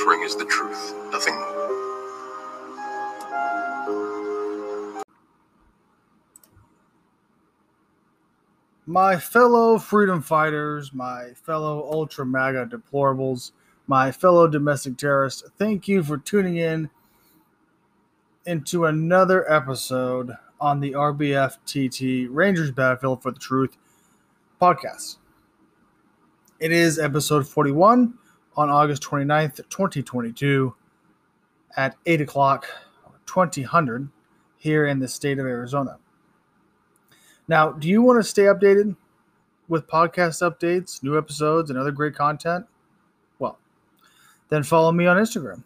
Offering 0.00 0.22
is 0.22 0.36
the 0.36 0.44
truth, 0.44 0.94
nothing 1.12 1.34
more. 1.34 1.56
My 8.86 9.18
fellow 9.18 9.78
freedom 9.78 10.20
fighters, 10.22 10.92
my 10.92 11.30
fellow 11.34 11.88
ultra 11.92 12.26
MAGA 12.26 12.66
deplorables, 12.66 13.52
my 13.86 14.10
fellow 14.10 14.48
domestic 14.48 14.96
terrorists, 14.96 15.44
thank 15.58 15.86
you 15.86 16.02
for 16.02 16.18
tuning 16.18 16.56
in 16.56 16.90
into 18.46 18.86
another 18.86 19.50
episode 19.52 20.32
on 20.60 20.80
the 20.80 20.92
RBFTT 20.92 22.28
Rangers 22.30 22.70
Battlefield 22.70 23.22
for 23.22 23.30
the 23.30 23.38
Truth 23.38 23.76
podcast. 24.60 25.18
It 26.58 26.72
is 26.72 26.98
episode 26.98 27.46
41 27.46 28.14
on 28.56 28.70
August 28.70 29.02
29th, 29.02 29.56
2022 29.68 30.74
at 31.76 31.96
8 32.06 32.20
o'clock, 32.20 32.66
2000 33.26 34.10
here 34.58 34.86
in 34.86 34.98
the 34.98 35.08
state 35.08 35.38
of 35.38 35.46
Arizona. 35.46 35.98
Now, 37.48 37.72
do 37.72 37.88
you 37.88 38.02
want 38.02 38.18
to 38.18 38.28
stay 38.28 38.42
updated 38.44 38.96
with 39.68 39.86
podcast 39.86 40.42
updates, 40.42 41.02
new 41.02 41.16
episodes, 41.16 41.70
and 41.70 41.78
other 41.78 41.92
great 41.92 42.14
content? 42.14 42.66
Well, 43.38 43.58
then 44.48 44.62
follow 44.62 44.92
me 44.92 45.06
on 45.06 45.16
Instagram 45.16 45.64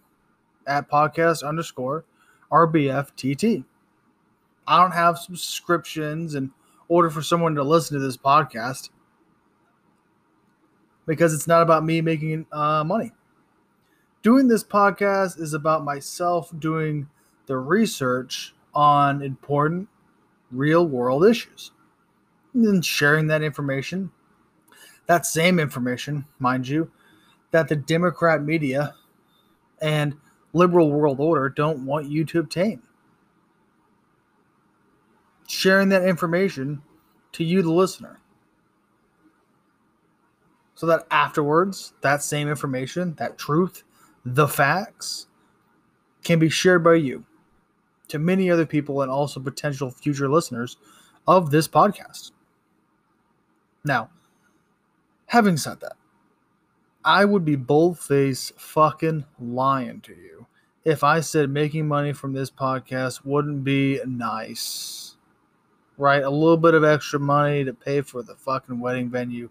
at 0.66 0.90
podcast 0.90 1.46
underscore 1.46 2.04
RBFTT. 2.50 3.64
I 4.66 4.80
don't 4.80 4.92
have 4.92 5.18
subscriptions 5.18 6.34
in 6.34 6.52
order 6.88 7.10
for 7.10 7.22
someone 7.22 7.54
to 7.56 7.62
listen 7.62 7.98
to 7.98 8.04
this 8.04 8.16
podcast 8.16 8.90
because 11.06 11.34
it's 11.34 11.46
not 11.46 11.62
about 11.62 11.84
me 11.84 12.00
making 12.00 12.46
uh, 12.52 12.84
money. 12.84 13.12
Doing 14.22 14.48
this 14.48 14.64
podcast 14.64 15.38
is 15.38 15.52
about 15.52 15.84
myself 15.84 16.50
doing 16.58 17.08
the 17.46 17.58
research 17.58 18.54
on 18.74 19.22
important 19.22 19.88
real 20.50 20.86
world 20.86 21.24
issues 21.26 21.72
and 22.54 22.84
sharing 22.84 23.26
that 23.26 23.42
information, 23.42 24.10
that 25.06 25.26
same 25.26 25.58
information, 25.58 26.24
mind 26.38 26.68
you, 26.68 26.90
that 27.50 27.68
the 27.68 27.76
Democrat 27.76 28.42
media 28.42 28.94
and 29.80 30.14
liberal 30.52 30.90
world 30.90 31.20
order 31.20 31.48
don't 31.48 31.84
want 31.84 32.06
you 32.08 32.24
to 32.24 32.38
obtain. 32.38 32.80
Sharing 35.46 35.90
that 35.90 36.04
information 36.04 36.82
to 37.32 37.44
you, 37.44 37.60
the 37.60 37.72
listener. 37.72 38.20
So 40.74 40.86
that 40.86 41.06
afterwards, 41.10 41.92
that 42.00 42.22
same 42.22 42.48
information, 42.48 43.14
that 43.14 43.38
truth, 43.38 43.84
the 44.24 44.48
facts, 44.48 45.28
can 46.24 46.38
be 46.38 46.48
shared 46.48 46.82
by 46.82 46.94
you 46.94 47.24
to 48.08 48.18
many 48.18 48.50
other 48.50 48.66
people 48.66 49.02
and 49.02 49.10
also 49.10 49.40
potential 49.40 49.90
future 49.90 50.28
listeners 50.28 50.76
of 51.26 51.50
this 51.50 51.68
podcast. 51.68 52.32
Now, 53.84 54.10
having 55.26 55.56
said 55.56 55.80
that, 55.80 55.96
I 57.04 57.24
would 57.24 57.44
be 57.44 57.56
boldface 57.56 58.52
fucking 58.56 59.26
lying 59.38 60.00
to 60.02 60.12
you 60.14 60.46
if 60.84 61.04
I 61.04 61.20
said 61.20 61.50
making 61.50 61.86
money 61.88 62.12
from 62.12 62.32
this 62.32 62.50
podcast 62.50 63.24
wouldn't 63.24 63.64
be 63.64 64.00
nice. 64.06 65.16
Right? 65.96 66.22
A 66.22 66.30
little 66.30 66.56
bit 66.56 66.74
of 66.74 66.82
extra 66.82 67.20
money 67.20 67.64
to 67.64 67.72
pay 67.72 68.00
for 68.00 68.22
the 68.22 68.34
fucking 68.34 68.80
wedding 68.80 69.10
venue. 69.10 69.50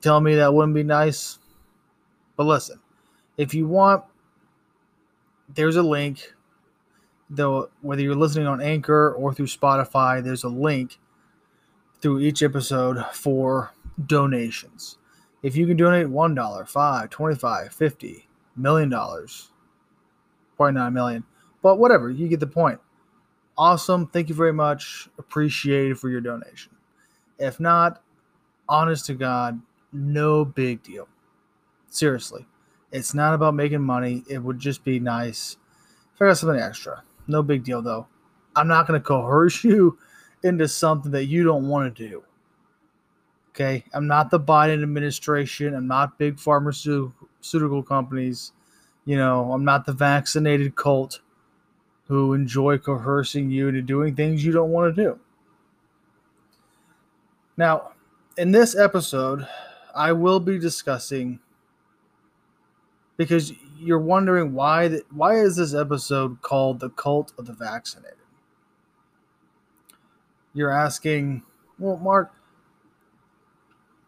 Tell 0.00 0.20
me 0.20 0.36
that 0.36 0.54
wouldn't 0.54 0.74
be 0.74 0.82
nice. 0.82 1.38
But 2.36 2.44
listen, 2.44 2.80
if 3.36 3.54
you 3.54 3.66
want, 3.66 4.04
there's 5.54 5.76
a 5.76 5.82
link. 5.82 6.34
Though 7.28 7.70
whether 7.80 8.02
you're 8.02 8.16
listening 8.16 8.46
on 8.48 8.60
Anchor 8.60 9.12
or 9.12 9.32
through 9.32 9.46
Spotify, 9.46 10.22
there's 10.22 10.42
a 10.42 10.48
link 10.48 10.98
through 12.00 12.20
each 12.20 12.42
episode 12.42 13.04
for 13.12 13.72
donations. 14.06 14.98
If 15.42 15.56
you 15.56 15.66
can 15.66 15.76
donate 15.76 16.08
$1, 16.08 16.68
5, 16.68 17.10
25, 17.10 17.72
50, 17.72 18.28
million 18.56 18.88
dollars, 18.88 19.50
probably 20.56 20.74
not 20.74 20.88
a 20.88 20.90
million, 20.90 21.24
but 21.62 21.78
whatever, 21.78 22.10
you 22.10 22.28
get 22.28 22.40
the 22.40 22.46
point. 22.46 22.80
Awesome. 23.56 24.06
Thank 24.06 24.28
you 24.28 24.34
very 24.34 24.52
much. 24.52 25.08
Appreciate 25.18 25.92
it 25.92 25.98
for 25.98 26.08
your 26.08 26.20
donation. 26.20 26.72
If 27.38 27.60
not, 27.60 28.02
honest 28.68 29.06
to 29.06 29.14
God, 29.14 29.60
no 29.92 30.44
big 30.44 30.82
deal. 30.82 31.08
Seriously. 31.88 32.46
It's 32.92 33.14
not 33.14 33.34
about 33.34 33.54
making 33.54 33.82
money. 33.82 34.24
It 34.28 34.38
would 34.38 34.58
just 34.58 34.84
be 34.84 34.98
nice 34.98 35.56
if 36.14 36.22
I 36.22 36.26
got 36.26 36.38
something 36.38 36.60
extra. 36.60 37.02
No 37.26 37.42
big 37.42 37.64
deal 37.64 37.82
though. 37.82 38.06
I'm 38.56 38.68
not 38.68 38.86
going 38.86 39.00
to 39.00 39.06
coerce 39.06 39.62
you 39.64 39.98
into 40.42 40.68
something 40.68 41.12
that 41.12 41.26
you 41.26 41.44
don't 41.44 41.68
want 41.68 41.94
to 41.94 42.08
do. 42.08 42.24
Okay, 43.50 43.84
I'm 43.92 44.06
not 44.06 44.30
the 44.30 44.40
Biden 44.40 44.82
administration. 44.82 45.74
I'm 45.74 45.88
not 45.88 46.18
big 46.18 46.38
pharmaceutical 46.38 47.82
companies. 47.82 48.52
You 49.04 49.16
know, 49.16 49.52
I'm 49.52 49.64
not 49.64 49.86
the 49.86 49.92
vaccinated 49.92 50.76
cult 50.76 51.20
who 52.06 52.32
enjoy 52.32 52.78
coercing 52.78 53.50
you 53.50 53.68
into 53.68 53.82
doing 53.82 54.14
things 54.14 54.44
you 54.44 54.52
don't 54.52 54.70
want 54.70 54.94
to 54.94 55.02
do. 55.02 55.18
Now, 57.56 57.92
in 58.36 58.52
this 58.52 58.76
episode, 58.76 59.46
I 59.94 60.12
will 60.12 60.40
be 60.40 60.58
discussing 60.58 61.40
because 63.16 63.52
you're 63.78 63.98
wondering 63.98 64.54
why 64.54 64.88
that 64.88 65.12
why 65.12 65.36
is 65.36 65.56
this 65.56 65.74
episode 65.74 66.42
called 66.42 66.80
the 66.80 66.90
cult 66.90 67.32
of 67.38 67.46
the 67.46 67.52
vaccinated? 67.52 68.20
you're 70.52 70.70
asking, 70.70 71.42
well, 71.78 71.96
Mark, 71.96 72.32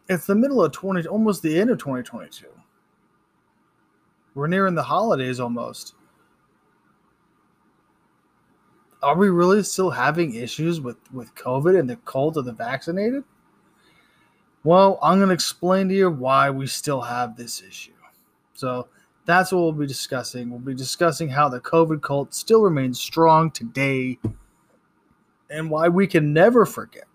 it's 0.09 0.25
the 0.25 0.35
middle 0.35 0.63
of 0.63 0.71
20, 0.71 1.07
almost 1.07 1.41
the 1.41 1.59
end 1.59 1.69
of 1.69 1.77
2022. 1.77 2.47
We're 4.35 4.47
nearing 4.47 4.75
the 4.75 4.83
holidays 4.83 5.39
almost. 5.39 5.95
Are 9.01 9.17
we 9.17 9.29
really 9.29 9.63
still 9.63 9.89
having 9.89 10.33
issues 10.33 10.81
with, 10.81 10.97
with 11.11 11.35
COVID 11.35 11.77
and 11.77 11.89
the 11.89 11.97
cult 11.97 12.37
of 12.37 12.45
the 12.45 12.53
vaccinated? 12.53 13.23
Well, 14.63 14.97
I'm 15.01 15.17
going 15.17 15.29
to 15.29 15.33
explain 15.33 15.89
to 15.89 15.95
you 15.95 16.09
why 16.09 16.49
we 16.49 16.67
still 16.67 17.01
have 17.01 17.35
this 17.35 17.61
issue. 17.61 17.91
So 18.53 18.87
that's 19.25 19.51
what 19.51 19.59
we'll 19.59 19.73
be 19.73 19.87
discussing. 19.87 20.49
We'll 20.49 20.59
be 20.59 20.73
discussing 20.73 21.29
how 21.29 21.49
the 21.49 21.59
COVID 21.59 22.01
cult 22.01 22.33
still 22.33 22.61
remains 22.61 22.99
strong 22.99 23.51
today 23.51 24.19
and 25.49 25.69
why 25.69 25.89
we 25.89 26.07
can 26.07 26.33
never 26.33 26.65
forget 26.65 27.07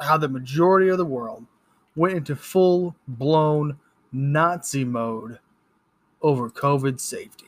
how 0.00 0.18
the 0.18 0.28
majority 0.28 0.88
of 0.88 0.98
the 0.98 1.04
world 1.04 1.46
went 1.94 2.14
into 2.14 2.36
full 2.36 2.94
blown 3.08 3.78
Nazi 4.12 4.84
mode 4.84 5.38
over 6.22 6.50
COVID 6.50 7.00
safety. 7.00 7.46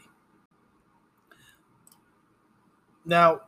Now, 3.05 3.43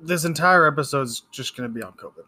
this 0.00 0.24
entire 0.24 0.66
episode 0.66 1.02
is 1.02 1.22
just 1.30 1.56
going 1.56 1.68
to 1.68 1.74
be 1.74 1.82
on 1.82 1.92
COVID. 1.92 2.24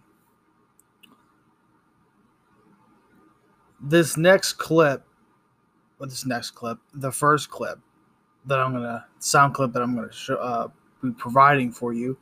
This 3.80 4.16
next 4.16 4.54
clip, 4.54 5.04
well, 5.98 6.08
this 6.08 6.26
next 6.26 6.52
clip, 6.52 6.78
the 6.94 7.12
first 7.12 7.50
clip 7.50 7.78
that 8.46 8.58
I'm 8.58 8.74
to, 8.74 9.04
sound 9.18 9.54
clip 9.54 9.72
that 9.72 9.82
I'm 9.82 9.96
to 9.96 10.12
show, 10.12 10.36
uh, 10.36 10.68
be 11.02 11.10
providing 11.10 11.72
for 11.72 11.92
you 11.92 12.18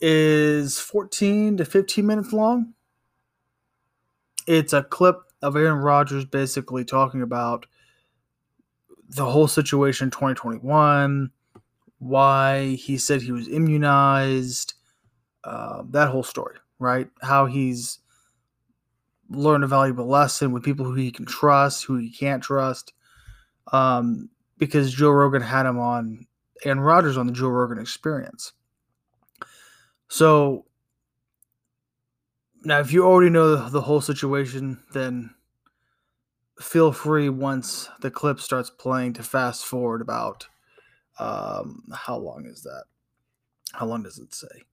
is 0.00 0.78
14 0.78 1.56
to 1.56 1.64
15 1.64 2.06
minutes 2.06 2.32
long. 2.32 2.74
It's 4.46 4.72
a 4.72 4.82
clip 4.82 5.16
of 5.42 5.56
Aaron 5.56 5.78
Rodgers 5.78 6.24
basically 6.24 6.84
talking 6.84 7.22
about 7.22 7.66
the 9.08 9.26
whole 9.26 9.48
situation 9.48 10.06
in 10.06 10.10
2021, 10.10 11.30
why 11.98 12.74
he 12.74 12.98
said 12.98 13.22
he 13.22 13.32
was 13.32 13.48
immunized, 13.48 14.74
uh, 15.44 15.82
that 15.90 16.10
whole 16.10 16.22
story, 16.22 16.56
right? 16.78 17.08
How 17.22 17.46
he's 17.46 17.98
learn 19.30 19.62
a 19.62 19.66
valuable 19.66 20.06
lesson 20.06 20.52
with 20.52 20.62
people 20.62 20.84
who 20.84 20.94
he 20.94 21.10
can 21.10 21.26
trust, 21.26 21.84
who 21.84 21.96
he 21.96 22.10
can't 22.10 22.42
trust. 22.42 22.92
Um, 23.72 24.30
because 24.56 24.92
Joe 24.92 25.10
Rogan 25.10 25.42
had 25.42 25.66
him 25.66 25.78
on 25.78 26.26
and 26.64 26.84
Rodgers 26.84 27.16
on 27.16 27.26
the 27.26 27.32
Joe 27.32 27.48
Rogan 27.48 27.78
experience. 27.78 28.52
So 30.08 30.64
now, 32.64 32.80
if 32.80 32.92
you 32.92 33.04
already 33.04 33.30
know 33.30 33.54
the, 33.54 33.68
the 33.68 33.80
whole 33.80 34.00
situation, 34.00 34.82
then 34.92 35.30
feel 36.60 36.90
free 36.90 37.28
once 37.28 37.88
the 38.00 38.10
clip 38.10 38.40
starts 38.40 38.70
playing 38.70 39.12
to 39.12 39.22
fast 39.22 39.64
forward 39.64 40.00
about 40.00 40.48
um, 41.20 41.84
how 41.94 42.16
long 42.16 42.46
is 42.46 42.62
that? 42.62 42.84
How 43.72 43.86
long 43.86 44.02
does 44.02 44.18
it 44.18 44.34
say? 44.34 44.64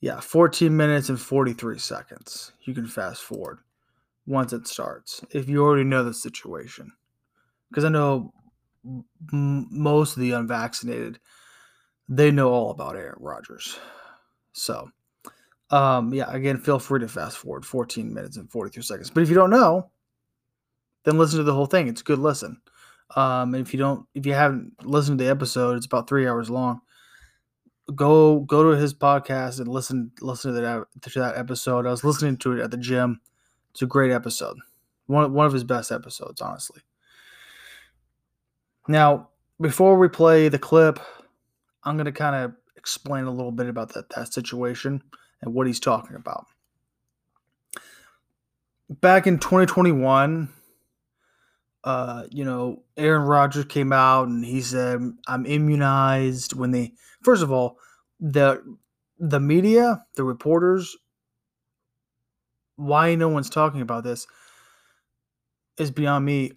Yeah, 0.00 0.20
14 0.20 0.76
minutes 0.76 1.08
and 1.08 1.18
43 1.18 1.78
seconds. 1.78 2.52
You 2.62 2.74
can 2.74 2.86
fast 2.86 3.22
forward 3.22 3.60
once 4.26 4.52
it 4.52 4.66
starts 4.66 5.24
if 5.30 5.48
you 5.48 5.62
already 5.62 5.84
know 5.84 6.02
the 6.04 6.14
situation. 6.14 6.92
Because 7.70 7.84
I 7.84 7.88
know 7.88 8.32
m- 9.32 9.68
most 9.70 10.16
of 10.16 10.22
the 10.22 10.32
unvaccinated, 10.32 11.18
they 12.08 12.30
know 12.30 12.50
all 12.50 12.70
about 12.70 12.96
Aaron 12.96 13.16
Rodgers. 13.18 13.78
So, 14.52 14.90
um, 15.70 16.14
yeah, 16.14 16.30
again, 16.32 16.58
feel 16.58 16.78
free 16.78 17.00
to 17.00 17.08
fast 17.08 17.36
forward 17.36 17.64
14 17.66 18.12
minutes 18.12 18.36
and 18.36 18.50
43 18.50 18.82
seconds. 18.82 19.10
But 19.10 19.22
if 19.22 19.28
you 19.28 19.34
don't 19.34 19.50
know, 19.50 19.90
then 21.04 21.18
listen 21.18 21.38
to 21.38 21.44
the 21.44 21.54
whole 21.54 21.66
thing. 21.66 21.88
It's 21.88 22.00
a 22.00 22.04
good 22.04 22.18
listen. 22.18 22.60
Um, 23.14 23.54
and 23.54 23.66
if 23.66 23.72
you 23.72 23.78
don't, 23.78 24.06
if 24.14 24.26
you 24.26 24.32
haven't 24.32 24.84
listened 24.84 25.18
to 25.18 25.24
the 25.24 25.30
episode, 25.30 25.76
it's 25.76 25.86
about 25.86 26.08
three 26.08 26.26
hours 26.26 26.50
long. 26.50 26.80
Go 27.94 28.40
go 28.40 28.72
to 28.72 28.76
his 28.76 28.92
podcast 28.92 29.60
and 29.60 29.68
listen 29.68 30.10
listen 30.20 30.54
to 30.54 30.60
that 30.60 30.86
to 31.02 31.20
that 31.20 31.36
episode. 31.36 31.86
I 31.86 31.90
was 31.90 32.02
listening 32.02 32.36
to 32.38 32.52
it 32.52 32.62
at 32.62 32.72
the 32.72 32.76
gym. 32.76 33.20
It's 33.76 33.82
a 33.82 33.86
great 33.86 34.10
episode. 34.10 34.56
One 35.04 35.34
one 35.34 35.44
of 35.44 35.52
his 35.52 35.62
best 35.62 35.92
episodes, 35.92 36.40
honestly. 36.40 36.80
Now, 38.88 39.28
before 39.60 39.98
we 39.98 40.08
play 40.08 40.48
the 40.48 40.58
clip, 40.58 40.98
I'm 41.84 41.98
gonna 41.98 42.10
kind 42.10 42.36
of 42.36 42.54
explain 42.78 43.24
a 43.24 43.30
little 43.30 43.52
bit 43.52 43.66
about 43.66 43.92
that 43.92 44.08
that 44.16 44.32
situation 44.32 45.02
and 45.42 45.52
what 45.52 45.66
he's 45.66 45.78
talking 45.78 46.16
about. 46.16 46.46
Back 48.88 49.26
in 49.26 49.38
2021, 49.38 50.48
uh, 51.84 52.22
you 52.30 52.46
know, 52.46 52.82
Aaron 52.96 53.26
Rodgers 53.28 53.66
came 53.66 53.92
out 53.92 54.28
and 54.28 54.42
he 54.42 54.62
said, 54.62 55.02
"I'm 55.28 55.44
immunized." 55.44 56.54
When 56.54 56.70
they, 56.70 56.94
first 57.20 57.42
of 57.42 57.52
all, 57.52 57.76
the 58.20 58.78
the 59.18 59.38
media, 59.38 60.06
the 60.14 60.24
reporters, 60.24 60.96
why 62.76 63.14
no 63.14 63.28
one's 63.28 63.50
talking 63.50 63.80
about 63.80 64.04
this 64.04 64.26
is 65.78 65.90
beyond 65.90 66.24
me. 66.24 66.52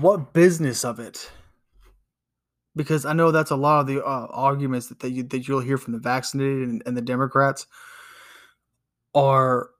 What 0.00 0.32
business 0.32 0.84
of 0.84 0.98
it? 0.98 1.30
Because 2.74 3.06
I 3.06 3.12
know 3.12 3.30
that's 3.30 3.50
a 3.50 3.56
lot 3.56 3.80
of 3.80 3.86
the 3.86 4.04
uh, 4.04 4.26
arguments 4.30 4.88
that, 4.88 5.00
that, 5.00 5.10
you, 5.10 5.22
that 5.24 5.48
you'll 5.48 5.60
hear 5.60 5.78
from 5.78 5.92
the 5.92 5.98
vaccinated 5.98 6.68
and, 6.68 6.82
and 6.84 6.96
the 6.96 7.02
Democrats 7.02 7.66
are, 9.14 9.70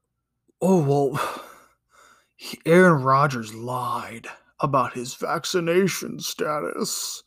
oh 0.63 0.83
well 0.83 1.43
Aaron 2.67 3.03
Rodgers 3.03 3.55
lied 3.55 4.29
about 4.61 4.95
his 4.95 5.15
vaccination 5.15 6.21
status. 6.21 7.23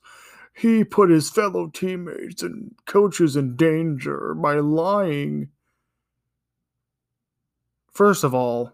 He 0.54 0.84
put 0.84 1.10
his 1.10 1.30
fellow 1.30 1.68
teammates 1.68 2.44
and 2.44 2.76
coaches 2.86 3.36
in 3.36 3.56
danger 3.56 4.34
by 4.34 4.56
lying. 4.56 5.50
First 8.00 8.24
of 8.24 8.34
all, 8.34 8.72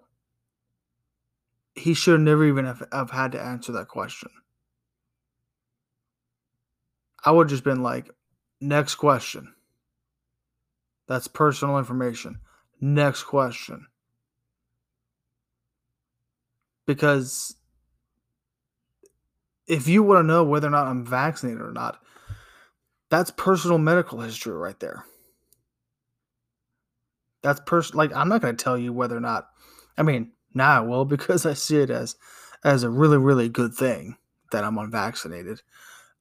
he 1.74 1.96
should 1.96 2.22
never 2.22 2.46
even 2.46 2.66
have, 2.66 2.84
have 2.92 3.10
had 3.10 3.32
to 3.32 3.42
answer 3.42 3.72
that 3.72 3.88
question. 3.88 4.30
I 7.26 7.32
would 7.32 7.48
just 7.48 7.64
been 7.64 7.82
like, 7.82 8.08
next 8.62 8.96
question. 8.96 9.56
That's 11.08 11.28
personal 11.28 11.80
information. 11.80 12.40
Next 12.80 13.24
question 13.24 13.88
because 16.86 17.56
if 19.66 19.88
you 19.88 20.04
want 20.04 20.20
to 20.20 20.28
know 20.28 20.44
whether 20.44 20.68
or 20.68 20.70
not 20.70 20.86
I'm 20.86 21.04
vaccinated 21.04 21.64
or 21.64 21.72
not, 21.72 22.00
that's 23.10 23.32
personal 23.32 23.80
medical 23.80 24.22
history 24.22 24.54
right 24.54 24.80
there. 24.80 25.04
That's 27.46 27.62
person 27.62 27.96
like 27.96 28.14
I'm 28.16 28.28
not 28.28 28.42
going 28.42 28.56
to 28.56 28.64
tell 28.64 28.78
you 28.78 28.92
whether 28.92 29.16
or 29.16 29.22
not. 29.22 29.50
I 29.98 30.04
mean, 30.04 30.32
now 30.54 30.78
I 30.78 30.80
will 30.80 31.06
because 31.06 31.46
I 31.46 31.54
see 31.54 31.78
it 31.78 31.92
as 31.92 32.16
as 32.64 32.84
a 32.84 32.90
really 32.90 33.18
really 33.18 33.50
good 33.50 33.74
thing 33.74 34.18
that 34.52 34.64
I'm 34.64 34.78
unvaccinated, 34.78 35.62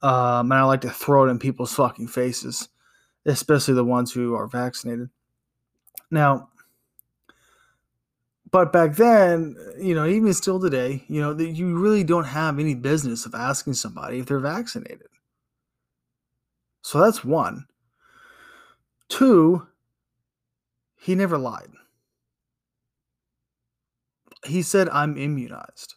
um, 0.03 0.53
and 0.53 0.55
I 0.55 0.65
like 0.65 0.83
to 0.83 0.91
throw 0.91 1.27
it 1.27 1.31
in 1.31 1.39
people's 1.39 1.75
fucking 1.75 2.09
faces, 2.09 2.69
especially 3.25 3.75
the 3.75 3.85
ones 3.85 4.13
who 4.13 4.35
are 4.35 4.47
vaccinated. 4.47 5.09
Now, 6.11 6.51
but 8.51 8.73
back 8.73 8.97
then, 8.97 9.57
you 9.81 9.95
know, 9.95 10.07
even 10.07 10.33
still 10.35 10.61
today, 10.61 11.05
you 11.09 11.21
know, 11.21 11.33
that 11.33 11.49
you 11.49 11.77
really 11.77 12.05
don't 12.05 12.27
have 12.27 12.59
any 12.59 12.75
business 12.75 13.27
of 13.27 13.35
asking 13.35 13.75
somebody 13.75 14.19
if 14.19 14.27
they're 14.27 14.39
vaccinated. 14.39 15.09
So 16.83 17.01
that's 17.01 17.25
one. 17.25 17.67
Two, 19.09 19.67
he 21.05 21.15
never 21.15 21.37
lied. 21.37 21.69
He 24.47 24.63
said, 24.63 24.89
I'm 24.89 25.19
immunized. 25.19 25.97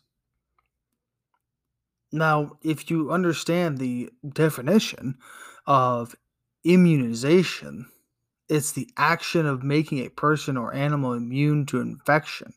Now, 2.12 2.58
if 2.62 2.92
you 2.92 3.10
understand 3.10 3.78
the 3.78 4.10
definition 4.28 5.18
of 5.66 6.14
immunization, 6.66 7.88
it's 8.50 8.74
the 8.74 8.90
action 8.98 9.46
of 9.46 9.64
making 9.64 10.00
a 10.00 10.10
person 10.10 10.58
or 10.58 10.74
animal 10.74 11.14
immune 11.14 11.66
to 11.68 11.80
infection, 11.80 12.54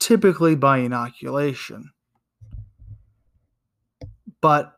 typically 0.00 0.56
by 0.56 0.78
inoculation. 0.78 1.92
But 4.40 4.72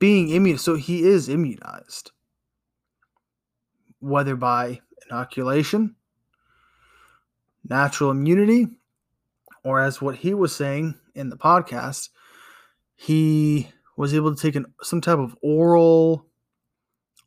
being 0.00 0.30
immune, 0.30 0.58
so 0.58 0.74
he 0.74 1.04
is 1.04 1.28
immunized, 1.28 2.10
whether 4.04 4.36
by 4.36 4.80
inoculation, 5.08 5.96
natural 7.66 8.10
immunity, 8.10 8.68
or 9.64 9.80
as 9.80 10.02
what 10.02 10.16
he 10.16 10.34
was 10.34 10.54
saying 10.54 10.98
in 11.14 11.30
the 11.30 11.36
podcast, 11.36 12.10
he 12.94 13.68
was 13.96 14.14
able 14.14 14.34
to 14.34 14.40
take 14.40 14.56
an, 14.56 14.66
some 14.82 15.00
type 15.00 15.18
of 15.18 15.36
oral 15.42 16.26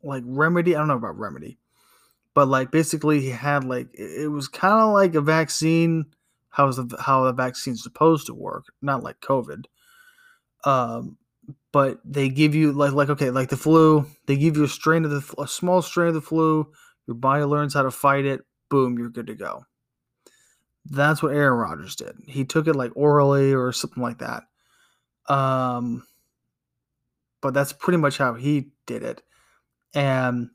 like 0.02 0.22
remedy. 0.24 0.76
I 0.76 0.78
don't 0.78 0.88
know 0.88 0.94
about 0.94 1.18
remedy, 1.18 1.58
but 2.32 2.46
like 2.46 2.70
basically 2.70 3.20
he 3.20 3.30
had 3.30 3.64
like 3.64 3.88
it 3.92 4.30
was 4.30 4.46
kind 4.46 4.80
of 4.80 4.92
like 4.92 5.14
a 5.16 5.20
vaccine. 5.20 6.06
How's 6.50 6.76
the 6.76 6.96
how 7.00 7.24
the 7.24 7.32
vaccine's 7.32 7.82
supposed 7.82 8.26
to 8.26 8.34
work, 8.34 8.66
not 8.80 9.02
like 9.02 9.20
COVID. 9.20 9.64
Um, 10.64 11.18
but 11.72 12.00
they 12.04 12.28
give 12.28 12.54
you 12.54 12.72
like 12.72 12.92
like 12.92 13.10
okay, 13.10 13.30
like 13.30 13.48
the 13.48 13.56
flu. 13.56 14.06
They 14.26 14.36
give 14.36 14.56
you 14.56 14.64
a 14.64 14.68
strain 14.68 15.04
of 15.04 15.10
the 15.10 15.42
a 15.42 15.48
small 15.48 15.82
strain 15.82 16.08
of 16.08 16.14
the 16.14 16.20
flu. 16.20 16.70
Your 17.06 17.14
body 17.14 17.44
learns 17.44 17.74
how 17.74 17.82
to 17.82 17.90
fight 17.90 18.24
it. 18.24 18.40
Boom, 18.68 18.98
you're 18.98 19.10
good 19.10 19.26
to 19.28 19.34
go. 19.34 19.64
That's 20.84 21.22
what 21.22 21.34
Aaron 21.34 21.58
Rodgers 21.58 21.96
did. 21.96 22.16
He 22.26 22.44
took 22.44 22.66
it 22.66 22.76
like 22.76 22.92
orally 22.94 23.54
or 23.54 23.72
something 23.72 24.02
like 24.02 24.18
that. 24.18 24.44
Um, 25.28 26.04
but 27.40 27.54
that's 27.54 27.72
pretty 27.72 27.98
much 27.98 28.18
how 28.18 28.34
he 28.34 28.70
did 28.86 29.02
it. 29.02 29.22
And 29.94 30.50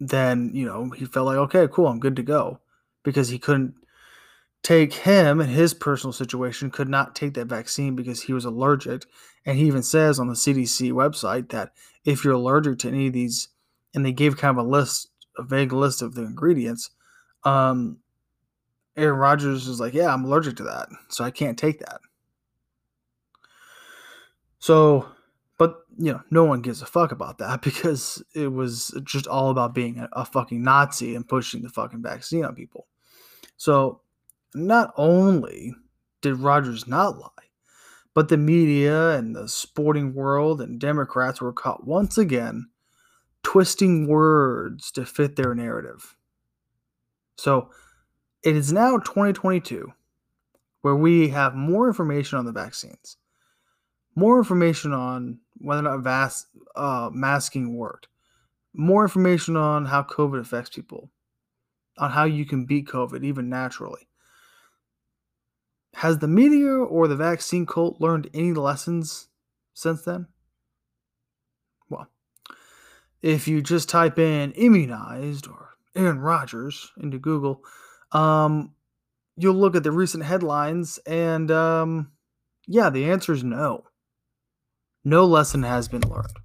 then, 0.00 0.50
you 0.54 0.66
know, 0.66 0.90
he 0.90 1.04
felt 1.04 1.26
like, 1.26 1.38
okay, 1.38 1.68
cool, 1.70 1.86
I'm 1.86 2.00
good 2.00 2.16
to 2.16 2.22
go 2.22 2.60
because 3.02 3.28
he 3.28 3.38
couldn't 3.38 3.74
take 4.62 4.92
him 4.92 5.40
and 5.40 5.50
his 5.50 5.74
personal 5.74 6.12
situation 6.12 6.70
could 6.70 6.88
not 6.88 7.14
take 7.14 7.34
that 7.34 7.46
vaccine 7.46 7.96
because 7.96 8.22
he 8.22 8.32
was 8.32 8.44
allergic. 8.44 9.04
And 9.44 9.58
he 9.58 9.66
even 9.66 9.82
says 9.82 10.18
on 10.18 10.28
the 10.28 10.34
CDC 10.34 10.92
website 10.92 11.50
that 11.50 11.72
if 12.04 12.24
you're 12.24 12.34
allergic 12.34 12.78
to 12.80 12.88
any 12.88 13.08
of 13.08 13.12
these, 13.12 13.48
and 13.94 14.06
they 14.06 14.12
gave 14.12 14.36
kind 14.36 14.56
of 14.56 14.64
a 14.64 14.68
list, 14.68 15.10
a 15.36 15.42
vague 15.42 15.72
list 15.72 16.02
of 16.02 16.14
the 16.14 16.22
ingredients, 16.22 16.90
um, 17.44 17.98
Aaron 18.96 19.18
Rodgers 19.18 19.66
is 19.66 19.80
like, 19.80 19.94
yeah, 19.94 20.12
I'm 20.12 20.24
allergic 20.24 20.56
to 20.56 20.64
that. 20.64 20.88
So 21.08 21.24
I 21.24 21.30
can't 21.30 21.58
take 21.58 21.80
that. 21.80 22.00
So 24.58 25.08
but 25.62 25.84
you 25.96 26.12
know, 26.12 26.20
no 26.28 26.42
one 26.42 26.60
gives 26.60 26.82
a 26.82 26.86
fuck 26.86 27.12
about 27.12 27.38
that 27.38 27.62
because 27.62 28.20
it 28.34 28.48
was 28.48 29.00
just 29.04 29.28
all 29.28 29.48
about 29.50 29.76
being 29.76 30.00
a, 30.00 30.08
a 30.12 30.24
fucking 30.24 30.60
Nazi 30.60 31.14
and 31.14 31.28
pushing 31.28 31.62
the 31.62 31.68
fucking 31.68 32.02
vaccine 32.02 32.44
on 32.44 32.56
people. 32.56 32.88
So 33.56 34.00
not 34.56 34.92
only 34.96 35.72
did 36.20 36.38
Rodgers 36.38 36.88
not 36.88 37.16
lie, 37.16 37.28
but 38.14 38.28
the 38.28 38.36
media 38.36 39.10
and 39.10 39.34
the 39.34 39.48
sporting 39.48 40.14
world 40.14 40.60
and 40.60 40.80
Democrats 40.80 41.40
were 41.40 41.52
caught 41.52 41.86
once 41.86 42.18
again 42.18 42.68
twisting 43.42 44.06
words 44.06 44.90
to 44.92 45.04
fit 45.04 45.36
their 45.36 45.54
narrative. 45.54 46.16
So 47.36 47.70
it 48.42 48.56
is 48.56 48.72
now 48.72 48.98
2022 48.98 49.92
where 50.82 50.96
we 50.96 51.28
have 51.28 51.54
more 51.54 51.86
information 51.86 52.38
on 52.38 52.44
the 52.44 52.52
vaccines, 52.52 53.16
more 54.14 54.38
information 54.38 54.92
on 54.92 55.38
whether 55.58 55.80
or 55.80 55.96
not 55.96 56.02
vas- 56.02 56.46
uh, 56.76 57.08
masking 57.12 57.76
worked, 57.76 58.08
more 58.74 59.02
information 59.02 59.56
on 59.56 59.86
how 59.86 60.02
COVID 60.02 60.40
affects 60.40 60.70
people, 60.70 61.10
on 61.98 62.10
how 62.10 62.24
you 62.24 62.44
can 62.44 62.64
beat 62.64 62.86
COVID 62.86 63.24
even 63.24 63.48
naturally. 63.48 64.08
Has 65.94 66.18
the 66.18 66.28
media 66.28 66.70
or 66.70 67.06
the 67.06 67.16
vaccine 67.16 67.66
cult 67.66 68.00
learned 68.00 68.30
any 68.32 68.52
lessons 68.52 69.28
since 69.74 70.02
then? 70.02 70.26
Well, 71.88 72.08
if 73.20 73.46
you 73.46 73.60
just 73.60 73.88
type 73.88 74.18
in 74.18 74.52
immunized 74.52 75.46
or 75.46 75.70
Aaron 75.94 76.20
Rodgers 76.20 76.92
into 76.96 77.18
Google, 77.18 77.62
um, 78.12 78.72
you'll 79.36 79.54
look 79.54 79.76
at 79.76 79.82
the 79.82 79.92
recent 79.92 80.24
headlines 80.24 80.98
and 81.06 81.50
um, 81.50 82.12
yeah, 82.66 82.90
the 82.90 83.10
answer 83.10 83.32
is 83.32 83.44
no. 83.44 83.84
No 85.04 85.26
lesson 85.26 85.62
has 85.62 85.88
been 85.88 86.08
learned. 86.08 86.38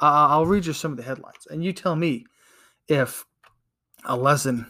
Uh, 0.00 0.28
I'll 0.30 0.46
read 0.46 0.66
you 0.66 0.72
some 0.72 0.92
of 0.92 0.96
the 0.96 1.04
headlines 1.04 1.46
and 1.50 1.62
you 1.62 1.72
tell 1.72 1.94
me 1.94 2.24
if 2.88 3.26
a 4.04 4.16
lesson 4.16 4.66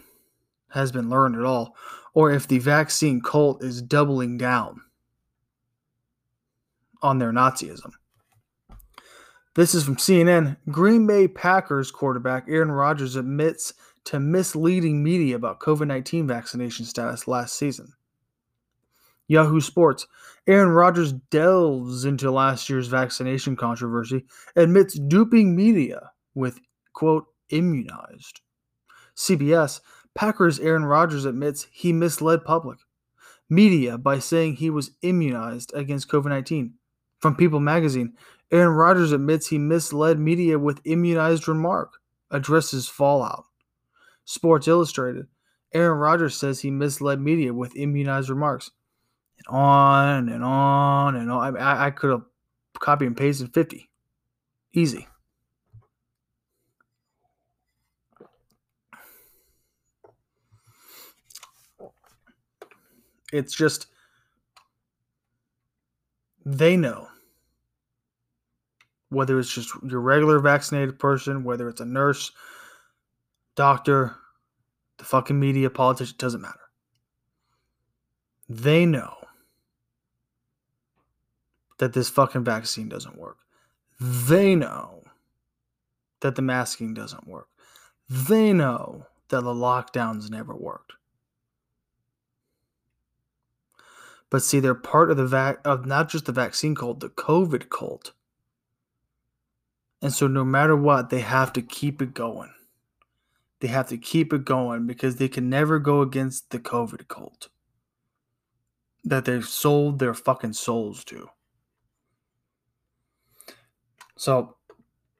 has 0.71 0.91
been 0.91 1.09
learned 1.09 1.35
at 1.35 1.45
all 1.45 1.75
or 2.13 2.31
if 2.31 2.47
the 2.47 2.59
vaccine 2.59 3.21
cult 3.21 3.63
is 3.63 3.81
doubling 3.81 4.37
down 4.37 4.81
on 7.01 7.19
their 7.19 7.31
Nazism. 7.31 7.91
This 9.55 9.75
is 9.75 9.83
from 9.83 9.97
CNN. 9.97 10.57
Green 10.69 11.05
Bay 11.05 11.27
Packers 11.27 11.91
quarterback 11.91 12.45
Aaron 12.47 12.71
Rodgers 12.71 13.15
admits 13.15 13.73
to 14.05 14.19
misleading 14.19 15.03
media 15.03 15.35
about 15.35 15.59
COVID 15.59 15.87
19 15.87 16.27
vaccination 16.27 16.85
status 16.85 17.27
last 17.27 17.57
season. 17.57 17.93
Yahoo 19.27 19.61
Sports. 19.61 20.07
Aaron 20.47 20.69
Rodgers 20.69 21.13
delves 21.13 22.05
into 22.05 22.31
last 22.31 22.69
year's 22.69 22.87
vaccination 22.87 23.55
controversy, 23.55 24.25
admits 24.55 24.99
duping 24.99 25.55
media 25.55 26.11
with, 26.33 26.59
quote, 26.93 27.25
immunized. 27.49 28.41
CBS. 29.15 29.81
Packers 30.13 30.59
Aaron 30.59 30.85
Rodgers 30.85 31.25
admits 31.25 31.67
he 31.71 31.93
misled 31.93 32.43
public 32.43 32.79
media 33.49 33.97
by 33.97 34.19
saying 34.19 34.55
he 34.55 34.69
was 34.69 34.91
immunized 35.01 35.71
against 35.73 36.09
COVID 36.09 36.29
19. 36.29 36.73
From 37.19 37.35
People 37.35 37.59
magazine, 37.59 38.13
Aaron 38.51 38.73
Rodgers 38.75 39.11
admits 39.11 39.47
he 39.47 39.57
misled 39.57 40.19
media 40.19 40.57
with 40.57 40.81
immunized 40.85 41.47
remark, 41.47 41.99
addresses 42.31 42.87
fallout. 42.87 43.45
Sports 44.25 44.67
Illustrated, 44.67 45.27
Aaron 45.73 45.99
Rodgers 45.99 46.35
says 46.35 46.59
he 46.59 46.71
misled 46.71 47.19
media 47.19 47.53
with 47.53 47.75
immunized 47.75 48.29
remarks. 48.29 48.71
And 49.37 49.55
on 49.55 50.29
and 50.29 50.43
on 50.43 51.15
and 51.15 51.31
on. 51.31 51.57
I, 51.57 51.87
I 51.87 51.91
could 51.91 52.11
have 52.11 52.23
copied 52.79 53.07
and 53.07 53.17
pasted 53.17 53.53
50. 53.53 53.89
Easy. 54.73 55.07
It's 63.31 63.55
just 63.55 63.87
they 66.45 66.75
know 66.75 67.07
whether 69.09 69.39
it's 69.39 69.53
just 69.53 69.71
your 69.83 69.99
regular 69.99 70.39
vaccinated 70.39 70.97
person, 70.97 71.43
whether 71.43 71.67
it's 71.67 71.81
a 71.81 71.85
nurse, 71.85 72.31
doctor, 73.55 74.15
the 74.97 75.03
fucking 75.03 75.39
media, 75.39 75.69
politician, 75.69 76.15
doesn't 76.17 76.41
matter. 76.41 76.59
They 78.47 78.85
know 78.85 79.15
that 81.77 81.93
this 81.93 82.09
fucking 82.09 82.43
vaccine 82.43 82.87
doesn't 82.87 83.17
work. 83.17 83.37
They 83.99 84.55
know 84.55 85.03
that 86.21 86.35
the 86.35 86.41
masking 86.41 86.93
doesn't 86.93 87.27
work. 87.27 87.47
They 88.09 88.53
know 88.53 89.07
that 89.29 89.43
the 89.43 89.53
lockdowns 89.53 90.29
never 90.29 90.55
worked. 90.55 90.93
But 94.31 94.41
see, 94.41 94.61
they're 94.61 94.73
part 94.73 95.11
of 95.11 95.17
the 95.17 95.27
vac 95.27 95.59
of 95.63 95.85
not 95.85 96.09
just 96.09 96.25
the 96.25 96.31
vaccine 96.31 96.73
cult, 96.73 97.01
the 97.01 97.09
COVID 97.09 97.69
cult. 97.69 98.13
And 100.01 100.11
so 100.11 100.25
no 100.25 100.43
matter 100.43 100.75
what, 100.75 101.11
they 101.11 101.19
have 101.19 101.53
to 101.53 101.61
keep 101.61 102.01
it 102.01 102.15
going. 102.15 102.51
They 103.59 103.67
have 103.67 103.89
to 103.89 103.97
keep 103.97 104.33
it 104.33 104.45
going 104.45 104.87
because 104.87 105.17
they 105.17 105.27
can 105.27 105.49
never 105.49 105.77
go 105.77 106.01
against 106.01 106.49
the 106.49 106.59
COVID 106.59 107.07
cult 107.09 107.49
that 109.03 109.25
they've 109.25 109.45
sold 109.45 109.99
their 109.99 110.13
fucking 110.13 110.53
souls 110.53 111.03
to. 111.05 111.29
So, 114.15 114.55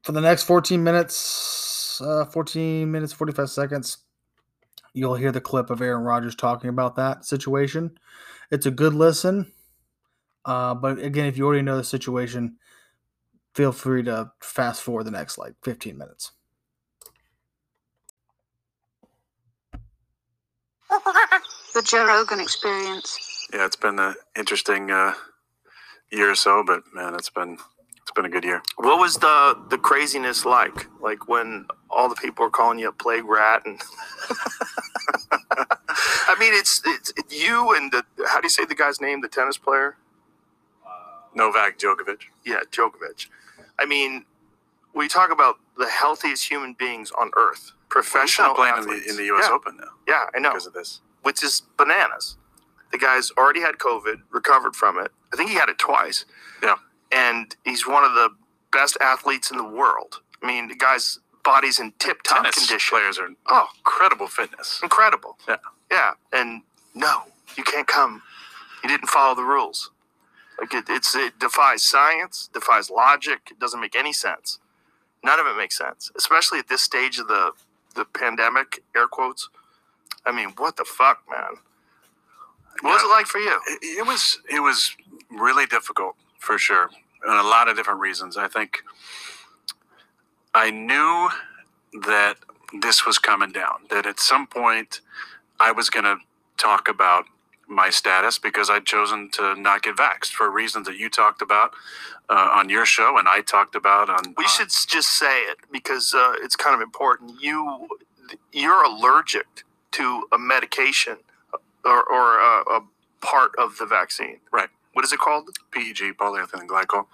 for 0.03 0.13
the 0.13 0.21
next 0.21 0.43
14 0.43 0.83
minutes, 0.83 1.99
uh, 2.01 2.25
14 2.25 2.89
minutes, 2.89 3.13
45 3.13 3.49
seconds, 3.49 3.97
you'll 4.93 5.15
hear 5.15 5.31
the 5.31 5.41
clip 5.41 5.69
of 5.69 5.81
Aaron 5.81 6.03
Rodgers 6.03 6.35
talking 6.35 6.69
about 6.69 6.95
that 6.95 7.25
situation. 7.25 7.97
It's 8.51 8.65
a 8.65 8.71
good 8.71 8.93
listen. 8.93 9.51
Uh, 10.45 10.73
but 10.75 10.99
again, 10.99 11.27
if 11.27 11.37
you 11.37 11.45
already 11.45 11.61
know 11.61 11.77
the 11.77 11.83
situation, 11.83 12.57
feel 13.55 13.71
free 13.71 14.03
to 14.03 14.31
fast 14.41 14.81
forward 14.81 15.05
the 15.05 15.11
next 15.11 15.37
like 15.37 15.53
15 15.63 15.97
minutes. 15.97 16.31
The 21.73 21.81
Joe 21.81 22.05
Rogan 22.05 22.41
experience. 22.41 23.47
Yeah, 23.53 23.65
it's 23.65 23.77
been 23.77 23.97
an 23.97 24.15
interesting 24.37 24.91
uh, 24.91 25.13
year 26.11 26.31
or 26.31 26.35
so, 26.35 26.65
but 26.67 26.81
man, 26.93 27.15
it's 27.15 27.29
been 27.29 27.57
it's 28.11 28.15
been 28.15 28.25
a 28.25 28.29
good 28.29 28.43
year. 28.43 28.61
What 28.75 28.99
was 28.99 29.15
the 29.17 29.57
the 29.69 29.77
craziness 29.77 30.45
like? 30.45 30.87
Like 31.01 31.29
when 31.29 31.65
all 31.89 32.09
the 32.09 32.15
people 32.15 32.43
were 32.43 32.49
calling 32.51 32.77
you 32.77 32.89
a 32.89 32.91
plague 32.91 33.23
rat, 33.25 33.61
and 33.65 33.79
I 35.51 36.35
mean, 36.39 36.53
it's 36.53 36.81
it's 36.85 37.13
you 37.29 37.73
and 37.75 37.91
the 37.91 38.03
how 38.27 38.41
do 38.41 38.45
you 38.45 38.49
say 38.49 38.65
the 38.65 38.75
guy's 38.75 38.99
name? 38.99 39.21
The 39.21 39.29
tennis 39.29 39.57
player? 39.57 39.95
Novak 41.33 41.79
Djokovic. 41.79 42.23
Yeah, 42.45 42.59
Djokovic. 42.69 43.27
I 43.79 43.85
mean, 43.85 44.25
we 44.93 45.07
talk 45.07 45.31
about 45.31 45.55
the 45.77 45.87
healthiest 45.87 46.49
human 46.49 46.73
beings 46.73 47.11
on 47.17 47.31
earth, 47.37 47.71
professional 47.87 48.53
playing 48.55 48.77
in 48.79 48.87
the, 48.87 49.01
in 49.09 49.15
the 49.15 49.23
U.S. 49.25 49.45
Yeah, 49.47 49.55
Open 49.55 49.77
now 49.77 49.87
Yeah, 50.05 50.25
I 50.35 50.39
know. 50.39 50.49
because 50.49 50.67
of 50.67 50.73
this. 50.73 50.99
Which 51.21 51.41
is 51.43 51.61
bananas. 51.77 52.35
The 52.91 52.97
guy's 52.97 53.31
already 53.37 53.61
had 53.61 53.75
COVID, 53.77 54.23
recovered 54.31 54.75
from 54.75 54.99
it. 54.99 55.11
I 55.31 55.37
think 55.37 55.49
he 55.49 55.55
had 55.55 55.69
it 55.69 55.79
twice. 55.79 56.25
Yeah. 56.61 56.75
And 57.11 57.55
he's 57.65 57.87
one 57.87 58.03
of 58.03 58.13
the 58.13 58.29
best 58.71 58.97
athletes 59.01 59.51
in 59.51 59.57
the 59.57 59.65
world. 59.67 60.21
I 60.41 60.47
mean, 60.47 60.67
the 60.69 60.75
guy's 60.75 61.19
body's 61.43 61.79
in 61.79 61.93
tip 61.99 62.23
top 62.23 62.43
Tennis 62.43 62.55
condition. 62.67 62.97
players 62.97 63.19
are 63.19 63.29
Oh, 63.47 63.67
incredible 63.79 64.27
fitness. 64.27 64.79
incredible. 64.83 65.37
Yeah. 65.47 65.57
Yeah. 65.91 66.11
And 66.31 66.61
no, 66.95 67.23
you 67.57 67.63
can't 67.63 67.87
come. 67.87 68.21
You 68.83 68.89
didn't 68.89 69.09
follow 69.09 69.35
the 69.35 69.43
rules. 69.43 69.91
Like 70.59 70.73
it, 70.73 70.85
it's 70.89 71.15
it 71.15 71.39
defies 71.39 71.83
science, 71.83 72.49
defies 72.53 72.89
logic. 72.89 73.49
It 73.51 73.59
doesn't 73.59 73.81
make 73.81 73.95
any 73.95 74.13
sense. 74.13 74.59
None 75.23 75.39
of 75.39 75.47
it 75.47 75.57
makes 75.57 75.77
sense, 75.77 76.11
especially 76.17 76.59
at 76.59 76.67
this 76.69 76.81
stage 76.81 77.19
of 77.19 77.27
the 77.27 77.51
the 77.95 78.05
pandemic. 78.05 78.83
Air 78.95 79.07
quotes. 79.07 79.49
I 80.25 80.31
mean, 80.31 80.49
what 80.57 80.77
the 80.77 80.85
fuck, 80.85 81.23
man? 81.29 81.57
What 82.81 82.93
was 82.93 83.03
it 83.03 83.07
like 83.07 83.27
for 83.27 83.39
you? 83.39 83.59
It, 83.67 83.99
it 83.99 84.07
was 84.07 84.39
it 84.49 84.61
was 84.61 84.95
really 85.31 85.65
difficult 85.65 86.15
for 86.41 86.57
sure, 86.57 86.89
and 87.25 87.39
a 87.39 87.43
lot 87.43 87.69
of 87.69 87.77
different 87.77 88.01
reasons. 88.01 88.35
I 88.35 88.47
think 88.49 88.79
I 90.53 90.71
knew 90.71 91.29
that 92.05 92.35
this 92.81 93.05
was 93.05 93.19
coming 93.19 93.51
down. 93.51 93.83
That 93.89 94.05
at 94.05 94.19
some 94.19 94.47
point 94.47 95.01
I 95.59 95.71
was 95.71 95.89
going 95.89 96.05
to 96.05 96.17
talk 96.57 96.89
about 96.89 97.25
my 97.67 97.89
status 97.89 98.37
because 98.37 98.69
I'd 98.69 98.85
chosen 98.85 99.29
to 99.33 99.55
not 99.55 99.83
get 99.83 99.95
vaxxed 99.95 100.31
for 100.31 100.51
reasons 100.51 100.87
that 100.87 100.97
you 100.97 101.09
talked 101.09 101.41
about 101.41 101.71
uh, 102.29 102.49
on 102.53 102.69
your 102.69 102.85
show 102.85 103.17
and 103.17 103.27
I 103.27 103.41
talked 103.41 103.75
about 103.75 104.09
on. 104.09 104.35
We 104.37 104.43
on- 104.43 104.49
should 104.49 104.69
just 104.69 105.17
say 105.17 105.41
it 105.43 105.59
because 105.71 106.13
uh, 106.13 106.33
it's 106.41 106.55
kind 106.57 106.75
of 106.75 106.81
important. 106.81 107.41
You 107.41 107.87
you're 108.51 108.83
allergic 108.83 109.63
to 109.91 110.25
a 110.31 110.37
medication 110.39 111.17
or, 111.85 112.03
or 112.03 112.39
a, 112.39 112.63
a 112.77 112.81
part 113.21 113.51
of 113.57 113.77
the 113.77 113.85
vaccine. 113.85 114.39
Right. 114.51 114.69
What 114.93 115.05
is 115.05 115.13
it 115.13 115.19
called? 115.19 115.49
PEG, 115.71 116.17
polyethylene 116.17 116.67
glycol. 116.67 117.05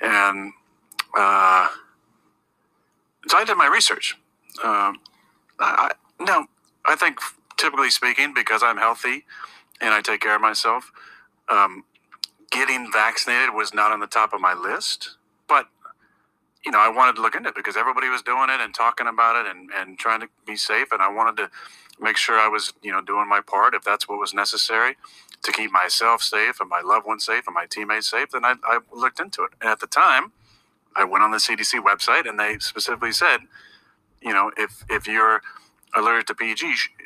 And 0.00 0.52
uh, 1.16 1.68
so 3.28 3.38
I 3.38 3.44
did 3.44 3.56
my 3.56 3.66
research. 3.66 4.16
Um, 4.62 5.00
I, 5.58 5.92
now, 6.20 6.46
I 6.84 6.96
think 6.96 7.18
typically 7.56 7.90
speaking, 7.90 8.32
because 8.34 8.62
I'm 8.62 8.78
healthy 8.78 9.24
and 9.80 9.92
I 9.92 10.00
take 10.00 10.20
care 10.20 10.34
of 10.34 10.40
myself, 10.40 10.92
um, 11.48 11.84
getting 12.50 12.90
vaccinated 12.92 13.54
was 13.54 13.74
not 13.74 13.92
on 13.92 14.00
the 14.00 14.06
top 14.06 14.32
of 14.32 14.40
my 14.40 14.54
list. 14.54 15.16
But 15.48 15.68
you 16.66 16.72
know, 16.72 16.80
I 16.80 16.88
wanted 16.88 17.14
to 17.16 17.22
look 17.22 17.36
into 17.36 17.50
it 17.50 17.54
because 17.54 17.76
everybody 17.76 18.08
was 18.08 18.22
doing 18.22 18.50
it 18.50 18.60
and 18.60 18.74
talking 18.74 19.06
about 19.06 19.36
it 19.36 19.48
and, 19.48 19.70
and 19.72 19.96
trying 19.96 20.20
to 20.20 20.28
be 20.44 20.56
safe. 20.56 20.88
And 20.90 21.00
I 21.00 21.08
wanted 21.08 21.36
to 21.36 21.50
make 22.00 22.16
sure 22.16 22.38
I 22.40 22.48
was, 22.48 22.72
you 22.82 22.90
know, 22.90 23.00
doing 23.00 23.28
my 23.28 23.40
part 23.40 23.72
if 23.72 23.84
that's 23.84 24.08
what 24.08 24.18
was 24.18 24.34
necessary 24.34 24.96
to 25.44 25.52
keep 25.52 25.70
myself 25.70 26.22
safe 26.22 26.60
and 26.60 26.68
my 26.68 26.80
loved 26.80 27.06
ones 27.06 27.24
safe 27.24 27.44
and 27.46 27.54
my 27.54 27.66
teammates 27.66 28.10
safe. 28.10 28.30
Then 28.32 28.44
I, 28.44 28.56
I 28.64 28.80
looked 28.92 29.20
into 29.20 29.44
it. 29.44 29.52
And 29.60 29.70
at 29.70 29.78
the 29.78 29.86
time, 29.86 30.32
I 30.96 31.04
went 31.04 31.22
on 31.22 31.30
the 31.30 31.36
CDC 31.36 31.80
website 31.84 32.28
and 32.28 32.38
they 32.38 32.58
specifically 32.58 33.12
said, 33.12 33.38
you 34.20 34.32
know, 34.32 34.50
if 34.56 34.84
if 34.90 35.06
you're 35.06 35.42
allergic 35.94 36.26
to 36.26 36.34
PEG, 36.34 36.64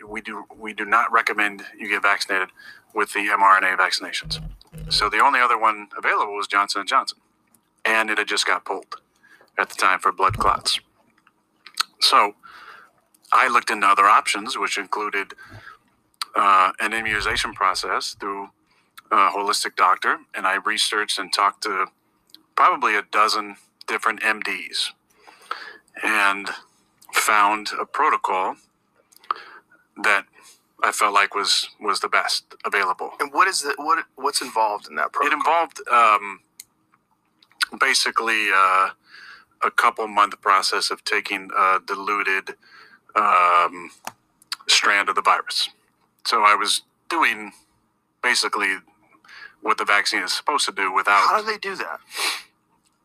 we 0.09 0.23
do 0.23 0.45
we 0.59 0.73
do 0.73 0.87
not 0.87 1.13
recommend 1.13 1.65
you 1.79 1.89
get 1.89 2.01
vaccinated 2.03 2.49
with 2.95 3.13
the 3.13 3.21
mRNA 3.21 3.77
vaccinations. 3.77 4.41
So 4.89 5.11
the 5.11 5.19
only 5.19 5.41
other 5.41 5.59
one 5.59 5.89
available 5.99 6.35
was 6.35 6.47
Johnson 6.47 6.81
and 6.81 6.89
Johnson, 6.89 7.19
and 7.85 8.09
it 8.09 8.17
had 8.17 8.29
just 8.29 8.47
got 8.47 8.65
pulled 8.65 8.97
at 9.61 9.69
the 9.69 9.77
time 9.77 10.01
for 10.01 10.11
blood 10.13 10.39
clots. 10.39 10.81
So 12.01 12.35
I 13.33 13.49
looked 13.49 13.71
into 13.71 13.87
other 13.87 14.07
options, 14.07 14.57
which 14.59 14.79
included 14.79 15.35
uh, 16.35 16.73
an 16.81 16.93
immunization 16.93 17.53
process 17.53 18.17
through 18.19 18.51
a 19.11 19.31
holistic 19.31 19.77
doctor, 19.77 20.19
and 20.35 20.47
I 20.47 20.55
researched 20.57 21.19
and 21.19 21.33
talked 21.33 21.63
to 21.65 21.87
probably 22.57 22.97
a 22.97 23.03
dozen 23.03 23.57
different 23.87 24.21
MDs 24.21 24.91
and 26.03 26.49
found 27.13 27.71
a 27.79 27.85
protocol 27.85 28.57
that 30.03 30.25
I 30.83 30.93
felt 30.93 31.13
like 31.13 31.35
was 31.35 31.69
was 31.81 32.01
the 32.01 32.09
best 32.09 32.55
available. 32.65 33.13
And 33.21 33.33
what 33.33 33.49
is 33.49 33.63
the 33.63 33.75
what 33.77 34.05
what's 34.15 34.41
involved 34.41 34.89
in 34.89 34.97
that 34.97 35.13
protocol? 35.13 35.27
It 35.27 35.41
involved 35.41 35.81
um, 35.91 36.41
basically 37.79 38.49
uh, 38.55 38.91
a 39.65 39.71
couple 39.71 40.09
month 40.09 40.41
process 40.43 40.91
of 40.91 41.05
taking 41.05 41.51
a 41.59 41.79
diluted 41.87 42.51
um, 43.17 43.91
strand 44.69 45.09
of 45.09 45.17
the 45.17 45.23
virus. 45.23 45.71
So 46.27 46.43
I 46.45 46.55
was 46.57 46.83
doing 47.11 47.53
basically 48.23 48.77
what 49.63 49.79
the 49.79 49.85
vaccine 49.87 50.23
is 50.23 50.33
supposed 50.35 50.67
to 50.67 50.73
do 50.73 50.93
without. 50.93 51.29
How 51.29 51.41
do 51.43 51.47
they 51.51 51.59
do 51.59 51.77
that? 51.77 52.01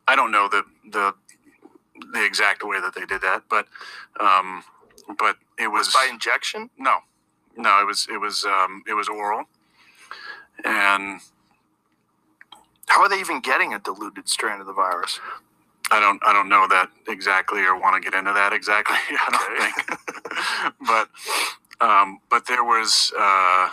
I 0.07 0.15
don't 0.15 0.31
know 0.31 0.49
the 0.49 0.63
the 0.91 1.13
the 2.13 2.25
exact 2.25 2.63
way 2.63 2.81
that 2.81 2.95
they 2.95 3.05
did 3.05 3.21
that, 3.21 3.43
but 3.49 3.67
um, 4.19 4.63
but 5.19 5.37
it 5.59 5.69
was 5.69 5.93
By 5.93 6.09
injection? 6.11 6.69
no, 6.77 6.99
no. 7.57 7.81
It 7.81 7.85
was 7.85 8.07
it 8.11 8.19
was 8.21 8.45
um, 8.45 8.83
it 8.87 8.93
was 8.95 9.09
oral, 9.09 9.45
and 10.65 11.19
How 12.87 13.01
are 13.01 13.09
they 13.09 13.19
even 13.19 13.41
getting 13.41 13.73
a 13.73 13.79
diluted 13.79 14.29
strand 14.29 14.61
of 14.61 14.67
the 14.67 14.73
virus? 14.73 15.19
I 15.95 16.01
don't 16.01 16.21
I 16.25 16.33
don't 16.33 16.49
know 16.49 16.67
that 16.69 16.89
exactly 17.07 17.61
or 17.63 17.79
want 17.79 18.01
to 18.01 18.09
get 18.09 18.17
into 18.17 18.33
that 18.33 18.53
exactly. 18.53 18.97
I 19.11 19.29
don't 19.31 19.59
Okay. 19.59 19.71
think, 20.73 20.79
but 20.87 21.09
um, 21.85 22.19
but 22.29 22.47
there 22.47 22.63
was 22.63 23.13
uh, 23.19 23.69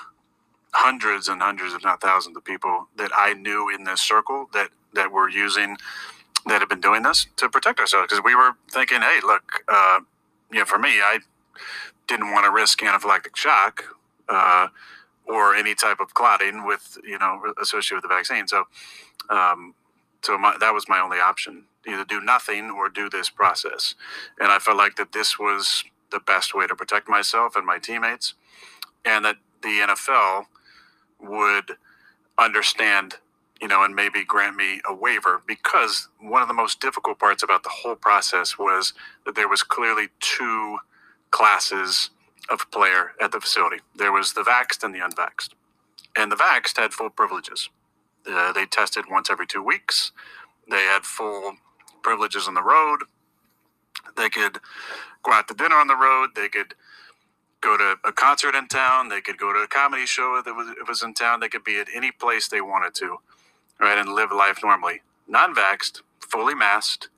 hundreds 0.75 1.29
and 1.29 1.43
hundreds, 1.43 1.75
if 1.75 1.85
not 1.85 2.01
thousands, 2.03 2.37
of 2.37 2.45
people 2.45 2.89
that 2.97 3.13
I 3.17 3.35
knew 3.35 3.71
in 3.71 3.85
this 3.85 4.01
circle 4.03 4.49
that 4.55 4.71
that 4.95 5.13
were 5.13 5.29
using 5.31 5.79
that 6.47 6.61
have 6.61 6.71
been 6.71 6.81
doing 6.83 7.03
this 7.03 7.27
to 7.37 7.49
protect 7.51 7.81
ourselves 7.81 8.09
because 8.11 8.25
we 8.25 8.35
were 8.35 8.53
thinking, 8.71 9.03
hey, 9.03 9.21
look, 9.25 9.65
uh, 9.69 10.01
you 10.53 10.61
know, 10.61 10.65
for 10.67 10.79
me, 10.79 11.01
I 11.01 11.21
didn't 12.09 12.33
want 12.33 12.47
to 12.47 12.53
risk 12.53 12.81
anaphylactic 12.81 13.37
shock. 13.37 13.85
Uh, 14.29 14.69
or 15.27 15.55
any 15.55 15.75
type 15.75 16.01
of 16.01 16.15
clotting 16.15 16.67
with 16.67 16.99
you 17.05 17.19
know 17.19 17.43
associated 17.61 17.97
with 18.03 18.11
the 18.11 18.15
vaccine. 18.15 18.49
So, 18.49 18.65
um, 19.31 19.75
so 20.23 20.39
my, 20.39 20.57
that 20.61 20.75
was 20.75 20.89
my 20.89 21.01
only 21.01 21.19
option: 21.19 21.65
either 21.87 22.05
do 22.05 22.21
nothing 22.21 22.71
or 22.71 22.89
do 22.89 23.09
this 23.11 23.31
process. 23.31 23.95
And 24.41 24.53
I 24.53 24.59
felt 24.59 24.77
like 24.77 24.97
that 24.97 25.13
this 25.13 25.39
was 25.39 25.85
the 26.11 26.21
best 26.21 26.55
way 26.55 26.67
to 26.67 26.77
protect 26.77 27.09
myself 27.09 27.57
and 27.57 27.67
my 27.67 27.79
teammates, 27.79 28.35
and 29.05 29.25
that 29.25 29.37
the 29.63 29.69
NFL 29.69 30.47
would 31.21 31.73
understand, 32.39 33.17
you 33.61 33.69
know, 33.69 33.85
and 33.85 33.95
maybe 33.95 34.25
grant 34.25 34.57
me 34.57 34.81
a 34.89 34.95
waiver 34.95 35.43
because 35.47 36.09
one 36.21 36.43
of 36.43 36.49
the 36.49 36.55
most 36.55 36.81
difficult 36.81 37.19
parts 37.19 37.43
about 37.43 37.63
the 37.63 37.71
whole 37.71 37.95
process 37.97 38.59
was 38.59 38.93
that 39.25 39.35
there 39.35 39.49
was 39.49 39.63
clearly 39.63 40.09
two 40.21 40.79
classes 41.31 42.11
of 42.51 42.71
player 42.71 43.13
at 43.21 43.33
the 43.33 43.41
facility. 43.41 43.79
There 43.95 44.13
was 44.13 44.33
the 44.33 44.43
vaxxed 44.43 44.83
and 44.83 44.95
the 44.95 44.99
unvaxxed. 45.01 45.51
And 46.17 46.31
the 46.31 46.37
vaxxed 46.37 46.77
had 46.77 46.93
full 46.93 47.11
privileges. 47.11 47.71
Uh, 48.29 48.53
they 48.53 48.67
tested 48.67 49.07
once 49.11 49.31
every 49.31 49.47
two 49.47 49.63
weeks. 49.63 50.13
They 50.71 50.85
had 50.85 51.05
full 51.05 51.57
privileges 52.03 52.49
on 52.49 52.55
the 52.55 52.63
road. 52.63 53.01
They 54.17 54.31
could 54.31 54.59
go 55.23 55.33
out 55.33 55.49
to 55.49 55.55
dinner 55.55 55.77
on 55.77 55.89
the 55.89 55.97
road. 55.97 56.31
They 56.37 56.49
could 56.49 56.75
go 57.61 57.77
to 57.77 57.97
a 58.05 58.13
concert 58.13 58.55
in 58.55 58.69
town. 58.69 59.09
They 59.09 59.21
could 59.21 59.39
go 59.39 59.53
to 59.53 59.61
a 59.61 59.69
comedy 59.69 60.07
show 60.07 60.43
that 60.45 60.55
was, 60.55 60.69
it 60.69 60.89
was 60.89 61.03
in 61.03 61.15
town. 61.15 61.41
They 61.41 61.49
could 61.49 61.65
be 61.65 61.81
at 61.81 61.89
any 61.95 62.13
place 62.13 62.49
they 62.49 62.63
wanted 62.63 62.95
to, 62.97 63.19
right, 63.81 63.99
and 63.99 64.11
live 64.15 64.33
life 64.33 64.61
normally. 64.65 65.03
Non-vaxxed, 65.29 66.03
fully 66.21 66.55
masked, 66.55 67.09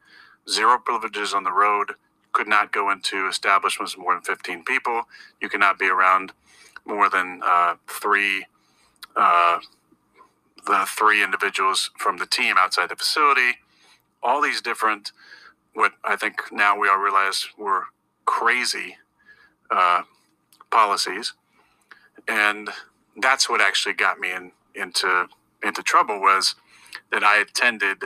zero 0.51 0.79
privileges 0.79 1.35
on 1.35 1.45
the 1.45 1.53
road. 1.53 1.93
Could 2.33 2.49
not 2.49 2.73
go 2.73 2.91
into 2.91 3.29
establishments 3.29 3.97
more 3.99 4.15
than 4.15 4.23
15 4.23 4.65
people. 4.65 5.05
You 5.41 5.49
cannot 5.49 5.79
be 5.79 5.89
around 5.89 6.33
more 6.87 7.11
than 7.11 7.41
uh, 7.45 7.77
three 7.89 8.47
uh, 9.17 9.61
the 10.67 10.85
three 10.89 11.23
individuals 11.23 11.91
from 11.99 12.19
the 12.19 12.27
team 12.27 12.57
outside 12.59 12.91
the 12.91 12.97
facility. 12.97 13.59
All 14.25 14.43
these 14.43 14.63
different, 14.63 15.13
what 15.75 15.93
I 16.05 16.17
think 16.17 16.37
now 16.53 16.79
we 16.79 16.89
all 16.89 16.99
realize 16.99 17.49
were 17.59 17.87
crazy 18.27 18.97
uh, 19.71 20.03
policies, 20.71 21.35
and 22.29 22.71
that's 23.21 23.49
what 23.51 23.61
actually 23.61 23.95
got 23.95 24.19
me 24.19 24.33
in, 24.33 24.53
into 24.75 25.29
into 25.63 25.83
trouble 25.83 26.21
was 26.21 26.55
that 27.13 27.25
I 27.25 27.39
attended 27.41 28.05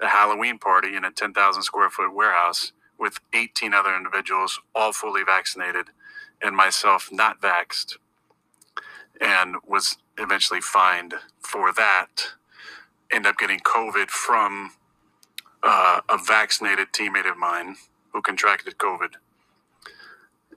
a 0.00 0.08
Halloween 0.08 0.58
party 0.58 0.96
in 0.96 1.04
a 1.04 1.10
10,000 1.10 1.62
square 1.62 1.90
foot 1.90 2.14
warehouse 2.14 2.72
with 2.98 3.18
18 3.34 3.74
other 3.74 3.94
individuals, 3.94 4.60
all 4.74 4.92
fully 4.92 5.22
vaccinated, 5.24 5.86
and 6.42 6.56
myself 6.56 7.10
not 7.12 7.40
vaxxed, 7.40 7.96
and 9.20 9.56
was 9.66 9.98
eventually 10.18 10.60
fined 10.60 11.14
for 11.40 11.72
that. 11.72 12.08
End 13.12 13.26
up 13.26 13.38
getting 13.38 13.60
COVID 13.60 14.08
from 14.10 14.72
uh, 15.64 16.00
a 16.08 16.18
vaccinated 16.18 16.88
teammate 16.92 17.30
of 17.30 17.38
mine 17.38 17.76
who 18.12 18.22
contracted 18.22 18.78
COVID 18.78 19.14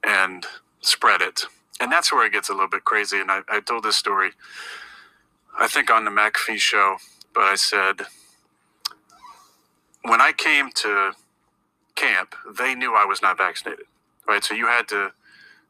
and 0.03 0.45
spread 0.81 1.21
it. 1.21 1.43
And 1.79 1.91
that's 1.91 2.11
where 2.11 2.25
it 2.25 2.33
gets 2.33 2.49
a 2.49 2.53
little 2.53 2.69
bit 2.69 2.85
crazy. 2.85 3.19
And 3.19 3.31
I, 3.31 3.41
I 3.49 3.61
told 3.61 3.83
this 3.83 3.97
story, 3.97 4.31
I 5.57 5.67
think, 5.67 5.89
on 5.91 6.05
the 6.05 6.11
McAfee 6.11 6.57
show, 6.57 6.97
but 7.33 7.43
I 7.43 7.55
said, 7.55 8.01
when 10.03 10.21
I 10.21 10.31
came 10.33 10.71
to 10.75 11.13
camp, 11.95 12.35
they 12.57 12.75
knew 12.75 12.95
I 12.95 13.05
was 13.05 13.21
not 13.21 13.37
vaccinated, 13.37 13.85
right? 14.27 14.43
So 14.43 14.53
you 14.53 14.67
had 14.67 14.87
to 14.89 15.11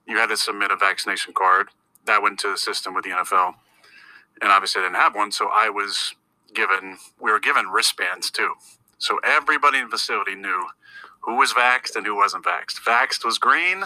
you 0.08 0.18
had 0.18 0.28
to 0.30 0.38
submit 0.38 0.72
a 0.72 0.78
vaccination 0.78 1.34
card 1.34 1.70
that 2.06 2.22
went 2.22 2.40
to 2.40 2.50
the 2.52 2.58
system 2.58 2.94
with 2.94 3.04
the 3.04 3.12
NFL, 3.12 3.56
and 4.42 4.52
obviously 4.52 4.82
I 4.82 4.86
didn't 4.86 4.98
have 4.98 5.16
one, 5.16 5.32
so 5.32 5.50
I 5.52 5.70
was 5.70 6.16
given 6.54 6.98
we 7.20 7.32
were 7.32 7.40
given 7.40 7.68
wristbands 7.68 8.32
too, 8.32 8.54
so 8.98 9.20
everybody 9.24 9.80
in 9.80 9.86
the 9.86 9.92
facility 9.92 10.36
knew 10.36 10.68
who 11.22 11.36
was 11.36 11.54
vaxxed 11.54 11.96
and 11.96 12.06
who 12.06 12.16
wasn't 12.16 12.46
vaxxed. 12.46 12.80
Vaxxed 12.86 13.26
was 13.26 13.38
green, 13.38 13.84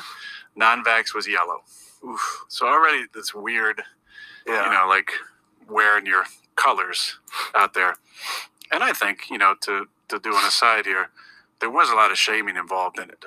non-vaxxed 0.56 1.13
was 1.15 1.28
yellow. 1.28 1.62
Oof. 2.06 2.45
So 2.50 2.67
already 2.67 3.06
this 3.13 3.34
weird, 3.34 3.84
Yeah. 4.47 4.65
you 4.65 4.71
know, 4.71 4.88
like 4.88 5.12
wearing 5.67 6.06
your 6.06 6.26
colors 6.56 7.19
out 7.56 7.74
there. 7.74 7.95
And 8.71 8.84
I 8.84 8.93
think, 8.93 9.30
you 9.30 9.38
know, 9.38 9.56
to 9.62 9.88
to 10.10 10.19
do 10.19 10.32
an 10.38 10.45
aside 10.45 10.86
here, 10.86 11.10
there 11.60 11.69
was 11.69 11.89
a 11.89 11.95
lot 11.95 12.12
of 12.12 12.17
shaming 12.17 12.58
involved 12.58 13.00
in 13.00 13.10
it. 13.10 13.26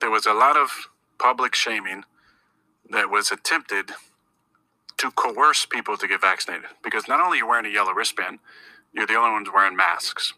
There 0.00 0.10
was 0.10 0.26
a 0.26 0.34
lot 0.34 0.56
of 0.56 0.88
public 1.18 1.54
shaming 1.54 2.04
that 2.90 3.10
was 3.10 3.30
attempted 3.32 3.92
to 4.98 5.10
coerce 5.12 5.66
people 5.66 5.96
to 5.96 6.08
get 6.08 6.20
vaccinated 6.20 6.66
because 6.82 7.08
not 7.08 7.20
only 7.20 7.38
are 7.38 7.40
you 7.42 7.48
wearing 7.48 7.66
a 7.66 7.70
yellow 7.70 7.92
wristband, 7.92 8.38
you're 8.92 9.06
the 9.06 9.16
only 9.16 9.32
ones 9.32 9.48
wearing 9.54 9.76
masks. 9.76 10.34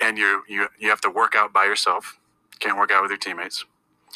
And 0.00 0.18
you 0.18 0.42
you 0.48 0.68
you 0.78 0.90
have 0.90 1.00
to 1.02 1.10
work 1.10 1.34
out 1.36 1.52
by 1.52 1.64
yourself. 1.64 2.18
Can't 2.60 2.78
work 2.78 2.90
out 2.92 3.02
with 3.02 3.10
your 3.10 3.18
teammates. 3.18 3.64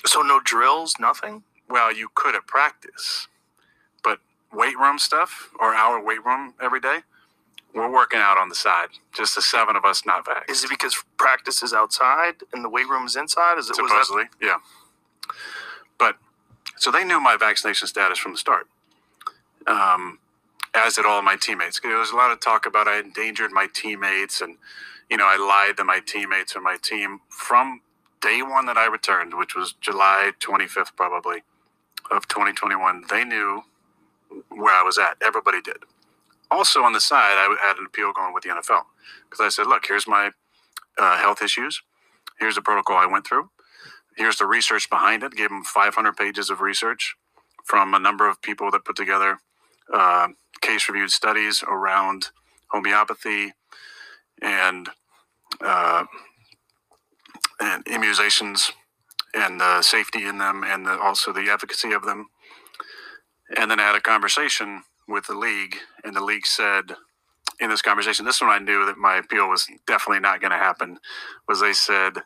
so 0.07 0.23
no 0.23 0.41
drills, 0.45 0.95
nothing. 1.01 1.45
Well, 1.69 1.93
you 1.95 2.09
could 2.15 2.35
at 2.37 2.47
practice, 2.47 3.29
but 4.05 4.21
weight 4.53 4.79
room 4.79 4.99
stuff 4.99 5.51
or 5.61 5.75
our 5.75 6.03
weight 6.03 6.25
room 6.25 6.55
every 6.61 6.81
day, 6.81 7.01
we're 7.75 7.91
working 7.93 8.21
out 8.21 8.39
on 8.39 8.49
the 8.51 8.55
side. 8.55 8.89
Just 9.15 9.35
the 9.37 9.43
seven 9.43 9.77
of 9.77 9.85
us 9.85 10.05
not 10.07 10.27
vaxxed. 10.27 10.51
Is 10.51 10.65
it 10.65 10.71
because 10.71 11.03
practice 11.19 11.63
is 11.63 11.73
outside 11.75 12.37
and 12.53 12.65
the 12.65 12.71
weight 12.71 12.89
room 12.89 13.07
is 13.07 13.17
inside? 13.17 13.59
Is 13.59 13.71
it 13.71 13.81
was 13.83 13.91
that- 13.91 14.05
supposedly, 14.07 14.25
yeah. 14.43 14.59
But 15.99 16.17
so 16.77 16.91
they 16.91 17.05
knew 17.05 17.21
my 17.21 17.37
vaccination 17.37 17.89
status 17.89 18.19
from 18.19 18.33
the 18.33 18.39
start, 18.39 18.69
um, 19.67 20.19
as 20.75 20.95
did 20.97 21.07
all 21.07 21.23
my 21.23 21.37
teammates. 21.37 21.81
There 21.81 21.97
was 21.99 22.11
a 22.13 22.17
lot 22.17 22.33
of 22.33 22.41
talk 22.41 22.67
about 22.67 22.89
I 22.89 22.99
endangered 23.01 23.53
my 23.53 23.69
teammates, 23.73 24.41
and 24.41 24.59
you 25.15 25.19
know, 25.19 25.27
I 25.29 25.37
lied 25.37 25.77
to 25.77 25.85
my 25.85 26.01
teammates 26.05 26.57
and 26.57 26.65
my 26.65 26.77
team 26.83 27.21
from 27.29 27.83
day 28.21 28.43
one 28.43 28.67
that 28.67 28.77
I 28.77 28.87
returned, 28.87 29.35
which 29.39 29.55
was 29.55 29.73
July 29.81 30.33
25th, 30.41 30.97
probably 30.97 31.45
of 32.11 32.27
2021. 32.27 33.05
They 33.09 33.25
knew 33.25 33.63
where 34.49 34.75
I 34.75 34.83
was 34.83 34.99
at. 34.99 35.17
Everybody 35.23 35.63
did. 35.63 35.77
Also, 36.51 36.83
on 36.83 36.95
the 36.95 37.01
side, 37.01 37.37
I 37.37 37.57
had 37.63 37.77
an 37.77 37.87
appeal 37.87 38.13
going 38.13 38.35
with 38.35 38.43
the 38.43 38.51
NFL 38.51 38.87
because 39.31 39.41
I 39.41 39.51
said, 39.51 39.69
look, 39.69 39.87
here's 39.87 40.09
my 40.09 40.33
uh, 40.99 41.19
health 41.19 41.41
issues. 41.41 41.81
Here's 42.41 42.57
the 42.57 42.63
protocol 42.63 42.97
I 42.97 43.07
went 43.07 43.25
through. 43.25 43.51
Here's 44.17 44.39
the 44.39 44.47
research 44.47 44.91
behind 44.91 45.23
it. 45.23 45.37
Gave 45.37 45.51
them 45.51 45.63
500 45.63 46.17
pages 46.17 46.51
of 46.51 46.61
research 46.61 47.15
from 47.63 47.95
a 47.95 48.01
number 48.01 48.29
of 48.29 48.43
people 48.43 48.69
that 48.73 48.85
put 48.85 48.97
together 48.97 49.39
uh, 49.93 50.27
case 50.61 50.89
reviewed 50.89 51.13
studies 51.13 51.63
around 51.63 52.31
homeopathy 52.73 53.53
and 54.43 54.91
uh, 55.61 56.05
and 57.61 57.85
immunizations 57.87 58.73
and 59.35 59.61
the 59.61 59.83
safety 59.83 60.27
in 60.27 60.39
them 60.39 60.65
and 60.65 60.87
the, 60.87 60.99
also 60.99 61.33
the 61.33 61.51
efficacy 61.51 61.93
of 61.93 62.05
them. 62.05 62.27
And 63.57 63.71
then 63.71 63.81
I 63.81 63.85
had 63.85 63.97
a 63.97 64.01
conversation 64.01 64.83
with 65.07 65.27
the 65.27 65.35
league, 65.35 65.77
and 66.03 66.17
the 66.17 66.25
league 66.25 66.47
said 66.47 66.95
in 67.61 67.71
this 67.71 67.83
conversation, 67.83 68.25
this 68.25 68.41
one 68.41 68.51
I 68.51 68.59
knew 68.59 68.87
that 68.87 68.97
my 68.97 69.17
appeal 69.17 69.49
was 69.49 69.67
definitely 69.87 70.21
not 70.21 70.41
going 70.41 70.51
to 70.51 70.57
happen, 70.57 70.99
was 71.49 71.61
they 71.61 71.73
said 71.73 72.23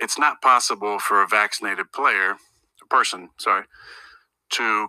it's 0.00 0.18
not 0.18 0.42
possible 0.42 0.98
for 0.98 1.22
a 1.22 1.26
vaccinated 1.26 1.92
player, 1.92 2.36
a 2.82 2.86
person, 2.88 3.30
sorry, 3.38 3.64
to 4.50 4.88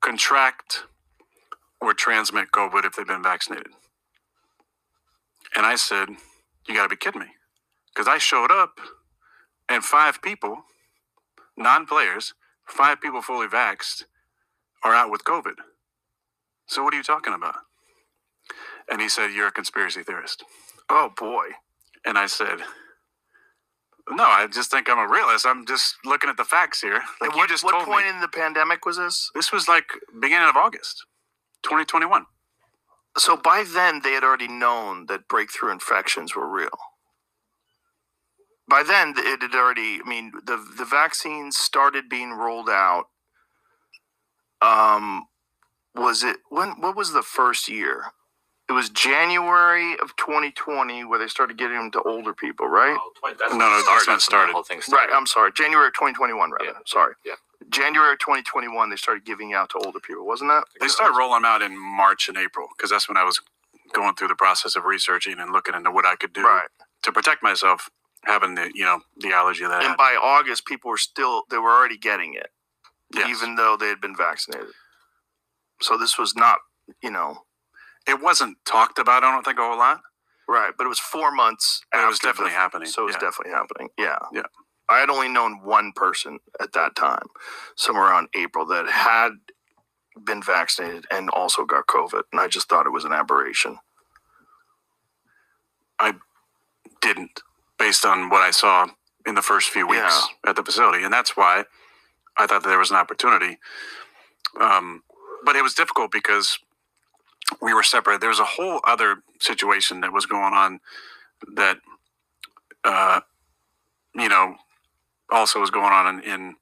contract 0.00 0.84
or 1.80 1.94
transmit 1.94 2.52
COVID 2.52 2.84
if 2.84 2.94
they've 2.94 3.06
been 3.06 3.22
vaccinated. 3.22 3.72
And 5.54 5.64
I 5.64 5.76
said, 5.76 6.08
you 6.68 6.74
got 6.74 6.84
to 6.84 6.88
be 6.88 6.96
kidding 6.96 7.20
me. 7.20 7.28
Because 7.94 8.08
I 8.08 8.18
showed 8.18 8.50
up 8.50 8.78
and 9.68 9.84
five 9.84 10.22
people, 10.22 10.64
non 11.56 11.86
players, 11.86 12.34
five 12.66 13.00
people 13.00 13.22
fully 13.22 13.46
vaxxed, 13.46 14.04
are 14.84 14.94
out 14.94 15.10
with 15.10 15.24
COVID. 15.24 15.54
So 16.66 16.82
what 16.84 16.94
are 16.94 16.96
you 16.96 17.02
talking 17.02 17.32
about? 17.34 17.56
And 18.90 19.00
he 19.00 19.08
said, 19.08 19.32
You're 19.32 19.48
a 19.48 19.52
conspiracy 19.52 20.02
theorist. 20.02 20.44
Oh 20.88 21.12
boy. 21.16 21.46
And 22.04 22.18
I 22.18 22.26
said, 22.26 22.58
No, 24.10 24.24
I 24.24 24.46
just 24.46 24.70
think 24.70 24.88
I'm 24.88 24.98
a 24.98 25.10
realist. 25.12 25.46
I'm 25.46 25.66
just 25.66 25.96
looking 26.04 26.30
at 26.30 26.36
the 26.36 26.44
facts 26.44 26.80
here. 26.80 27.02
Like 27.20 27.30
At 27.30 27.36
you 27.36 27.40
what, 27.42 27.48
just 27.48 27.64
what 27.64 27.72
told 27.72 27.86
point 27.86 28.04
me. 28.04 28.10
in 28.10 28.20
the 28.20 28.28
pandemic 28.28 28.86
was 28.86 28.98
this? 28.98 29.30
this 29.34 29.52
was 29.52 29.68
like 29.68 29.86
beginning 30.20 30.48
of 30.48 30.56
August, 30.56 31.04
2021. 31.62 32.26
So 33.18 33.36
by 33.36 33.64
then 33.64 34.00
they 34.02 34.12
had 34.12 34.24
already 34.24 34.48
known 34.48 35.06
that 35.06 35.28
breakthrough 35.28 35.72
infections 35.72 36.36
were 36.36 36.48
real. 36.48 36.78
By 38.68 38.82
then 38.82 39.14
it 39.16 39.42
had 39.42 39.54
already. 39.54 40.00
I 40.04 40.08
mean, 40.08 40.32
the 40.46 40.56
the 40.78 40.84
vaccines 40.84 41.56
started 41.58 42.08
being 42.08 42.32
rolled 42.32 42.68
out. 42.68 43.06
Um, 44.62 45.26
was 45.94 46.24
it 46.24 46.38
when? 46.50 46.80
What 46.80 46.96
was 46.96 47.12
the 47.12 47.22
first 47.22 47.68
year? 47.68 48.04
It 48.68 48.72
was 48.72 48.90
January 48.90 49.92
of 50.02 50.16
2020 50.16 51.04
where 51.04 51.18
they 51.20 51.28
started 51.28 51.56
getting 51.58 51.76
them 51.76 51.90
to 51.92 52.02
older 52.02 52.34
people, 52.34 52.66
right? 52.66 52.98
No, 53.52 53.58
no, 53.58 53.82
that's 53.86 54.06
when 54.08 54.16
it 54.16 54.20
started. 54.22 54.50
The 54.50 54.54
whole 54.54 54.64
thing 54.64 54.80
started. 54.80 55.08
Right. 55.12 55.16
I'm 55.16 55.26
sorry. 55.26 55.52
January 55.52 55.88
of 55.88 55.94
2021, 55.94 56.50
rather. 56.50 56.64
Yeah. 56.64 56.72
Sorry. 56.86 57.14
Yeah. 57.24 57.34
January 57.70 58.16
2021, 58.18 58.90
they 58.90 58.96
started 58.96 59.24
giving 59.24 59.54
out 59.54 59.70
to 59.70 59.78
older 59.84 60.00
people, 60.00 60.26
wasn't 60.26 60.50
that? 60.50 60.64
They 60.80 60.88
started 60.88 61.16
rolling 61.16 61.42
them 61.42 61.44
out 61.44 61.62
in 61.62 61.76
March 61.78 62.28
and 62.28 62.36
April 62.38 62.68
because 62.76 62.90
that's 62.90 63.08
when 63.08 63.16
I 63.16 63.24
was 63.24 63.40
going 63.92 64.14
through 64.14 64.28
the 64.28 64.34
process 64.36 64.76
of 64.76 64.84
researching 64.84 65.38
and 65.38 65.52
looking 65.52 65.74
into 65.74 65.90
what 65.90 66.04
I 66.06 66.16
could 66.16 66.32
do 66.32 66.42
Right. 66.44 66.68
to 67.02 67.12
protect 67.12 67.42
myself, 67.42 67.88
having 68.24 68.54
the 68.54 68.70
you 68.74 68.84
know 68.84 69.00
the 69.18 69.32
allergy 69.32 69.64
that 69.66 69.82
And 69.84 69.96
by 69.96 70.16
August, 70.20 70.66
people 70.66 70.90
were 70.90 70.98
still 70.98 71.44
they 71.50 71.58
were 71.58 71.70
already 71.70 71.96
getting 71.98 72.34
it, 72.34 72.50
Yes. 73.14 73.28
even 73.28 73.56
though 73.56 73.76
they 73.76 73.88
had 73.88 74.00
been 74.00 74.16
vaccinated. 74.16 74.72
So 75.82 75.96
this 75.98 76.18
was 76.18 76.34
not, 76.34 76.58
you 77.02 77.10
know, 77.10 77.44
it 78.06 78.20
wasn't 78.20 78.58
talked 78.64 78.98
about. 78.98 79.24
I 79.24 79.30
don't 79.32 79.44
think 79.44 79.58
a 79.58 79.62
whole 79.62 79.78
lot. 79.78 80.00
right, 80.48 80.72
but 80.76 80.84
it 80.84 80.88
was 80.88 80.98
four 81.00 81.30
months. 81.32 81.82
It 81.92 82.06
was 82.06 82.18
definitely 82.20 82.52
the- 82.52 82.58
happening. 82.58 82.88
So 82.88 83.02
it 83.02 83.06
was 83.06 83.14
yeah. 83.16 83.20
definitely 83.20 83.52
happening. 83.52 83.88
Yeah. 83.98 84.18
Yeah. 84.32 84.42
I 84.88 84.98
had 84.98 85.10
only 85.10 85.28
known 85.28 85.62
one 85.62 85.92
person 85.92 86.38
at 86.60 86.72
that 86.74 86.94
time, 86.94 87.26
somewhere 87.74 88.04
around 88.04 88.28
April, 88.34 88.66
that 88.66 88.88
had 88.88 89.32
been 90.24 90.42
vaccinated 90.42 91.06
and 91.10 91.28
also 91.30 91.64
got 91.64 91.86
COVID, 91.86 92.22
and 92.32 92.40
I 92.40 92.48
just 92.48 92.68
thought 92.68 92.86
it 92.86 92.92
was 92.92 93.04
an 93.04 93.12
aberration. 93.12 93.78
I 95.98 96.14
didn't, 97.00 97.40
based 97.78 98.04
on 98.04 98.30
what 98.30 98.42
I 98.42 98.50
saw 98.50 98.86
in 99.26 99.34
the 99.34 99.42
first 99.42 99.70
few 99.70 99.86
weeks 99.86 100.28
at 100.46 100.56
the 100.56 100.62
facility, 100.62 101.04
and 101.04 101.12
that's 101.12 101.36
why 101.36 101.64
I 102.38 102.46
thought 102.46 102.62
that 102.62 102.68
there 102.68 102.78
was 102.78 102.90
an 102.90 102.96
opportunity. 102.96 103.58
Um, 104.60 105.02
but 105.44 105.56
it 105.56 105.62
was 105.62 105.74
difficult 105.74 106.12
because 106.12 106.58
we 107.60 107.74
were 107.74 107.82
separate. 107.82 108.20
There 108.20 108.30
was 108.30 108.40
a 108.40 108.44
whole 108.44 108.80
other 108.86 109.16
situation 109.40 110.00
that 110.00 110.12
was 110.12 110.26
going 110.26 110.54
on 110.54 110.80
that, 111.54 111.78
uh, 112.84 113.20
you 114.14 114.28
know, 114.28 114.56
also 115.30 115.60
was 115.60 115.70
going 115.70 115.92
on 115.92 116.18
in, 116.18 116.24
in 116.24 116.54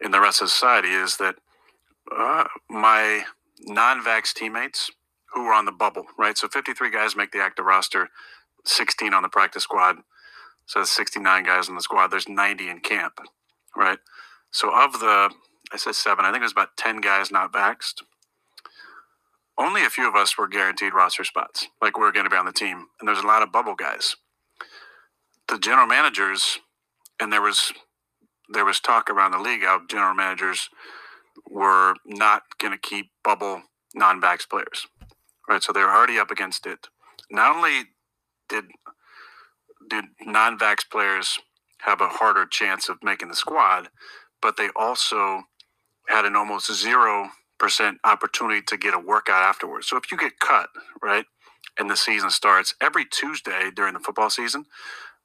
in 0.00 0.10
the 0.10 0.20
rest 0.20 0.42
of 0.42 0.50
society. 0.50 0.88
Is 0.88 1.16
that 1.18 1.36
uh, 2.16 2.44
my 2.68 3.24
non-vax 3.60 4.34
teammates 4.34 4.90
who 5.32 5.44
were 5.44 5.52
on 5.52 5.64
the 5.64 5.72
bubble, 5.72 6.06
right? 6.18 6.36
So 6.36 6.48
53 6.48 6.90
guys 6.90 7.16
make 7.16 7.32
the 7.32 7.40
active 7.40 7.64
roster. 7.64 8.08
16 8.64 9.12
on 9.12 9.22
the 9.22 9.28
practice 9.28 9.64
squad. 9.64 9.96
So 10.66 10.80
that's 10.80 10.92
69 10.92 11.44
guys 11.44 11.68
on 11.68 11.74
the 11.74 11.82
squad. 11.82 12.08
There's 12.08 12.28
90 12.28 12.68
in 12.68 12.80
camp, 12.80 13.14
right? 13.76 13.98
So 14.50 14.70
of 14.72 15.00
the, 15.00 15.30
I 15.72 15.76
said 15.76 15.94
seven, 15.94 16.24
I 16.24 16.30
think 16.30 16.42
it 16.42 16.44
was 16.44 16.52
about 16.52 16.76
10 16.76 17.00
guys 17.00 17.30
not 17.30 17.52
vaxxed. 17.52 18.02
Only 19.58 19.84
a 19.84 19.90
few 19.90 20.08
of 20.08 20.14
us 20.14 20.38
were 20.38 20.48
guaranteed 20.48 20.94
roster 20.94 21.24
spots, 21.24 21.68
like 21.80 21.98
we 21.98 22.04
are 22.04 22.12
going 22.12 22.24
to 22.24 22.30
be 22.30 22.36
on 22.36 22.46
the 22.46 22.52
team. 22.52 22.86
And 23.00 23.08
there's 23.08 23.22
a 23.22 23.26
lot 23.26 23.42
of 23.42 23.52
bubble 23.52 23.74
guys. 23.74 24.16
The 25.48 25.58
general 25.58 25.86
managers, 25.86 26.58
and 27.20 27.32
there 27.32 27.42
was 27.42 27.72
there 28.52 28.64
was 28.64 28.80
talk 28.80 29.10
around 29.10 29.32
the 29.32 29.38
league 29.38 29.62
how 29.62 29.82
general 29.88 30.14
managers 30.14 30.68
were 31.48 31.94
not 32.06 32.42
going 32.60 32.72
to 32.72 32.78
keep 32.78 33.10
bubble 33.24 33.62
non-vax 33.94 34.48
players, 34.48 34.86
right? 35.48 35.62
So 35.62 35.72
they 35.72 35.80
were 35.80 35.90
already 35.90 36.18
up 36.18 36.30
against 36.30 36.66
it. 36.66 36.88
Not 37.30 37.56
only 37.56 37.84
did 38.48 38.64
did 39.90 40.04
non-vax 40.24 40.88
players 40.90 41.38
have 41.80 42.00
a 42.00 42.08
harder 42.08 42.46
chance 42.46 42.88
of 42.88 42.98
making 43.02 43.28
the 43.28 43.34
squad, 43.34 43.88
but 44.40 44.56
they 44.56 44.68
also 44.76 45.42
had 46.08 46.24
an 46.24 46.36
almost 46.36 46.72
zero 46.72 47.30
percent 47.58 47.98
opportunity 48.04 48.62
to 48.66 48.76
get 48.76 48.94
a 48.94 48.98
workout 48.98 49.42
afterwards. 49.42 49.88
So 49.88 49.96
if 49.96 50.10
you 50.10 50.18
get 50.18 50.38
cut, 50.40 50.68
right, 51.02 51.24
and 51.78 51.90
the 51.90 51.96
season 51.96 52.30
starts 52.30 52.74
every 52.80 53.04
Tuesday 53.04 53.70
during 53.74 53.94
the 53.94 54.00
football 54.00 54.30
season, 54.30 54.66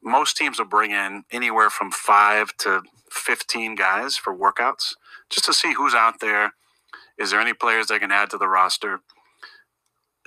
most 0.07 0.37
teams 0.37 0.59
will 0.59 0.67
bring 0.67 0.91
in 0.91 1.25
anywhere 1.31 1.71
from 1.71 1.91
five 1.91 2.57
to 2.59 2.83
fifteen 3.11 3.75
guys 3.75 4.17
for 4.17 4.37
workouts 4.37 4.95
just 5.29 5.45
to 5.47 5.53
see 5.53 5.73
who's 5.73 5.95
out 5.95 6.21
there. 6.21 6.53
Is 7.19 7.31
there 7.31 7.41
any 7.41 7.53
players 7.53 7.87
they 7.87 7.99
can 7.99 8.11
add 8.11 8.31
to 8.31 8.39
the 8.39 8.47
roster? 8.49 8.99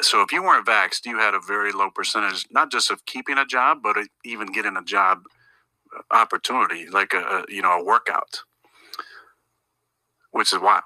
so 0.03 0.23
if 0.23 0.33
you 0.33 0.43
weren't 0.43 0.67
vaxxed, 0.67 1.07
you 1.07 1.19
had 1.19 1.35
a 1.35 1.41
very 1.41 1.73
low 1.73 1.91
percentage, 1.91 2.47
not 2.53 2.71
just 2.71 2.91
of 2.91 3.07
keeping 3.07 3.39
a 3.39 3.47
job, 3.47 3.81
but 3.83 3.97
even 4.25 4.49
getting 4.53 4.77
a 4.77 4.85
job 4.85 5.23
opportunity, 6.11 6.89
like 6.89 7.15
a 7.15 7.45
you 7.49 7.63
know 7.63 7.81
a 7.81 7.85
workout, 7.85 8.43
which 10.33 10.53
is 10.53 10.61
wild. 10.61 10.85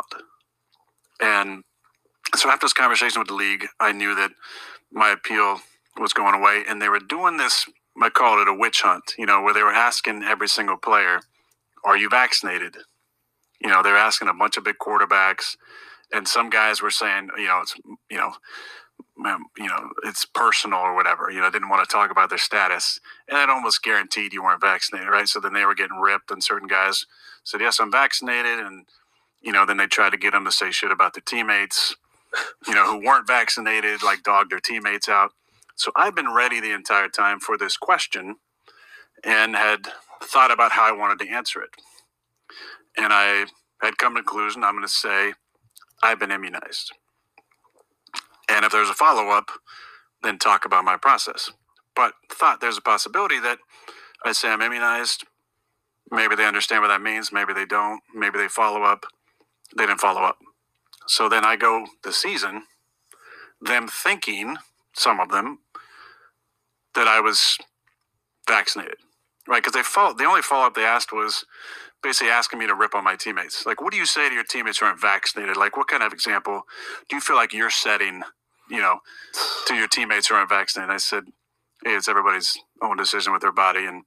And 1.21 1.65
so 2.37 2.51
after 2.51 2.67
this 2.67 2.75
conversation 2.75 3.21
with 3.21 3.29
the 3.29 3.35
league, 3.35 3.67
I 3.81 3.93
knew 3.93 4.15
that 4.17 4.33
my 4.93 5.11
appeal 5.11 5.61
was 6.01 6.13
going 6.13 6.35
away, 6.35 6.65
and 6.69 6.83
they 6.83 6.89
were 6.89 7.01
doing 7.01 7.37
this. 7.39 7.67
I 8.03 8.11
called 8.11 8.41
it 8.41 8.49
a 8.49 8.55
witch 8.55 8.83
hunt, 8.83 9.15
you 9.19 9.27
know, 9.27 9.43
where 9.43 9.55
they 9.55 9.63
were 9.63 9.73
asking 9.73 10.23
every 10.25 10.49
single 10.49 10.77
player, 10.79 11.23
"Are 11.85 11.97
you 11.97 12.09
vaccinated?" 12.11 12.79
You 13.61 13.71
know, 13.71 13.83
they're 13.83 13.97
asking 13.97 14.29
a 14.29 14.35
bunch 14.35 14.57
of 14.57 14.65
big 14.65 14.79
quarterbacks, 14.79 15.57
and 16.13 16.29
some 16.29 16.51
guys 16.51 16.83
were 16.83 16.91
saying, 16.91 17.31
you 17.39 17.47
know, 17.47 17.61
it's 17.63 17.77
you 18.11 18.19
know 18.19 18.35
you 19.59 19.69
know, 19.69 19.91
it's 20.05 20.25
personal 20.25 20.81
or 20.81 20.95
whatever. 20.95 21.31
You 21.31 21.41
know, 21.41 21.51
didn't 21.51 21.69
want 21.69 21.89
to 21.89 21.93
talk 21.93 22.11
about 22.11 22.29
their 22.31 22.39
status, 22.39 23.01
and 23.29 23.39
it 23.39 23.51
almost 23.51 23.83
guaranteed 23.83 24.33
you 24.33 24.43
weren't 24.43 24.61
vaccinated, 24.61 25.11
right? 25.11 25.29
So 25.29 25.41
then 25.41 25.55
they 25.55 25.65
were 25.67 25.75
getting 25.75 25.99
ripped, 25.99 26.31
and 26.31 26.43
certain 26.45 26.69
guys 26.69 27.07
said, 27.45 27.61
"Yes, 27.63 27.81
I'm 27.81 27.93
vaccinated," 27.93 28.59
and 28.61 28.87
you 29.43 29.53
know, 29.53 29.67
then 29.67 29.77
they 29.79 29.87
tried 29.87 30.11
to 30.11 30.17
get 30.19 30.33
them 30.33 30.45
to 30.47 30.53
say 30.53 30.71
shit 30.73 30.91
about 30.93 31.15
their 31.15 31.23
teammates, 31.27 31.97
you 32.67 32.75
know, 32.75 32.87
who 32.87 33.07
weren't 33.07 33.27
vaccinated, 33.27 34.03
like 34.03 34.23
dogged 34.25 34.53
their 34.53 34.61
teammates 34.61 35.09
out. 35.09 35.33
So 35.77 35.93
I've 35.97 36.15
been 36.15 36.33
ready 36.33 36.61
the 36.61 36.73
entire 36.75 37.09
time 37.09 37.41
for 37.41 37.59
this 37.59 37.77
question, 37.77 38.37
and 39.25 39.57
had 39.57 39.89
thought 40.23 40.53
about 40.53 40.73
how 40.73 40.89
I 40.89 40.93
wanted 40.93 41.21
to 41.25 41.31
answer 41.31 41.63
it, 41.63 41.71
and 42.97 43.13
I 43.13 43.47
had 43.83 43.99
come 43.99 44.15
to 44.17 44.23
the 44.23 44.25
conclusion 44.25 44.65
I'm 44.65 44.75
going 44.75 44.85
to 44.87 44.93
say 44.93 45.35
I've 46.03 46.21
been 46.21 46.33
immunized. 46.33 46.93
And 48.51 48.65
if 48.65 48.73
there's 48.73 48.91
a 48.91 48.95
follow 48.95 49.31
up, 49.31 49.51
then 50.23 50.39
talk 50.39 50.65
about 50.65 50.85
my 50.85 50.97
process. 50.97 51.51
but 51.97 52.15
thought 52.33 52.61
there's 52.63 52.79
a 52.79 52.83
possibility 52.83 53.41
that 53.41 53.59
I 54.25 54.33
say 54.33 54.49
I'm 54.51 54.63
immunized. 54.63 55.25
Maybe 56.11 56.37
they 56.37 56.47
understand 56.47 56.83
what 56.83 56.89
that 56.89 57.03
means. 57.03 57.33
Maybe 57.33 57.53
they 57.55 57.67
don't. 57.67 58.03
Maybe 58.15 58.39
they 58.39 58.49
follow 58.49 58.83
up. 58.85 59.07
They 59.77 59.87
didn't 59.87 60.01
follow 60.01 60.23
up. 60.23 60.39
So 61.09 61.29
then 61.29 61.45
I 61.45 61.57
go 61.57 61.87
the 62.05 62.13
season, 62.13 62.65
them 63.61 63.89
thinking, 63.89 64.57
some 64.95 65.21
of 65.21 65.31
them, 65.31 65.61
that 66.95 67.09
I 67.09 67.21
was 67.21 67.59
vaccinated, 68.49 68.97
right? 69.49 69.63
Because 69.63 69.73
they 69.73 69.83
follow, 69.83 70.15
the 70.15 70.25
only 70.25 70.43
follow 70.43 70.67
up 70.67 70.75
they 70.75 70.85
asked 70.85 71.13
was 71.13 71.45
basically 72.03 72.31
asking 72.31 72.59
me 72.59 72.67
to 72.67 72.75
rip 72.75 72.95
on 72.95 73.05
my 73.05 73.17
teammates. 73.17 73.67
Like, 73.67 73.81
what 73.81 73.93
do 73.93 73.99
you 73.99 74.07
say 74.07 74.29
to 74.29 74.35
your 74.35 74.45
teammates 74.45 74.79
who 74.79 74.87
aren't 74.87 75.01
vaccinated? 75.01 75.57
Like, 75.57 75.77
what 75.77 75.89
kind 75.89 76.03
of 76.03 76.13
example 76.13 76.63
do 77.09 77.17
you 77.17 77.21
feel 77.21 77.37
like 77.37 77.53
you're 77.53 77.71
setting, 77.71 78.23
you 78.71 78.79
know, 78.79 78.99
to 79.67 79.75
your 79.75 79.89
teammates 79.89 80.29
who 80.29 80.35
aren't 80.35 80.51
vaccinated? 80.51 80.95
I 80.95 80.99
said, 80.99 81.25
hey, 81.85 81.93
it's 81.93 82.09
everybody's 82.09 82.59
own 82.83 82.97
decision 82.97 83.33
with 83.33 83.43
their 83.43 83.53
body, 83.53 83.87
and 83.87 84.05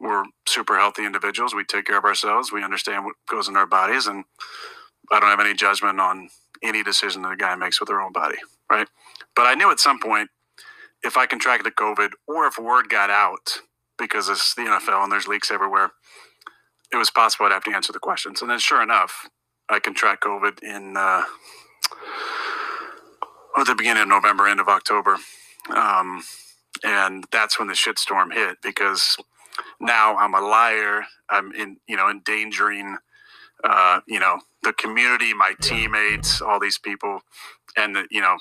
we're 0.00 0.24
super 0.46 0.76
healthy 0.76 1.04
individuals. 1.04 1.54
We 1.54 1.64
take 1.64 1.86
care 1.86 1.98
of 1.98 2.04
ourselves. 2.04 2.52
We 2.52 2.62
understand 2.64 3.04
what 3.04 3.16
goes 3.28 3.48
in 3.48 3.56
our 3.56 3.66
bodies, 3.66 4.06
and 4.06 4.24
I 5.10 5.20
don't 5.20 5.30
have 5.30 5.40
any 5.40 5.54
judgment 5.54 6.00
on 6.00 6.28
any 6.62 6.82
decision 6.82 7.22
that 7.22 7.32
a 7.32 7.36
guy 7.36 7.54
makes 7.56 7.80
with 7.80 7.88
their 7.88 8.00
own 8.00 8.12
body, 8.12 8.38
right? 8.70 8.88
But 9.36 9.46
I 9.46 9.54
knew 9.54 9.70
at 9.70 9.80
some 9.80 9.98
point 9.98 10.30
if 11.04 11.16
I 11.16 11.26
contracted 11.26 11.74
COVID 11.76 12.12
or 12.26 12.46
if 12.46 12.58
word 12.58 12.88
got 12.88 13.10
out 13.10 13.60
because 13.98 14.28
it's 14.28 14.54
the 14.54 14.62
NFL 14.62 15.04
and 15.04 15.12
there's 15.12 15.28
leaks 15.28 15.50
everywhere, 15.50 15.92
it 16.92 16.96
was 16.96 17.10
possible 17.10 17.46
I'd 17.46 17.52
have 17.52 17.64
to 17.64 17.74
answer 17.74 17.92
the 17.92 17.98
questions. 17.98 18.40
And 18.40 18.50
then, 18.50 18.58
sure 18.58 18.82
enough, 18.82 19.28
I 19.68 19.78
contract 19.78 20.24
COVID 20.24 20.62
in 20.62 20.96
uh, 20.96 21.24
at 23.56 23.66
the 23.66 23.74
beginning 23.74 24.02
of 24.02 24.08
November, 24.08 24.48
end 24.48 24.60
of 24.60 24.68
October, 24.68 25.16
um, 25.74 26.22
and 26.82 27.24
that's 27.30 27.58
when 27.58 27.68
the 27.68 27.74
shitstorm 27.74 28.32
hit 28.32 28.58
because 28.62 29.16
now 29.80 30.16
I'm 30.16 30.34
a 30.34 30.40
liar. 30.40 31.04
I'm 31.30 31.52
in, 31.52 31.78
you 31.86 31.96
know, 31.96 32.10
endangering, 32.10 32.96
uh, 33.62 34.00
you 34.06 34.18
know, 34.18 34.40
the 34.62 34.72
community, 34.72 35.32
my 35.32 35.54
teammates, 35.60 36.42
all 36.42 36.60
these 36.60 36.78
people, 36.78 37.20
and 37.76 37.96
the, 37.96 38.06
you 38.10 38.20
know, 38.20 38.36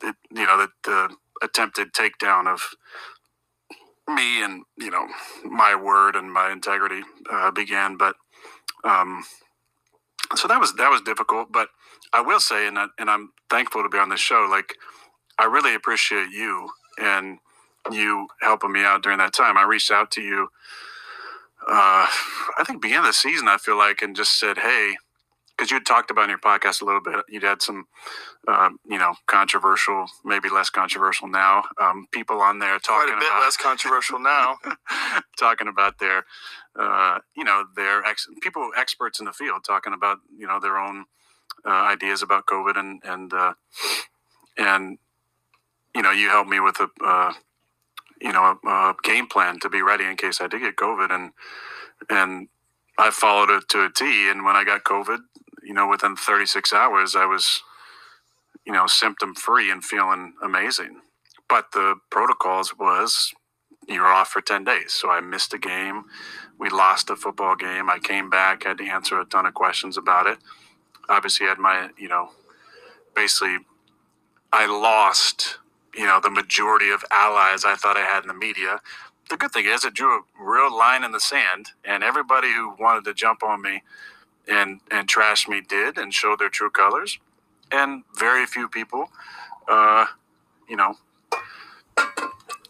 the, 0.00 0.14
you 0.30 0.46
know, 0.46 0.58
the, 0.58 0.68
the 0.84 1.16
attempted 1.42 1.92
takedown 1.92 2.46
of 2.46 2.62
me 4.08 4.42
and 4.42 4.64
you 4.78 4.90
know 4.90 5.06
my 5.44 5.74
word 5.74 6.16
and 6.16 6.32
my 6.32 6.52
integrity 6.52 7.02
uh, 7.30 7.50
began. 7.50 7.96
But 7.96 8.16
um, 8.84 9.24
so 10.36 10.48
that 10.48 10.60
was 10.60 10.74
that 10.74 10.90
was 10.90 11.02
difficult. 11.02 11.52
But 11.52 11.68
I 12.12 12.20
will 12.22 12.40
say, 12.40 12.66
and 12.66 12.78
I, 12.78 12.86
and 12.98 13.10
I'm 13.10 13.32
thankful 13.50 13.82
to 13.82 13.88
be 13.88 13.98
on 13.98 14.08
this 14.10 14.20
show. 14.20 14.46
Like 14.50 14.76
I 15.38 15.44
really 15.46 15.74
appreciate 15.74 16.30
you 16.30 16.70
and 17.00 17.38
you 17.90 18.28
helping 18.42 18.72
me 18.72 18.84
out 18.84 19.02
during 19.02 19.18
that 19.18 19.32
time. 19.34 19.58
I 19.58 19.64
reached 19.64 19.90
out 19.90 20.10
to 20.12 20.22
you. 20.22 20.48
Uh, 21.66 22.06
I 22.58 22.64
think 22.66 22.82
beginning 22.82 23.00
of 23.00 23.06
the 23.06 23.12
season, 23.14 23.48
I 23.48 23.58
feel 23.58 23.78
like, 23.78 24.02
and 24.02 24.16
just 24.16 24.38
said, 24.38 24.58
"Hey, 24.58 24.96
because 25.60 25.70
you 25.70 25.76
had 25.76 25.84
talked 25.84 26.10
about 26.10 26.24
in 26.24 26.30
your 26.30 26.38
podcast 26.38 26.80
a 26.80 26.86
little 26.86 27.02
bit. 27.02 27.22
You'd 27.28 27.42
had 27.42 27.60
some, 27.60 27.84
um, 28.48 28.78
you 28.88 28.96
know, 28.96 29.12
controversial, 29.26 30.06
maybe 30.24 30.48
less 30.48 30.70
controversial 30.70 31.28
now. 31.28 31.64
Um, 31.78 32.06
people 32.12 32.40
on 32.40 32.60
there 32.60 32.78
talking 32.78 33.12
Quite 33.12 33.18
a 33.18 33.20
bit 33.20 33.28
about 33.28 33.40
less 33.42 33.58
controversial 33.58 34.18
now. 34.18 34.56
talking 35.38 35.68
about 35.68 35.98
their, 35.98 36.24
uh, 36.78 37.18
you 37.36 37.44
know, 37.44 37.64
their 37.76 38.02
ex- 38.04 38.26
people 38.40 38.70
experts 38.74 39.20
in 39.20 39.26
the 39.26 39.34
field 39.34 39.60
talking 39.66 39.92
about 39.92 40.16
you 40.34 40.46
know 40.46 40.58
their 40.60 40.78
own 40.78 41.04
uh, 41.66 41.68
ideas 41.68 42.22
about 42.22 42.46
COVID 42.46 42.78
and 42.78 43.02
and 43.04 43.34
uh, 43.34 43.52
and 44.56 44.96
you 45.94 46.00
know 46.00 46.10
you 46.10 46.30
helped 46.30 46.48
me 46.48 46.60
with 46.60 46.80
a 46.80 46.88
uh, 47.04 47.34
you 48.18 48.32
know 48.32 48.58
a, 48.64 48.68
a 48.68 48.94
game 49.02 49.26
plan 49.26 49.60
to 49.60 49.68
be 49.68 49.82
ready 49.82 50.04
in 50.04 50.16
case 50.16 50.40
I 50.40 50.46
did 50.46 50.62
get 50.62 50.76
COVID 50.76 51.10
and 51.14 51.32
and 52.08 52.48
I 53.00 53.10
followed 53.10 53.48
it 53.48 53.68
to 53.70 53.84
a 53.84 53.90
T. 53.90 54.28
And 54.28 54.44
when 54.44 54.56
I 54.56 54.64
got 54.64 54.84
COVID, 54.84 55.20
you 55.62 55.74
know, 55.74 55.88
within 55.88 56.16
36 56.16 56.72
hours, 56.72 57.16
I 57.16 57.26
was, 57.26 57.62
you 58.66 58.72
know, 58.72 58.86
symptom 58.86 59.34
free 59.34 59.70
and 59.70 59.84
feeling 59.84 60.34
amazing. 60.42 61.00
But 61.48 61.72
the 61.72 61.96
protocols 62.10 62.74
was 62.78 63.32
you're 63.88 64.06
off 64.06 64.28
for 64.28 64.40
10 64.40 64.64
days. 64.64 64.92
So 64.92 65.10
I 65.10 65.20
missed 65.20 65.54
a 65.54 65.58
game. 65.58 66.04
We 66.58 66.70
lost 66.70 67.10
a 67.10 67.16
football 67.16 67.56
game. 67.56 67.90
I 67.90 67.98
came 67.98 68.30
back, 68.30 68.64
had 68.64 68.78
to 68.78 68.86
answer 68.86 69.18
a 69.18 69.24
ton 69.24 69.46
of 69.46 69.54
questions 69.54 69.96
about 69.96 70.26
it. 70.26 70.38
Obviously, 71.08 71.46
had 71.46 71.58
my, 71.58 71.88
you 71.98 72.08
know, 72.08 72.30
basically, 73.14 73.58
I 74.52 74.66
lost, 74.66 75.58
you 75.94 76.06
know, 76.06 76.20
the 76.22 76.30
majority 76.30 76.90
of 76.90 77.04
allies 77.10 77.64
I 77.64 77.74
thought 77.74 77.96
I 77.96 78.04
had 78.04 78.22
in 78.22 78.28
the 78.28 78.34
media. 78.34 78.80
The 79.28 79.36
good 79.36 79.52
thing 79.52 79.66
is, 79.66 79.84
it 79.84 79.94
drew 79.94 80.18
a 80.18 80.22
real 80.40 80.76
line 80.76 81.02
in 81.04 81.12
the 81.12 81.20
sand, 81.20 81.70
and 81.84 82.04
everybody 82.04 82.52
who 82.52 82.74
wanted 82.78 83.04
to 83.04 83.14
jump 83.14 83.42
on 83.42 83.62
me 83.62 83.82
and 84.50 84.80
and 84.90 85.08
trash 85.08 85.48
me 85.48 85.60
did 85.60 85.96
and 85.96 86.12
show 86.12 86.36
their 86.36 86.48
true 86.48 86.70
colors, 86.70 87.18
and 87.70 88.02
very 88.18 88.44
few 88.44 88.68
people, 88.68 89.10
uh, 89.68 90.06
you 90.68 90.76
know, 90.76 90.96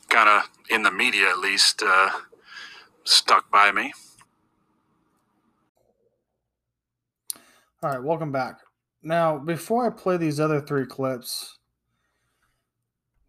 kind 0.09 0.29
of 0.29 0.49
in 0.69 0.83
the 0.83 0.91
media 0.91 1.29
at 1.29 1.39
least, 1.39 1.83
uh, 1.83 2.11
stuck 3.05 3.51
by 3.51 3.73
me. 3.73 3.93
All 7.83 7.91
right, 7.91 8.03
welcome 8.03 8.31
back. 8.31 8.61
Now, 9.03 9.39
before 9.39 9.87
I 9.87 9.91
play 9.91 10.19
these 10.19 10.39
other 10.39 10.61
three 10.61 10.85
clips, 10.85 11.59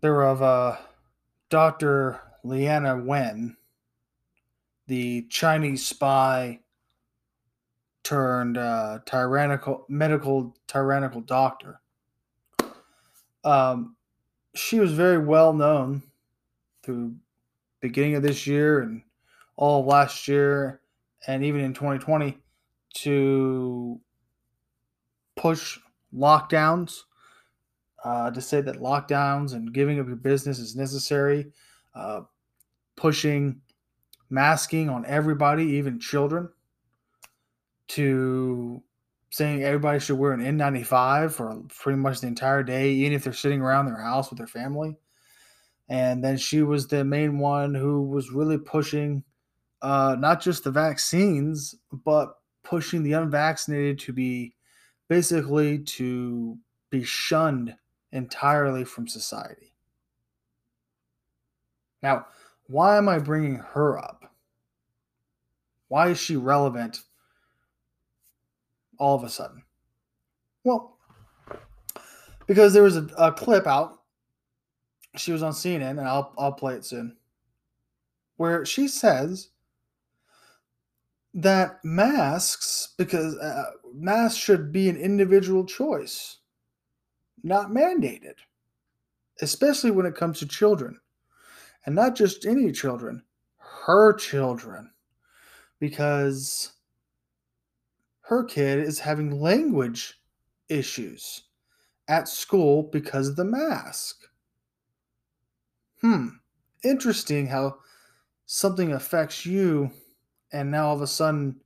they're 0.01 0.23
of 0.23 0.41
uh, 0.41 0.75
Dr. 1.49 2.19
Leana 2.43 3.01
Wen, 3.01 3.55
the 4.87 5.21
Chinese 5.29 5.85
spy 5.85 6.59
turned 8.03 8.57
uh, 8.57 8.99
tyrannical 9.05 9.85
medical 9.89 10.55
tyrannical 10.67 11.21
doctor. 11.21 11.79
Um, 13.43 13.95
she 14.55 14.79
was 14.79 14.91
very 14.93 15.17
well 15.17 15.53
known 15.53 16.03
through 16.83 17.15
beginning 17.79 18.15
of 18.15 18.23
this 18.23 18.45
year 18.45 18.81
and 18.81 19.01
all 19.55 19.85
last 19.85 20.27
year, 20.27 20.81
and 21.27 21.43
even 21.43 21.61
in 21.61 21.73
2020, 21.73 22.37
to 22.95 23.99
push 25.35 25.79
lockdowns. 26.13 27.01
Uh, 28.03 28.31
to 28.31 28.41
say 28.41 28.61
that 28.61 28.77
lockdowns 28.77 29.53
and 29.53 29.75
giving 29.75 29.99
up 29.99 30.07
your 30.07 30.15
business 30.15 30.57
is 30.57 30.75
necessary, 30.75 31.51
uh, 31.93 32.21
pushing 32.95 33.61
masking 34.31 34.89
on 34.89 35.05
everybody, 35.05 35.63
even 35.65 35.99
children 35.99 36.49
to 37.95 38.81
saying 39.29 39.63
everybody 39.63 39.99
should 39.99 40.17
wear 40.17 40.33
an 40.33 40.41
N95 40.41 41.31
for 41.31 41.61
pretty 41.69 41.97
much 41.97 42.19
the 42.19 42.27
entire 42.27 42.63
day, 42.63 42.91
even 42.91 43.13
if 43.13 43.23
they're 43.23 43.33
sitting 43.33 43.61
around 43.61 43.85
their 43.85 44.01
house 44.01 44.29
with 44.29 44.37
their 44.37 44.47
family. 44.47 44.97
And 45.87 46.23
then 46.23 46.37
she 46.37 46.61
was 46.63 46.87
the 46.87 47.03
main 47.03 47.39
one 47.39 47.73
who 47.73 48.03
was 48.03 48.31
really 48.31 48.57
pushing 48.57 49.23
uh, 49.81 50.15
not 50.19 50.41
just 50.41 50.63
the 50.63 50.71
vaccines, 50.71 51.75
but 51.91 52.35
pushing 52.63 53.03
the 53.03 53.13
unvaccinated 53.13 53.99
to 53.99 54.13
be 54.13 54.55
basically 55.07 55.79
to 55.79 56.57
be 56.89 57.03
shunned 57.03 57.75
entirely 58.11 58.83
from 58.83 59.07
society. 59.07 59.73
Now, 62.03 62.27
why 62.67 62.97
am 62.97 63.09
I 63.09 63.19
bringing 63.19 63.55
her 63.55 63.97
up? 63.97 64.33
Why 65.87 66.09
is 66.09 66.19
she 66.19 66.35
relevant 66.35 67.01
all 69.01 69.15
of 69.15 69.23
a 69.23 69.29
sudden? 69.29 69.63
Well, 70.63 70.95
because 72.45 72.71
there 72.71 72.83
was 72.83 72.97
a, 72.97 73.07
a 73.17 73.31
clip 73.31 73.65
out. 73.65 73.97
She 75.17 75.31
was 75.31 75.41
on 75.41 75.53
CNN, 75.53 75.89
and 75.89 76.01
I'll 76.01 76.33
I'll 76.37 76.53
play 76.53 76.75
it 76.75 76.85
soon. 76.85 77.17
Where 78.37 78.63
she 78.63 78.87
says 78.87 79.49
that 81.33 81.83
masks, 81.83 82.93
because 82.97 83.35
uh, 83.37 83.71
masks 83.93 84.37
should 84.37 84.71
be 84.71 84.87
an 84.87 84.97
individual 84.97 85.65
choice, 85.65 86.37
not 87.43 87.71
mandated, 87.71 88.35
especially 89.41 89.91
when 89.91 90.05
it 90.05 90.15
comes 90.15 90.39
to 90.39 90.47
children, 90.47 90.99
and 91.85 91.95
not 91.95 92.15
just 92.15 92.45
any 92.45 92.71
children, 92.71 93.23
her 93.57 94.13
children, 94.13 94.91
because 95.79 96.73
her 98.31 98.45
kid 98.45 98.79
is 98.79 98.97
having 98.97 99.41
language 99.41 100.21
issues 100.69 101.43
at 102.07 102.29
school 102.29 102.83
because 102.83 103.27
of 103.27 103.35
the 103.35 103.43
mask. 103.43 104.21
Hmm, 105.99 106.27
interesting 106.81 107.45
how 107.45 107.79
something 108.45 108.93
affects 108.93 109.45
you 109.45 109.91
and 110.53 110.71
now 110.71 110.87
all 110.87 110.95
of 110.95 111.01
a 111.01 111.07
sudden 111.07 111.59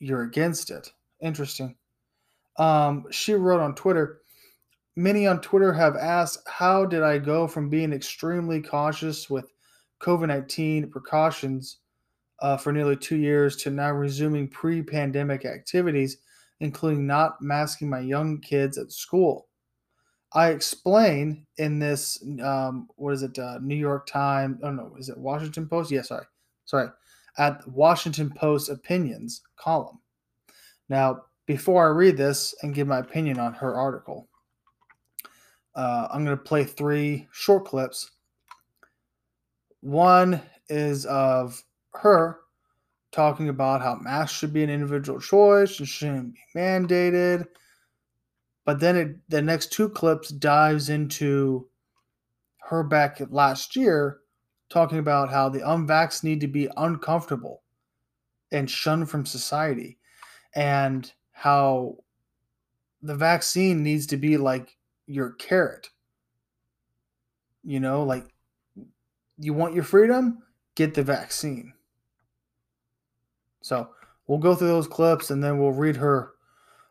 you're 0.00 0.24
against 0.24 0.72
it. 0.72 0.92
Interesting. 1.22 1.76
Um, 2.58 3.04
she 3.12 3.34
wrote 3.34 3.60
on 3.60 3.76
Twitter 3.76 4.22
Many 4.96 5.28
on 5.28 5.40
Twitter 5.40 5.72
have 5.72 5.96
asked, 5.96 6.40
How 6.48 6.84
did 6.84 7.04
I 7.04 7.18
go 7.18 7.46
from 7.46 7.70
being 7.70 7.92
extremely 7.92 8.60
cautious 8.60 9.30
with 9.30 9.52
COVID 10.00 10.26
19 10.26 10.90
precautions 10.90 11.78
uh, 12.40 12.56
for 12.56 12.72
nearly 12.72 12.96
two 12.96 13.16
years 13.16 13.56
to 13.56 13.70
now 13.70 13.90
resuming 13.92 14.48
pre 14.48 14.82
pandemic 14.82 15.44
activities, 15.44 16.18
including 16.60 17.06
not 17.06 17.40
masking 17.40 17.88
my 17.88 18.00
young 18.00 18.40
kids 18.40 18.78
at 18.78 18.92
school. 18.92 19.48
I 20.32 20.48
explain 20.48 21.46
in 21.58 21.78
this, 21.78 22.22
um, 22.42 22.88
what 22.96 23.14
is 23.14 23.22
it, 23.22 23.38
uh, 23.38 23.58
New 23.62 23.76
York 23.76 24.06
Times? 24.06 24.58
Oh 24.62 24.70
no, 24.72 24.94
is 24.98 25.08
it 25.08 25.16
Washington 25.16 25.68
Post? 25.68 25.92
Yeah, 25.92 26.02
sorry, 26.02 26.26
sorry, 26.64 26.88
at 27.38 27.66
Washington 27.68 28.30
Post 28.30 28.68
opinions 28.68 29.42
column. 29.56 30.00
Now, 30.88 31.22
before 31.46 31.86
I 31.86 31.90
read 31.90 32.16
this 32.16 32.54
and 32.62 32.74
give 32.74 32.88
my 32.88 32.98
opinion 32.98 33.38
on 33.38 33.54
her 33.54 33.74
article, 33.74 34.28
uh, 35.74 36.08
I'm 36.10 36.24
going 36.24 36.36
to 36.36 36.42
play 36.42 36.64
three 36.64 37.28
short 37.32 37.64
clips. 37.64 38.10
One 39.80 40.40
is 40.68 41.04
of 41.06 41.62
her 41.94 42.40
talking 43.12 43.48
about 43.48 43.80
how 43.80 43.94
masks 43.96 44.36
should 44.36 44.52
be 44.52 44.64
an 44.64 44.70
individual 44.70 45.20
choice 45.20 45.78
and 45.78 45.88
shouldn't 45.88 46.34
be 46.34 46.40
mandated. 46.58 47.46
But 48.64 48.80
then 48.80 48.96
it, 48.96 49.16
the 49.28 49.42
next 49.42 49.72
two 49.72 49.88
clips 49.88 50.30
dives 50.30 50.88
into 50.88 51.68
her 52.68 52.82
back 52.82 53.20
last 53.30 53.76
year 53.76 54.20
talking 54.68 54.98
about 54.98 55.30
how 55.30 55.48
the 55.48 55.60
unvaxxed 55.60 56.24
need 56.24 56.40
to 56.40 56.48
be 56.48 56.68
uncomfortable 56.76 57.62
and 58.50 58.70
shunned 58.70 59.08
from 59.10 59.26
society 59.26 59.98
and 60.54 61.12
how 61.32 61.96
the 63.02 63.14
vaccine 63.14 63.82
needs 63.82 64.06
to 64.06 64.16
be 64.16 64.36
like 64.36 64.76
your 65.06 65.32
carrot. 65.32 65.88
You 67.62 67.80
know, 67.80 68.02
like 68.02 68.26
you 69.38 69.52
want 69.52 69.74
your 69.74 69.84
freedom, 69.84 70.42
get 70.74 70.94
the 70.94 71.02
vaccine. 71.02 71.74
So 73.64 73.88
we'll 74.26 74.40
go 74.40 74.54
through 74.54 74.68
those 74.68 74.86
clips 74.86 75.30
and 75.30 75.42
then 75.42 75.58
we'll 75.58 75.72
read 75.72 75.96
her 75.96 76.32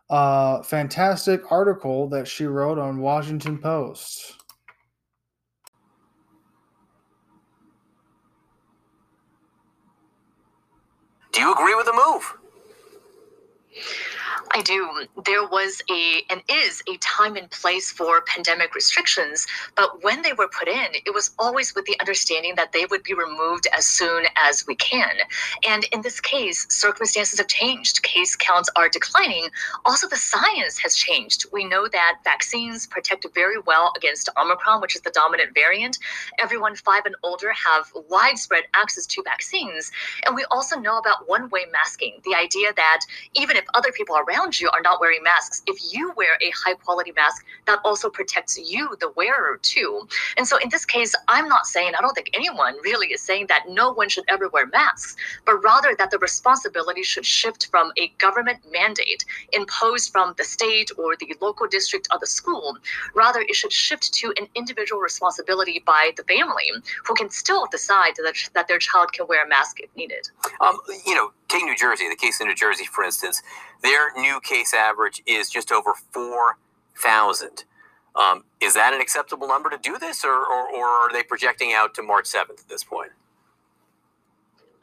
uh, 0.10 0.64
fantastic 0.64 1.52
article 1.52 2.10
that 2.10 2.28
she 2.28 2.46
wrote 2.46 2.80
on 2.80 3.00
Washington 3.00 3.60
Post. 3.60 4.38
Do 11.32 11.42
you 11.42 11.54
agree 11.54 11.76
with 11.76 11.86
the 11.86 11.94
move? 11.94 12.38
I 14.56 14.62
do. 14.62 15.08
There 15.26 15.48
was 15.48 15.82
a 15.90 16.22
and 16.30 16.44
is 16.48 16.84
a 16.88 16.96
time 16.98 17.36
and 17.36 17.50
place 17.50 17.92
for 17.92 18.22
pandemic 18.22 18.76
restrictions, 18.76 19.48
but 19.76 20.04
when 20.04 20.22
they 20.22 20.34
were 20.34 20.48
put 20.48 20.68
in, 20.68 20.90
it 20.94 21.14
was 21.14 21.32
always 21.40 21.74
with 21.74 21.86
the 21.86 22.00
understanding 22.00 22.54
that 22.56 22.72
they 22.72 22.86
would 22.86 23.02
be 23.02 23.16
removed 23.16 23.66
as 23.76 23.88
soon 23.88 24.26
as 24.36 24.64
we 24.68 24.76
can. 24.76 25.10
And 25.68 25.86
in 25.86 26.02
this 26.02 26.20
case, 26.20 26.68
circumstances 26.70 27.40
have 27.40 27.48
changed. 27.48 28.04
Case 28.04 28.36
counts 28.36 28.70
are 28.76 28.90
declining. 28.90 29.50
Also, 29.86 30.08
the 30.08 30.18
science 30.18 30.78
has 30.78 30.96
changed. 30.96 31.48
We 31.52 31.64
know 31.64 31.88
that 31.88 32.20
vaccines 32.24 32.86
protect 32.86 33.26
very 33.34 33.60
well 33.66 33.92
against 33.98 34.30
Omicron, 34.38 34.82
which 34.82 34.96
is 34.96 35.02
the 35.02 35.10
dominant 35.10 35.56
variant. 35.56 35.98
Everyone 36.40 36.76
five 36.76 37.08
and 37.08 37.16
older 37.24 37.52
have 37.54 37.92
widespread 38.08 38.66
access 38.76 39.08
to 39.08 39.24
vaccines. 39.24 39.92
And 40.28 40.36
we 40.36 40.46
also 40.52 40.78
know 40.78 41.00
about 41.00 41.28
one 41.28 41.50
way 41.50 41.62
masking 41.72 42.20
the 42.24 42.36
idea 42.36 42.72
that 42.76 43.00
even 43.34 43.58
if 43.58 43.66
other 43.74 43.92
people 43.92 44.16
around 44.16 44.43
around 44.44 44.60
you 44.60 44.70
are 44.72 44.82
not 44.82 45.00
wearing 45.00 45.24
masks, 45.24 45.62
if 45.68 45.94
you 45.94 46.14
wear 46.16 46.34
a 46.42 46.52
high 46.66 46.74
quality 46.76 47.12
mask, 47.16 47.46
that 47.66 47.80
also 47.84 48.10
protects 48.10 48.58
you, 48.58 48.96
the 49.00 49.12
wearer, 49.16 49.58
too. 49.62 50.08
And 50.38 50.48
so 50.48 50.58
in 50.58 50.70
this 50.70 50.86
case, 50.86 51.14
I'm 51.28 51.48
not 51.48 51.66
saying, 51.66 51.94
I 51.98 52.02
don't 52.02 52.14
think 52.14 52.30
anyone 52.34 52.76
really 52.84 53.08
is 53.08 53.22
saying 53.22 53.48
that 53.48 53.64
no 53.70 53.92
one 53.92 54.10
should 54.10 54.26
ever 54.28 54.50
wear 54.50 54.68
masks, 54.68 55.16
but 55.46 55.64
rather 55.64 55.96
that 55.98 56.12
the 56.12 56.20
responsibility 56.20 57.04
should 57.04 57.26
shift 57.26 57.68
from 57.68 57.92
a 57.98 58.10
government 58.20 58.60
mandate 58.72 59.26
imposed 59.52 60.12
from 60.12 60.34
the 60.38 60.44
state 60.44 60.92
or 60.98 61.16
the 61.16 61.36
local 61.42 61.68
district 61.68 62.08
or 62.12 62.20
the 62.20 62.28
school. 62.28 62.78
Rather, 63.16 63.42
it 63.42 63.56
should 63.56 63.72
shift 63.72 64.14
to 64.14 64.34
an 64.40 64.48
individual 64.56 65.02
responsibility 65.02 65.82
by 65.86 66.12
the 66.18 66.24
family 66.24 66.70
who 67.06 67.14
can 67.14 67.30
still 67.30 67.66
decide 67.72 68.14
that, 68.18 68.36
that 68.54 68.68
their 68.68 68.80
child 68.80 69.12
can 69.14 69.26
wear 69.28 69.46
a 69.46 69.48
mask 69.48 69.80
if 69.80 69.90
needed. 69.96 70.30
Um, 70.62 70.78
you 71.06 71.16
know, 71.16 71.32
take 71.48 71.64
New 71.64 71.76
Jersey, 71.76 72.10
the 72.10 72.16
case 72.16 72.42
in 72.42 72.48
New 72.48 72.56
Jersey, 72.56 72.86
for 72.86 73.04
instance, 73.04 73.42
their 73.84 74.14
new 74.16 74.40
case 74.42 74.74
average 74.74 75.24
is 75.26 75.50
just 75.50 75.72
over 75.72 75.94
4,000. 76.14 77.66
Um, 78.16 78.46
is 78.62 78.76
that 78.76 78.94
an 78.94 79.02
acceptable 79.02 79.48
number 79.48 79.70
to 79.70 79.78
do 79.78 79.98
this, 80.00 80.26
or, 80.26 80.32
or, 80.34 80.70
or 80.74 80.86
are 80.86 81.14
they 81.14 81.24
projecting 81.24 81.74
out 81.76 81.96
to 81.96 82.04
March 82.04 82.26
7th 82.26 82.62
at 82.62 82.70
this 82.70 82.84
point? 82.84 83.12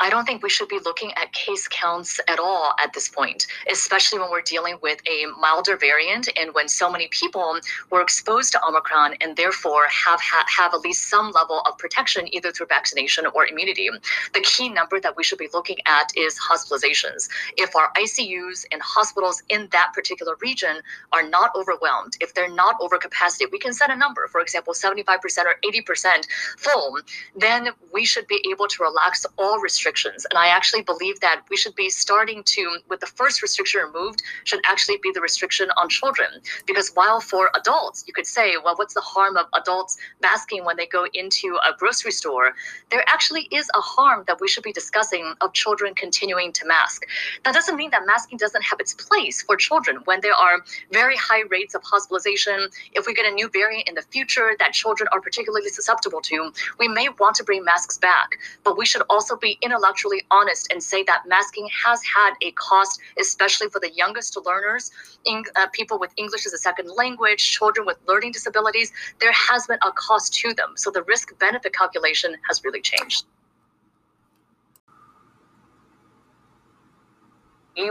I 0.01 0.09
don't 0.09 0.25
think 0.25 0.43
we 0.43 0.49
should 0.49 0.69
be 0.69 0.79
looking 0.83 1.13
at 1.13 1.33
case 1.35 1.69
counts 1.69 2.21
at 2.27 2.39
all 2.39 2.73
at 2.83 2.95
this 2.95 3.09
point, 3.09 3.47
especially 3.71 4.19
when 4.19 4.31
we're 4.31 4.41
dealing 4.41 4.77
with 4.83 4.99
a 5.07 5.27
milder 5.39 5.77
variant 5.77 6.27
and 6.41 6.55
when 6.55 6.69
so 6.69 6.91
many 6.91 7.09
people 7.09 7.59
were 7.91 8.01
exposed 8.01 8.53
to 8.53 8.65
Omicron 8.67 9.15
and 9.21 9.37
therefore 9.37 9.85
have 9.91 10.19
ha- 10.23 10.47
have 10.57 10.73
at 10.73 10.81
least 10.81 11.09
some 11.11 11.31
level 11.33 11.61
of 11.67 11.77
protection 11.77 12.35
either 12.35 12.51
through 12.51 12.67
vaccination 12.67 13.27
or 13.35 13.47
immunity. 13.47 13.91
The 14.33 14.41
key 14.41 14.71
number 14.71 15.01
that 15.01 15.17
we 15.19 15.23
should 15.23 15.39
be 15.39 15.49
looking 15.53 15.77
at 15.87 16.11
is 16.17 16.39
hospitalizations. 16.39 17.29
If 17.59 17.77
our 17.77 17.91
ICUs 17.99 18.65
and 18.73 18.81
hospitals 18.81 19.43
in 19.51 19.69
that 19.73 19.93
particular 19.95 20.35
region 20.41 20.81
are 21.13 21.29
not 21.29 21.51
overwhelmed, 21.55 22.17
if 22.23 22.33
they're 22.33 22.49
not 22.49 22.77
over 22.81 22.97
capacity, 22.97 23.45
we 23.53 23.59
can 23.59 23.75
set 23.75 23.91
a 23.91 23.97
number, 23.97 24.27
for 24.29 24.41
example, 24.41 24.73
75% 24.73 25.09
or 25.45 25.57
80% 25.63 26.27
full, 26.57 26.99
then 27.37 27.69
we 27.93 28.07
should 28.07 28.27
be 28.29 28.43
able 28.51 28.67
to 28.67 28.83
relax 28.83 29.27
all 29.37 29.61
restrictions 29.61 29.90
restrictions. 29.91 30.27
And 30.31 30.39
I 30.39 30.49
actually 30.49 30.83
believe 30.83 31.21
that 31.21 31.43
we 31.51 31.57
should 31.57 31.75
be 31.75 31.91
starting 31.91 32.43
to, 32.45 32.79
with 32.89 33.01
the 33.01 33.07
first 33.07 33.43
restriction 33.43 33.81
removed, 33.83 34.23
should 34.45 34.61
actually 34.69 34.99
be 35.03 35.11
the 35.13 35.21
restriction 35.21 35.69
on 35.77 35.89
children. 35.89 36.29
Because 36.67 36.91
while 36.95 37.21
for 37.21 37.51
adults, 37.57 38.05
you 38.07 38.13
could 38.13 38.27
say, 38.27 38.57
well, 38.63 38.75
what's 38.77 38.95
the 38.95 39.01
harm 39.01 39.37
of 39.37 39.47
adults 39.55 39.97
masking 40.23 40.65
when 40.65 40.77
they 40.77 40.87
go 40.87 41.07
into 41.15 41.59
a 41.69 41.77
grocery 41.77 42.13
store? 42.13 42.53
There 42.91 43.05
actually 43.09 43.49
is 43.51 43.69
a 43.75 43.81
harm 43.81 44.25
that 44.27 44.41
we 44.41 44.49
should 44.49 44.65
be 44.65 44.73
discussing 44.73 45.35
of 45.41 45.53
children 45.53 45.95
continuing 45.95 46.53
to 46.53 46.67
mask. 46.67 47.03
That 47.45 47.55
doesn't 47.55 47.77
mean 47.77 47.91
that 47.91 48.03
masking 48.07 48.39
doesn't 48.39 48.63
have 48.63 48.81
its 48.81 48.95
place 48.95 49.43
for 49.43 49.57
children 49.57 49.99
when 50.05 50.21
there 50.21 50.35
are 50.35 50.59
very 50.93 51.17
high 51.17 51.43
rates 51.51 51.75
of 51.75 51.83
hospitalization. 51.83 52.69
If 52.93 53.07
we 53.07 53.15
get 53.15 53.27
a 53.27 53.35
new 53.35 53.49
variant 53.49 53.89
in 53.89 53.95
the 53.95 54.03
future 54.03 54.53
that 54.59 54.73
children 54.73 55.09
are 55.13 55.21
particularly 55.21 55.69
susceptible 55.69 56.21
to, 56.23 56.53
we 56.79 56.89
may 56.89 57.09
want 57.19 57.35
to 57.37 57.45
bring 57.45 57.65
masks 57.65 57.99
back. 57.99 58.39
But 58.65 58.79
we 58.79 58.87
should 58.87 59.03
also 59.11 59.37
be 59.37 59.59
in 59.63 59.73
intellectually 59.81 60.23
honest 60.31 60.71
and 60.71 60.83
say 60.83 61.03
that 61.05 61.23
masking 61.27 61.69
has 61.85 62.01
had 62.05 62.35
a 62.43 62.51
cost, 62.53 63.01
especially 63.19 63.69
for 63.69 63.81
the 63.81 63.91
youngest 63.93 64.37
learners, 64.45 64.91
in, 65.25 65.43
uh, 65.57 65.67
people 65.73 65.99
with 65.99 66.13
English 66.17 66.47
as 66.47 66.53
a 66.53 66.59
second 66.59 66.91
language, 66.97 67.43
children 67.51 67.87
with 67.87 67.97
learning 68.07 68.33
disabilities. 68.33 68.93
There 69.21 69.33
has 69.33 69.67
been 69.67 69.79
a 69.83 69.93
cost 69.93 70.35
to 70.35 70.53
them. 70.53 70.75
So 70.77 70.91
the 70.91 71.03
risk 71.05 71.39
benefit 71.39 71.73
calculation 71.73 72.37
has 72.49 72.63
really 72.65 72.83
changed. 72.83 73.25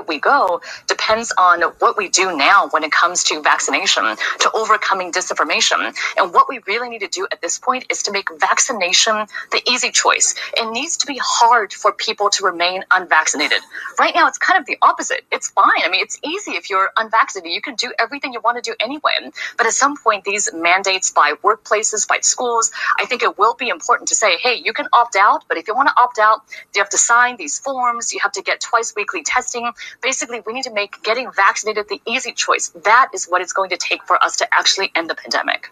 We 0.08 0.20
go 0.20 0.62
depends 0.88 1.32
on 1.38 1.62
what 1.80 1.98
we 1.98 2.10
do 2.10 2.36
now 2.36 2.68
when 2.72 2.84
it 2.84 2.92
comes 2.92 3.24
to 3.26 3.42
vaccination, 3.42 4.04
to 4.39 4.52
overcoming 4.54 5.12
disinformation. 5.12 5.94
And 6.18 6.34
what 6.34 6.50
we 6.50 6.60
really 6.68 6.89
need 6.89 7.00
to 7.00 7.08
do 7.08 7.28
at 7.32 7.42
this 7.42 7.60
point 7.60 7.86
is 7.89 8.04
to 8.04 8.12
make 8.12 8.28
vaccination 8.39 9.28
the 9.52 9.62
easy 9.70 9.92
choice. 9.92 10.36
It 10.58 10.72
needs 10.72 10.98
to 10.98 11.08
be 11.08 11.20
hard 11.22 11.74
for 11.74 11.92
people 11.92 12.30
to 12.32 12.46
remain 12.46 12.84
unvaccinated. 12.92 13.60
Right 14.00 14.13
now, 14.15 14.28
it's 14.28 14.38
kind 14.38 14.60
of 14.60 14.65
the 14.65 14.78
opposite. 14.82 15.22
It's 15.32 15.50
fine. 15.50 15.82
I 15.84 15.89
mean, 15.89 16.02
it's 16.02 16.20
easy 16.24 16.52
if 16.52 16.70
you're 16.70 16.89
unvaccinated. 16.98 17.54
You 17.54 17.62
can 17.62 17.76
do 17.76 17.94
everything 18.00 18.34
you 18.34 18.42
want 18.42 18.63
to 18.63 18.72
do 18.72 18.76
anyway. 18.80 19.32
But 19.58 19.68
at 19.68 19.74
some 19.74 19.98
point, 19.98 20.24
these 20.24 20.50
mandates 20.54 21.12
by 21.12 21.34
workplaces, 21.44 22.08
by 22.08 22.20
schools, 22.22 22.72
I 23.00 23.06
think 23.06 23.24
it 23.24 23.38
will 23.38 23.56
be 23.56 23.70
important 23.70 24.10
to 24.10 24.16
say, 24.16 24.38
hey, 24.38 24.62
you 24.64 24.74
can 24.74 24.88
opt 24.93 25.16
out, 25.16 25.45
but 25.47 25.58
if 25.58 25.68
you 25.68 25.76
want 25.76 25.89
to 25.89 25.95
opt 26.01 26.20
out, 26.20 26.41
you 26.76 26.82
have 26.82 26.89
to 26.89 26.97
sign 26.97 27.38
these 27.38 27.60
forms, 27.60 28.14
you 28.14 28.20
have 28.22 28.34
to 28.34 28.41
get 28.41 28.62
twice 28.62 28.93
weekly 28.95 29.24
testing 29.24 29.68
basically 30.01 30.41
we 30.45 30.53
need 30.53 30.63
to 30.63 30.74
make 30.74 31.01
getting 31.03 31.32
vaccinated 31.32 31.88
the 31.89 32.01
easy 32.07 32.32
choice. 32.34 32.70
That 32.84 33.09
is 33.13 33.26
what 33.26 33.41
it's 33.41 33.53
going 33.53 33.72
to 33.72 33.78
take 33.78 34.03
for 34.03 34.22
us 34.24 34.38
to 34.38 34.47
actually 34.53 34.91
end 34.95 35.09
the 35.09 35.15
pandemic. 35.15 35.72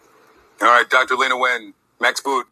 All 0.61 0.67
right, 0.67 0.89
Dr. 0.89 1.15
Leana 1.15 1.39
Wen, 1.39 1.73
Max 1.99 2.21
Boot. 2.21 2.47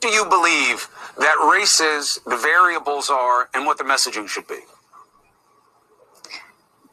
Do 0.00 0.08
you 0.08 0.24
believe 0.24 0.88
that 1.18 1.36
races, 1.52 2.20
the 2.26 2.36
variables 2.36 3.08
are, 3.08 3.48
and 3.54 3.66
what 3.66 3.78
the 3.78 3.84
messaging 3.84 4.28
should 4.28 4.48
be? 4.48 4.58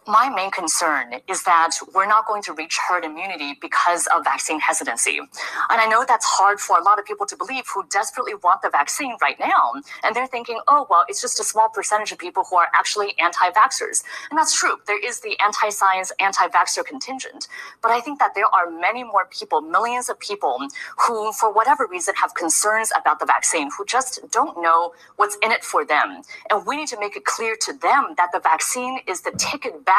My 0.09 0.27
main 0.27 0.49
concern 0.49 1.13
is 1.27 1.43
that 1.43 1.71
we're 1.93 2.07
not 2.07 2.25
going 2.25 2.41
to 2.43 2.53
reach 2.53 2.79
herd 2.89 3.05
immunity 3.05 3.55
because 3.61 4.07
of 4.07 4.23
vaccine 4.23 4.59
hesitancy. 4.59 5.19
And 5.19 5.79
I 5.79 5.85
know 5.85 6.03
that's 6.07 6.25
hard 6.25 6.59
for 6.59 6.79
a 6.79 6.83
lot 6.83 6.97
of 6.97 7.05
people 7.05 7.27
to 7.27 7.37
believe 7.37 7.65
who 7.73 7.85
desperately 7.91 8.33
want 8.43 8.63
the 8.63 8.69
vaccine 8.71 9.15
right 9.21 9.39
now. 9.39 9.73
And 10.03 10.15
they're 10.15 10.27
thinking, 10.27 10.59
oh, 10.67 10.87
well, 10.89 11.05
it's 11.07 11.21
just 11.21 11.39
a 11.39 11.43
small 11.43 11.69
percentage 11.69 12.11
of 12.11 12.17
people 12.17 12.43
who 12.49 12.55
are 12.57 12.69
actually 12.73 13.13
anti 13.19 13.51
vaxxers. 13.51 14.03
And 14.31 14.39
that's 14.39 14.57
true. 14.57 14.77
There 14.87 14.99
is 15.05 15.19
the 15.19 15.39
anti 15.39 15.69
science, 15.69 16.11
anti 16.19 16.47
vaxxer 16.47 16.83
contingent. 16.83 17.47
But 17.83 17.91
I 17.91 18.01
think 18.01 18.17
that 18.17 18.33
there 18.33 18.47
are 18.53 18.69
many 18.71 19.03
more 19.03 19.27
people, 19.29 19.61
millions 19.61 20.09
of 20.09 20.19
people, 20.19 20.57
who, 21.05 21.31
for 21.33 21.53
whatever 21.53 21.85
reason, 21.85 22.15
have 22.15 22.33
concerns 22.33 22.91
about 22.99 23.19
the 23.19 23.27
vaccine, 23.27 23.69
who 23.77 23.85
just 23.85 24.21
don't 24.31 24.59
know 24.59 24.93
what's 25.17 25.37
in 25.43 25.51
it 25.51 25.63
for 25.63 25.85
them. 25.85 26.23
And 26.49 26.65
we 26.65 26.77
need 26.77 26.87
to 26.87 26.99
make 26.99 27.15
it 27.15 27.25
clear 27.25 27.55
to 27.61 27.73
them 27.73 28.15
that 28.17 28.31
the 28.33 28.39
vaccine 28.39 29.01
is 29.07 29.21
the 29.21 29.31
ticket 29.37 29.85
back 29.85 29.98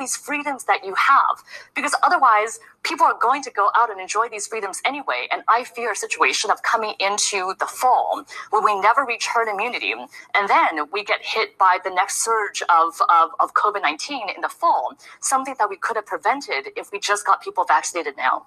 these 0.00 0.16
freedoms 0.16 0.64
that 0.64 0.84
you 0.84 0.94
have. 0.94 1.44
Because 1.76 1.94
otherwise, 2.02 2.58
people 2.82 3.06
are 3.06 3.16
going 3.20 3.42
to 3.42 3.50
go 3.52 3.68
out 3.76 3.90
and 3.90 4.00
enjoy 4.00 4.28
these 4.28 4.48
freedoms 4.48 4.82
anyway. 4.84 5.28
And 5.30 5.42
I 5.46 5.62
fear 5.62 5.92
a 5.92 5.96
situation 5.96 6.50
of 6.50 6.62
coming 6.64 6.94
into 6.98 7.54
the 7.60 7.66
fall 7.66 8.24
where 8.50 8.62
we 8.62 8.80
never 8.80 9.04
reach 9.04 9.26
herd 9.26 9.48
immunity. 9.48 9.92
And 9.92 10.48
then 10.48 10.90
we 10.92 11.04
get 11.04 11.20
hit 11.22 11.56
by 11.58 11.78
the 11.84 11.90
next 11.90 12.24
surge 12.24 12.62
of, 12.62 13.00
of, 13.08 13.30
of 13.38 13.54
COVID 13.54 13.82
19 13.82 14.28
in 14.34 14.40
the 14.40 14.48
fall, 14.48 14.94
something 15.20 15.54
that 15.58 15.70
we 15.70 15.76
could 15.76 15.96
have 15.96 16.06
prevented 16.06 16.70
if 16.76 16.90
we 16.90 16.98
just 16.98 17.24
got 17.24 17.42
people 17.42 17.64
vaccinated 17.64 18.16
now. 18.16 18.46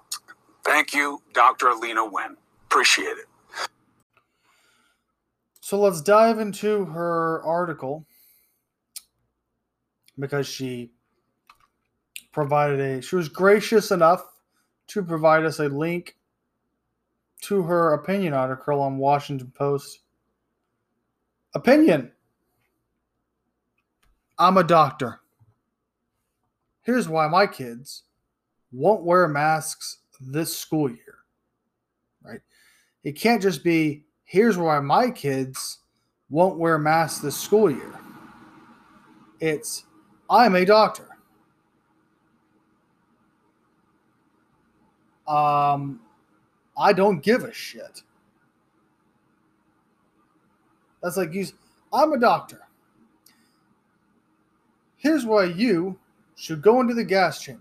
Thank 0.64 0.94
you, 0.94 1.22
Dr. 1.32 1.66
Leana 1.66 2.10
Wen. 2.10 2.36
Appreciate 2.66 3.18
it. 3.18 3.26
So 5.60 5.80
let's 5.80 6.02
dive 6.02 6.40
into 6.40 6.84
her 6.86 7.42
article 7.42 8.04
because 10.18 10.46
she 10.46 10.90
provided 12.34 12.80
a 12.80 13.00
she 13.00 13.14
was 13.16 13.28
gracious 13.28 13.92
enough 13.92 14.26
to 14.88 15.02
provide 15.02 15.44
us 15.44 15.60
a 15.60 15.68
link 15.68 16.16
to 17.40 17.62
her 17.62 17.94
opinion 17.94 18.34
article 18.34 18.80
on 18.80 18.98
Washington 18.98 19.50
Post. 19.56 20.00
Opinion. 21.54 22.10
I'm 24.36 24.56
a 24.56 24.64
doctor. 24.64 25.20
Here's 26.82 27.08
why 27.08 27.28
my 27.28 27.46
kids 27.46 28.02
won't 28.72 29.04
wear 29.04 29.28
masks 29.28 29.98
this 30.20 30.54
school 30.56 30.90
year. 30.90 31.18
Right? 32.22 32.40
It 33.04 33.12
can't 33.12 33.40
just 33.40 33.62
be 33.62 34.04
here's 34.24 34.58
why 34.58 34.80
my 34.80 35.10
kids 35.10 35.78
won't 36.30 36.58
wear 36.58 36.78
masks 36.78 37.20
this 37.20 37.36
school 37.36 37.70
year. 37.70 37.94
It's 39.38 39.84
I'm 40.28 40.56
a 40.56 40.64
doctor. 40.64 41.13
Um, 45.26 46.00
I 46.76 46.92
don't 46.92 47.22
give 47.22 47.44
a 47.44 47.52
shit. 47.52 48.02
That's 51.02 51.16
like 51.16 51.32
you. 51.32 51.46
I'm 51.92 52.12
a 52.12 52.18
doctor. 52.18 52.62
Here's 54.96 55.26
why 55.26 55.44
you 55.44 55.98
should 56.34 56.62
go 56.62 56.80
into 56.80 56.94
the 56.94 57.04
gas 57.04 57.40
chamber. 57.40 57.60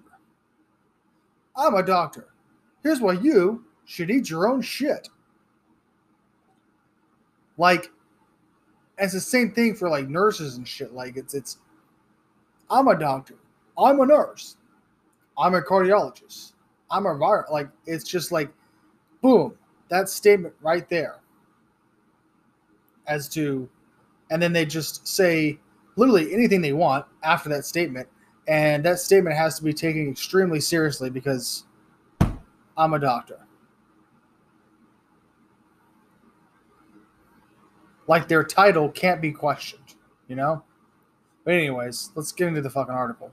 I'm 1.56 1.76
a 1.76 1.84
doctor. 1.84 2.30
Here's 2.82 3.02
why 3.02 3.14
you 3.14 3.66
should 3.86 4.10
eat 4.10 4.30
your 4.30 4.48
own 4.48 4.62
shit. 4.62 5.10
Like, 7.58 7.92
it's 8.98 9.14
the 9.14 9.20
same 9.20 9.52
thing 9.54 9.76
for 9.76 9.90
like 9.90 10.08
nurses 10.08 10.58
and 10.58 10.68
shit. 10.68 10.94
Like, 10.94 11.18
it's 11.18 11.34
it's. 11.34 11.58
I'm 12.70 12.88
a 12.88 12.98
doctor. 12.98 13.36
I'm 13.78 14.00
a 14.00 14.06
nurse. 14.06 14.58
I'm 15.38 15.54
a 15.54 15.62
cardiologist. 15.62 16.53
I'm 16.94 17.06
a. 17.08 17.46
Like 17.52 17.68
it's 17.86 18.04
just 18.06 18.32
like, 18.32 18.50
boom, 19.22 19.56
that 19.90 20.08
statement 20.08 20.54
right 20.62 20.88
there. 20.90 21.20
As 23.08 23.28
to, 23.30 23.68
and 24.32 24.42
then 24.42 24.54
they 24.54 24.66
just 24.66 25.06
say 25.06 25.60
literally 25.98 26.34
anything 26.34 26.62
they 26.62 26.72
want 26.72 27.06
after 27.24 27.50
that 27.50 27.66
statement, 27.66 28.08
and 28.48 28.86
that 28.86 29.00
statement 29.00 29.36
has 29.36 29.58
to 29.58 29.64
be 29.64 29.74
taken 29.74 30.10
extremely 30.10 30.62
seriously 30.62 31.10
because 31.10 31.66
I'm 32.78 32.94
a 32.94 33.00
doctor. 33.00 33.40
Like 38.08 38.28
their 38.28 38.44
title 38.44 38.90
can't 38.90 39.22
be 39.22 39.32
questioned, 39.32 39.96
you 40.28 40.36
know? 40.36 40.64
But, 41.44 41.56
anyways, 41.56 42.12
let's 42.16 42.32
get 42.32 42.48
into 42.50 42.62
the 42.62 42.70
fucking 42.70 42.94
article. 42.94 43.32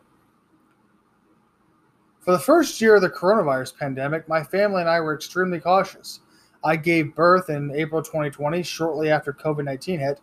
For 2.20 2.32
the 2.32 2.38
first 2.38 2.82
year 2.82 2.96
of 2.96 3.00
the 3.00 3.08
coronavirus 3.08 3.78
pandemic, 3.78 4.28
my 4.28 4.44
family 4.44 4.82
and 4.82 4.90
I 4.90 5.00
were 5.00 5.14
extremely 5.14 5.58
cautious. 5.58 6.20
I 6.62 6.76
gave 6.76 7.14
birth 7.14 7.48
in 7.48 7.74
April 7.74 8.02
2020, 8.02 8.62
shortly 8.62 9.10
after 9.10 9.32
COVID 9.32 9.64
19 9.64 10.00
hit. 10.00 10.20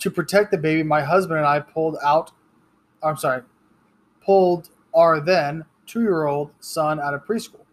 To 0.00 0.10
protect 0.10 0.50
the 0.50 0.58
baby, 0.58 0.82
my 0.82 1.00
husband 1.00 1.38
and 1.38 1.46
I 1.46 1.60
pulled 1.60 1.96
out, 2.02 2.32
I'm 3.02 3.16
sorry, 3.16 3.42
pulled 4.22 4.68
our 4.94 5.20
then 5.20 5.64
two 5.86 6.02
year 6.02 6.26
old 6.26 6.50
son 6.60 7.00
out 7.00 7.14
of 7.14 7.24
preschool. 7.24 7.64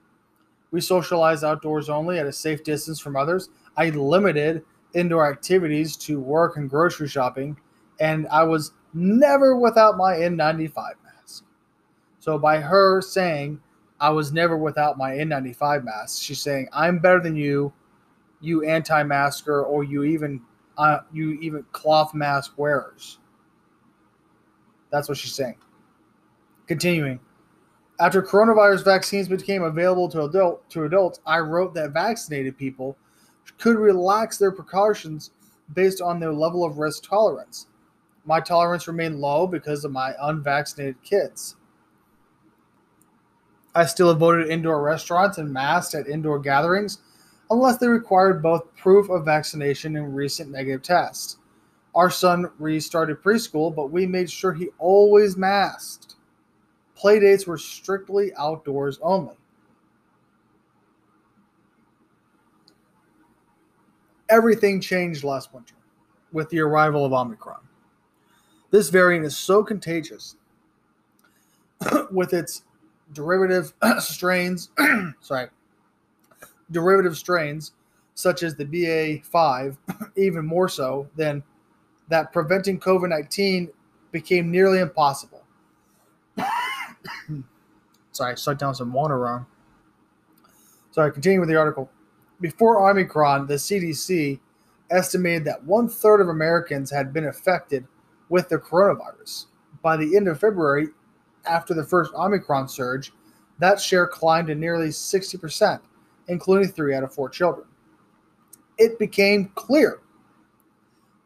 We 0.71 0.79
socialized 0.79 1.43
outdoors 1.43 1.89
only 1.89 2.17
at 2.17 2.27
a 2.27 2.31
safe 2.31 2.63
distance 2.63 3.01
from 3.01 3.17
others. 3.17 3.49
I 3.75 3.89
limited 3.89 4.63
indoor 4.93 5.29
activities 5.29 5.97
to 5.97 6.21
work 6.21 6.55
and 6.55 6.69
grocery 6.69 7.09
shopping, 7.09 7.57
and 7.99 8.25
I 8.29 8.43
was 8.43 8.71
never 8.93 9.57
without 9.57 9.97
my 9.97 10.13
N95 10.13 10.93
so 12.19 12.37
by 12.37 12.59
her 12.59 13.01
saying, 13.01 13.61
I 13.99 14.09
was 14.09 14.31
never 14.31 14.57
without 14.57 14.97
my 14.97 15.11
N95 15.11 15.83
mask, 15.83 16.21
she's 16.21 16.41
saying, 16.41 16.67
I'm 16.73 16.99
better 16.99 17.19
than 17.19 17.35
you, 17.35 17.73
you 18.41 18.63
anti-masker, 18.63 19.63
or 19.63 19.83
you 19.83 20.03
even 20.03 20.41
uh, 20.77 20.99
you 21.11 21.33
even 21.41 21.65
cloth 21.73 22.13
mask 22.13 22.53
wearers. 22.57 23.19
That's 24.91 25.09
what 25.09 25.17
she's 25.17 25.33
saying. 25.33 25.57
Continuing. 26.67 27.19
After 27.99 28.21
coronavirus 28.21 28.85
vaccines 28.85 29.27
became 29.27 29.63
available 29.63 30.07
to 30.09 30.23
adult 30.23 30.69
to 30.69 30.85
adults, 30.85 31.19
I 31.25 31.39
wrote 31.39 31.73
that 31.73 31.91
vaccinated 31.91 32.57
people 32.57 32.97
could 33.57 33.75
relax 33.75 34.37
their 34.37 34.51
precautions 34.51 35.31
based 35.73 36.01
on 36.01 36.19
their 36.19 36.33
level 36.33 36.63
of 36.63 36.77
risk 36.77 37.03
tolerance. 37.03 37.67
My 38.25 38.39
tolerance 38.39 38.87
remained 38.87 39.19
low 39.19 39.47
because 39.47 39.83
of 39.83 39.91
my 39.91 40.13
unvaccinated 40.21 41.01
kids. 41.03 41.57
I 43.79 43.85
still 43.85 44.09
avoided 44.09 44.49
indoor 44.49 44.81
restaurants 44.81 45.37
and 45.37 45.53
masks 45.53 45.95
at 45.95 46.09
indoor 46.09 46.37
gatherings 46.37 46.99
unless 47.49 47.77
they 47.77 47.87
required 47.87 48.43
both 48.43 48.75
proof 48.75 49.09
of 49.09 49.23
vaccination 49.23 49.95
and 49.95 50.13
recent 50.13 50.51
negative 50.51 50.81
tests. 50.81 51.37
Our 51.95 52.09
son 52.09 52.51
restarted 52.59 53.23
preschool, 53.23 53.73
but 53.73 53.89
we 53.89 54.05
made 54.05 54.29
sure 54.29 54.51
he 54.51 54.67
always 54.79 55.37
masked. 55.37 56.15
Playdates 57.01 57.47
were 57.47 57.57
strictly 57.57 58.33
outdoors 58.37 58.99
only. 59.01 59.37
Everything 64.29 64.81
changed 64.81 65.23
last 65.23 65.53
winter 65.53 65.75
with 66.33 66.49
the 66.49 66.59
arrival 66.59 67.05
of 67.05 67.13
Omicron. 67.13 67.61
This 68.71 68.89
variant 68.89 69.25
is 69.25 69.37
so 69.37 69.63
contagious 69.63 70.35
with 72.11 72.33
its 72.33 72.63
derivative 73.13 73.73
strains, 73.99 74.69
sorry, 75.19 75.47
derivative 76.71 77.17
strains 77.17 77.73
such 78.15 78.43
as 78.43 78.55
the 78.55 78.65
BA5, 78.65 79.77
even 80.17 80.45
more 80.45 80.67
so 80.67 81.07
than 81.15 81.41
that 82.09 82.33
preventing 82.33 82.79
COVID 82.79 83.09
19 83.09 83.69
became 84.11 84.51
nearly 84.51 84.79
impossible. 84.79 85.43
sorry, 88.11 88.33
I 88.33 88.35
sucked 88.35 88.59
down 88.59 88.75
some 88.75 88.91
water 88.91 89.17
wrong. 89.17 89.45
Sorry, 90.91 91.11
continuing 91.11 91.39
with 91.39 91.49
the 91.49 91.55
article. 91.55 91.89
Before 92.41 92.89
Omicron, 92.89 93.47
the 93.47 93.55
CDC 93.55 94.39
estimated 94.89 95.45
that 95.45 95.63
one 95.63 95.87
third 95.87 96.19
of 96.19 96.29
Americans 96.29 96.91
had 96.91 97.13
been 97.13 97.25
affected 97.25 97.85
with 98.27 98.49
the 98.49 98.57
coronavirus. 98.57 99.45
By 99.81 99.97
the 99.97 100.17
end 100.17 100.27
of 100.27 100.39
February, 100.39 100.87
after 101.49 101.73
the 101.73 101.83
first 101.83 102.13
Omicron 102.13 102.67
surge, 102.67 103.11
that 103.59 103.79
share 103.81 104.07
climbed 104.07 104.47
to 104.47 104.55
nearly 104.55 104.89
60%, 104.89 105.81
including 106.27 106.69
three 106.69 106.95
out 106.95 107.03
of 107.03 107.13
four 107.13 107.29
children. 107.29 107.67
It 108.77 108.97
became 108.97 109.51
clear 109.55 109.99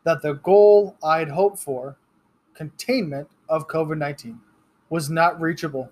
that 0.04 0.22
the 0.22 0.34
goal 0.34 0.98
I'd 1.04 1.30
hoped 1.30 1.60
for, 1.60 1.98
containment 2.54 3.30
of 3.50 3.68
COVID 3.68 3.98
19, 3.98 4.40
was 4.90 5.10
not 5.10 5.40
reachable. 5.40 5.90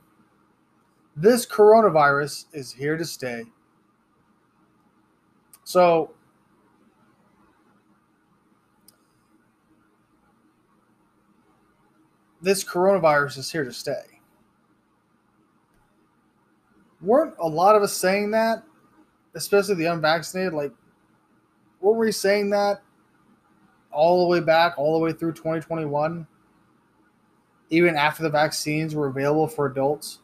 This 1.15 1.45
coronavirus 1.45 2.45
is 2.53 2.71
here 2.71 2.97
to 2.97 3.05
stay. 3.05 3.43
So, 5.63 6.11
this 12.41 12.63
coronavirus 12.63 13.37
is 13.37 13.51
here 13.51 13.63
to 13.63 13.73
stay. 13.73 14.10
Weren't 17.01 17.33
a 17.39 17.47
lot 17.47 17.75
of 17.75 17.83
us 17.83 17.93
saying 17.93 18.31
that, 18.31 18.63
especially 19.35 19.75
the 19.75 19.85
unvaccinated? 19.85 20.53
Like, 20.53 20.71
weren't 21.79 21.97
we 21.97 22.11
saying 22.11 22.51
that 22.51 22.81
all 23.91 24.21
the 24.21 24.27
way 24.27 24.39
back, 24.39 24.77
all 24.77 24.93
the 24.93 25.03
way 25.03 25.11
through 25.11 25.33
2021? 25.33 26.27
Even 27.69 27.95
after 27.95 28.23
the 28.23 28.29
vaccines 28.29 28.93
were 28.93 29.07
available 29.07 29.47
for 29.47 29.65
adults? 29.65 30.19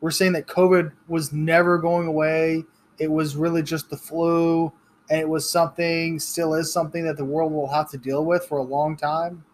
We're 0.00 0.10
saying 0.12 0.32
that 0.34 0.46
COVID 0.46 0.92
was 1.08 1.32
never 1.32 1.78
going 1.78 2.06
away. 2.06 2.64
It 2.98 3.10
was 3.10 3.34
really 3.34 3.62
just 3.62 3.90
the 3.90 3.96
flu, 3.96 4.72
and 5.10 5.20
it 5.20 5.28
was 5.28 5.48
something, 5.48 6.20
still 6.20 6.54
is 6.54 6.72
something 6.72 7.04
that 7.04 7.16
the 7.16 7.24
world 7.24 7.52
will 7.52 7.68
have 7.68 7.90
to 7.90 7.98
deal 7.98 8.24
with 8.24 8.44
for 8.46 8.58
a 8.58 8.62
long 8.62 8.96
time 8.96 9.44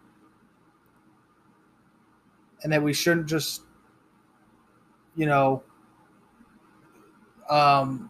and 2.63 2.73
that 2.73 2.81
we 2.81 2.93
shouldn't 2.93 3.27
just, 3.27 3.61
you 5.15 5.27
know, 5.27 5.63
um, 7.49 8.09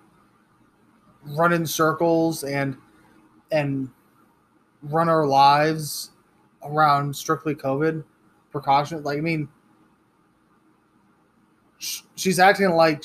run 1.23 1.53
in 1.53 1.65
circles 1.65 2.43
and 2.43 2.77
and 3.51 3.89
run 4.83 5.09
our 5.09 5.25
lives 5.25 6.11
around 6.63 7.15
strictly 7.15 7.55
COVID 7.55 8.03
precautions. 8.51 9.05
Like, 9.05 9.17
I 9.17 9.21
mean, 9.21 9.47
sh- 11.77 12.01
she's 12.15 12.39
acting 12.39 12.71
like 12.71 13.03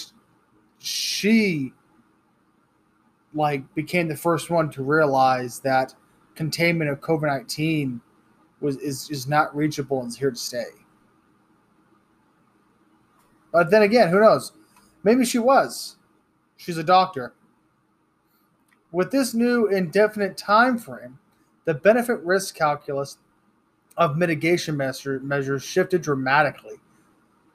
she 0.78 1.72
like 3.34 3.72
became 3.74 4.08
the 4.08 4.16
first 4.16 4.50
one 4.50 4.70
to 4.70 4.82
realize 4.82 5.60
that 5.60 5.94
containment 6.34 6.90
of 6.90 7.00
COVID 7.00 7.26
nineteen 7.26 8.00
was 8.60 8.76
is 8.78 9.10
is 9.10 9.26
not 9.28 9.54
reachable 9.54 10.00
and 10.00 10.08
is 10.08 10.16
here 10.16 10.30
to 10.30 10.36
stay. 10.36 10.64
But 13.52 13.70
then 13.70 13.82
again, 13.82 14.08
who 14.08 14.20
knows? 14.20 14.52
Maybe 15.02 15.24
she 15.24 15.38
was. 15.38 15.96
She's 16.60 16.76
a 16.76 16.84
doctor. 16.84 17.32
With 18.92 19.10
this 19.10 19.32
new 19.32 19.66
indefinite 19.66 20.36
time 20.36 20.76
frame, 20.76 21.18
the 21.64 21.72
benefit 21.72 22.20
risk 22.22 22.54
calculus 22.54 23.16
of 23.96 24.18
mitigation 24.18 24.76
measure, 24.76 25.20
measures 25.20 25.62
shifted 25.62 26.02
dramatically. 26.02 26.74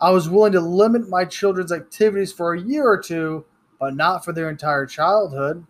I 0.01 0.09
was 0.09 0.27
willing 0.27 0.53
to 0.53 0.59
limit 0.59 1.07
my 1.07 1.23
children's 1.23 1.71
activities 1.71 2.33
for 2.33 2.55
a 2.55 2.61
year 2.61 2.83
or 2.87 2.99
two, 2.99 3.45
but 3.79 3.95
not 3.95 4.25
for 4.25 4.33
their 4.33 4.49
entire 4.49 4.87
childhood. 4.87 5.67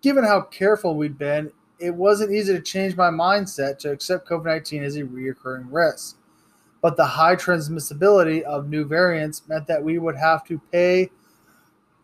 Given 0.00 0.24
how 0.24 0.40
careful 0.40 0.96
we'd 0.96 1.18
been, 1.18 1.52
it 1.78 1.94
wasn't 1.94 2.32
easy 2.32 2.54
to 2.54 2.62
change 2.62 2.96
my 2.96 3.10
mindset 3.10 3.76
to 3.80 3.90
accept 3.90 4.26
COVID 4.26 4.46
19 4.46 4.82
as 4.84 4.96
a 4.96 5.02
reoccurring 5.02 5.66
risk 5.70 6.16
but 6.80 6.96
the 6.96 7.06
high 7.06 7.36
transmissibility 7.36 8.42
of 8.42 8.68
new 8.68 8.84
variants 8.84 9.48
meant 9.48 9.68
that 9.68 9.82
we 9.82 9.98
would 9.98 10.16
have 10.16 10.44
to 10.44 10.60
pay 10.72 11.08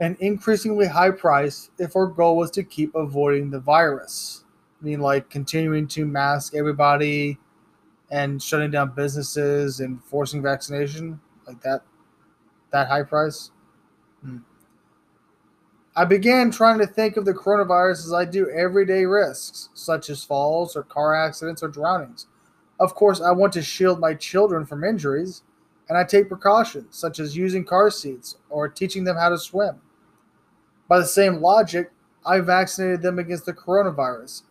an 0.01 0.17
increasingly 0.21 0.87
high 0.87 1.11
price 1.11 1.71
if 1.79 1.97
our 1.97 2.07
goal 2.07 2.37
was 2.37 2.51
to 2.53 2.63
keep 2.63 2.95
avoiding 2.95 3.51
the 3.51 3.61
virus. 3.61 4.45
I 4.81 4.85
mean, 4.85 5.01
like 5.01 5.29
continuing 5.29 5.89
to 5.89 6.07
mask 6.07 6.55
everybody 6.55 7.39
and 8.11 8.43
shutting 8.43 8.71
down 8.71 8.95
businesses 8.95 9.81
and 9.81 10.03
forcing 10.05 10.43
vaccination, 10.43 11.21
like 11.47 11.61
that, 11.63 11.83
that 12.71 12.89
high 12.89 13.03
price. 13.03 13.51
Hmm. 14.23 14.39
I 15.97 16.05
began 16.05 16.53
trying 16.53 16.79
to 16.79 16.87
think 16.87 17.17
of 17.17 17.25
the 17.25 17.35
coronavirus 17.35 18.07
as 18.07 18.13
I 18.13 18.25
do 18.25 18.49
everyday 18.51 19.05
risks, 19.05 19.69
such 19.75 20.11
as 20.11 20.23
falls 20.23 20.77
or 20.77 20.85
car 20.85 21.15
accidents 21.15 21.63
or 21.63 21.69
drownings 21.69 22.27
of 22.81 22.95
course, 22.95 23.21
I 23.21 23.33
want 23.33 23.53
to 23.55 23.63
shield 23.63 24.01
my 24.01 24.15
children 24.15 24.65
from 24.65 24.85
injuries, 24.85 25.43
and 25.89 25.99
I 25.99 26.05
take 26.05 26.29
precautions, 26.29 26.97
such 26.97 27.19
as 27.19 27.37
using 27.37 27.65
car 27.65 27.91
seats 27.91 28.37
or 28.51 28.69
teaching 28.69 29.05
them 29.05 29.17
how 29.17 29.31
to 29.31 29.39
swim. 29.39 29.81
By 30.89 30.99
the 30.99 31.07
same 31.07 31.37
logic, 31.37 31.93
I 32.27 32.41
vaccinated 32.41 33.03
them 33.03 33.19
against 33.19 33.47
the 33.47 33.53
coronavirus, 33.53 34.43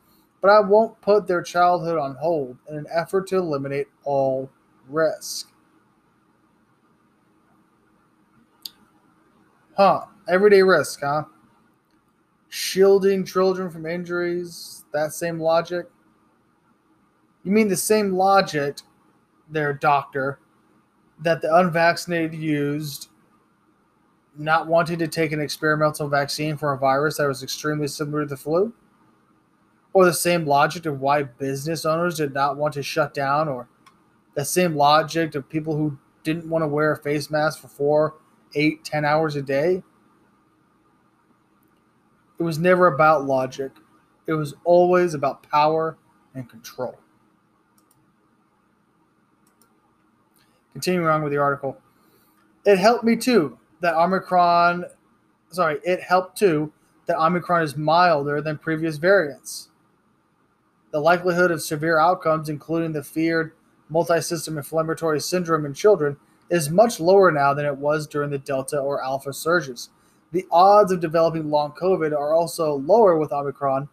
but 0.42 0.50
I 0.50 0.60
won't 0.60 1.02
put 1.02 1.28
their 1.28 1.42
childhood 1.42 1.98
on 1.98 2.16
hold 2.16 2.58
in 2.70 2.78
an 2.78 2.88
effort 2.92 3.28
to 3.28 3.38
eliminate 3.38 3.88
all 4.04 4.50
risk. 4.88 5.52
Huh, 9.76 10.06
everyday 10.28 10.64
risk, 10.64 11.02
huh? 11.02 11.26
Shielding 12.50 13.26
children 13.26 13.70
from 13.70 13.86
injuries, 13.86 14.86
that 14.94 15.14
same 15.14 15.40
logic. 15.40 15.88
You 17.44 17.52
mean 17.52 17.68
the 17.68 17.78
same 17.78 18.14
logic 18.14 18.78
their 19.50 19.74
doctor, 19.74 20.40
that 21.20 21.42
the 21.42 21.56
unvaccinated 21.56 22.34
used 22.34 23.10
not 24.38 24.68
wanting 24.68 25.00
to 25.00 25.08
take 25.08 25.32
an 25.32 25.40
experimental 25.42 26.08
vaccine 26.08 26.58
for 26.58 26.74
a 26.74 26.78
virus 26.78 27.18
that 27.18 27.28
was 27.28 27.44
extremely 27.44 27.88
similar 27.88 28.24
to 28.24 28.30
the 28.30 28.38
flu? 28.38 28.74
Or 29.94 30.06
the 30.06 30.14
same 30.14 30.46
logic 30.46 30.86
of 30.86 31.02
why 31.02 31.24
business 31.24 31.86
owners 31.86 32.18
did 32.18 32.34
not 32.34 32.58
want 32.58 32.74
to 32.76 32.84
shut 32.84 33.14
down, 33.14 33.48
or 33.48 33.68
the 34.36 34.46
same 34.46 34.76
logic 34.76 35.34
of 35.34 35.50
people 35.50 35.76
who 35.76 35.98
didn't 36.24 36.50
want 36.50 36.64
to 36.64 36.68
wear 36.68 36.92
a 36.92 36.98
face 36.98 37.32
mask 37.32 37.62
for 37.62 37.68
four, 37.68 38.16
eight, 38.54 38.84
ten 38.84 39.06
hours 39.06 39.36
a 39.36 39.42
day? 39.42 39.84
It 42.40 42.44
was 42.44 42.60
never 42.60 42.88
about 42.88 43.26
logic. 43.26 43.72
It 44.28 44.34
was 44.34 44.54
always 44.64 45.14
about 45.14 45.42
power 45.50 45.98
and 46.36 46.48
control. 46.48 47.00
Continuing 50.74 51.08
on 51.08 51.24
with 51.24 51.32
the 51.32 51.40
article, 51.40 51.78
it 52.66 52.78
helped 52.78 53.04
me 53.04 53.16
too 53.16 53.58
that 53.82 53.96
Omicron, 53.96 54.86
sorry, 55.50 55.80
it 55.84 56.02
helped 56.02 56.38
too 56.38 56.72
that 57.06 57.18
Omicron 57.18 57.64
is 57.64 57.78
milder 57.78 58.42
than 58.42 58.58
previous 58.58 58.98
variants. 58.98 59.70
The 60.92 61.00
likelihood 61.00 61.52
of 61.52 61.62
severe 61.62 62.00
outcomes, 62.00 62.50
including 62.50 62.94
the 62.94 63.04
feared 63.04 63.54
multisystem 63.92 64.58
inflammatory 64.58 65.20
syndrome 65.20 65.66
in 65.66 65.74
children, 65.74 66.18
is 66.50 66.70
much 66.70 67.00
lower 67.00 67.32
now 67.32 67.54
than 67.54 67.66
it 67.66 67.78
was 67.78 68.08
during 68.08 68.30
the 68.30 68.38
Delta 68.38 68.80
or 68.80 69.04
Alpha 69.04 69.34
surges. 69.34 69.90
The 70.32 70.46
odds 70.52 70.92
of 70.92 71.00
developing 71.00 71.50
long 71.50 71.72
COVID 71.72 72.12
are 72.12 72.34
also 72.34 72.74
lower 72.74 73.18
with 73.18 73.32
Omicron 73.32 73.90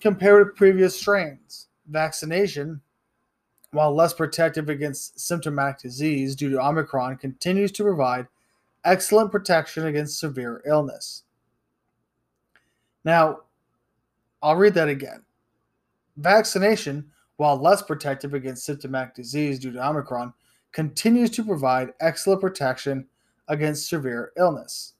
compared 0.00 0.48
to 0.48 0.52
previous 0.52 0.98
strains. 0.98 1.68
Vaccination 1.86 2.80
while 3.74 3.94
less 3.94 4.14
protective 4.14 4.68
against 4.68 5.18
symptomatic 5.18 5.80
disease 5.80 6.36
due 6.36 6.48
to 6.48 6.60
Omicron, 6.60 7.16
continues 7.16 7.72
to 7.72 7.82
provide 7.82 8.28
excellent 8.84 9.32
protection 9.32 9.86
against 9.86 10.18
severe 10.18 10.62
illness. 10.66 11.22
Now, 13.04 13.40
I'll 14.42 14.56
read 14.56 14.74
that 14.74 14.88
again. 14.88 15.22
Vaccination, 16.16 17.10
while 17.36 17.56
less 17.56 17.82
protective 17.82 18.34
against 18.34 18.64
symptomatic 18.64 19.14
disease 19.14 19.58
due 19.58 19.72
to 19.72 19.86
Omicron, 19.86 20.32
continues 20.72 21.30
to 21.30 21.44
provide 21.44 21.92
excellent 22.00 22.40
protection 22.40 23.06
against 23.48 23.88
severe 23.88 24.32
illness. 24.36 24.94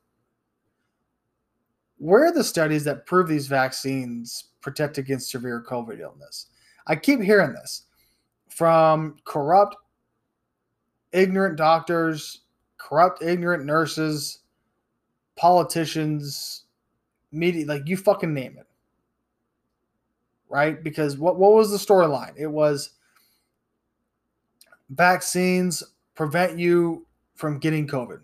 Where 1.98 2.26
are 2.26 2.32
the 2.32 2.44
studies 2.44 2.84
that 2.84 3.06
prove 3.06 3.28
these 3.28 3.46
vaccines 3.46 4.48
protect 4.60 4.98
against 4.98 5.30
severe 5.30 5.64
COVID 5.66 6.00
illness? 6.00 6.46
I 6.86 6.96
keep 6.96 7.20
hearing 7.20 7.52
this 7.52 7.84
from 8.50 9.16
corrupt, 9.24 9.76
ignorant 11.12 11.56
doctors, 11.56 12.42
corrupt, 12.84 13.22
ignorant 13.22 13.64
nurses, 13.64 14.40
politicians, 15.36 16.64
media, 17.32 17.66
like 17.66 17.82
you 17.86 17.96
fucking 17.96 18.34
name 18.34 18.56
it. 18.58 18.66
Right? 20.48 20.82
Because 20.84 21.16
what, 21.16 21.36
what 21.36 21.54
was 21.54 21.70
the 21.70 21.78
storyline? 21.78 22.34
It 22.36 22.46
was 22.46 22.90
vaccines 24.90 25.82
prevent 26.14 26.58
you 26.58 27.06
from 27.34 27.58
getting 27.58 27.86
COVID. 27.88 28.20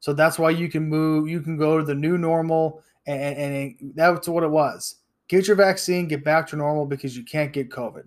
So 0.00 0.14
that's 0.14 0.38
why 0.38 0.50
you 0.50 0.68
can 0.70 0.88
move, 0.88 1.28
you 1.28 1.40
can 1.40 1.58
go 1.58 1.78
to 1.78 1.84
the 1.84 1.94
new 1.94 2.16
normal, 2.16 2.82
and, 3.06 3.36
and 3.36 3.92
that's 3.94 4.28
what 4.28 4.42
it 4.42 4.50
was 4.50 4.96
get 5.28 5.46
your 5.46 5.56
vaccine, 5.56 6.08
get 6.08 6.24
back 6.24 6.48
to 6.48 6.56
normal 6.56 6.84
because 6.84 7.16
you 7.16 7.22
can't 7.22 7.52
get 7.52 7.70
COVID. 7.70 8.02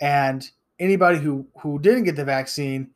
And 0.00 0.50
anybody 0.80 1.18
who 1.18 1.46
who 1.58 1.78
didn't 1.78 2.04
get 2.04 2.16
the 2.16 2.24
vaccine, 2.24 2.90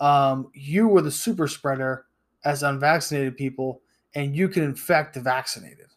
um, 0.00 0.50
you 0.54 0.88
were 0.88 1.02
the 1.02 1.10
super 1.10 1.46
spreader 1.46 2.06
as 2.44 2.62
unvaccinated 2.62 3.36
people, 3.36 3.82
and 4.14 4.34
you 4.34 4.48
could 4.48 4.62
infect 4.62 5.14
the 5.14 5.20
vaccinated. 5.20 5.88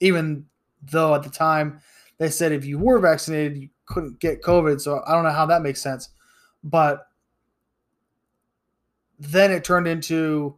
Even 0.00 0.46
though 0.80 1.14
at 1.14 1.24
the 1.24 1.30
time 1.30 1.80
they 2.18 2.30
said 2.30 2.52
if 2.52 2.64
you 2.64 2.78
were 2.78 2.98
vaccinated, 2.98 3.58
you 3.58 3.68
couldn't 3.86 4.20
get 4.20 4.42
COVID. 4.42 4.80
So 4.80 5.02
I 5.06 5.12
don't 5.12 5.24
know 5.24 5.30
how 5.30 5.46
that 5.46 5.62
makes 5.62 5.80
sense. 5.80 6.10
But 6.62 7.06
then 9.18 9.50
it 9.50 9.64
turned 9.64 9.88
into, 9.88 10.56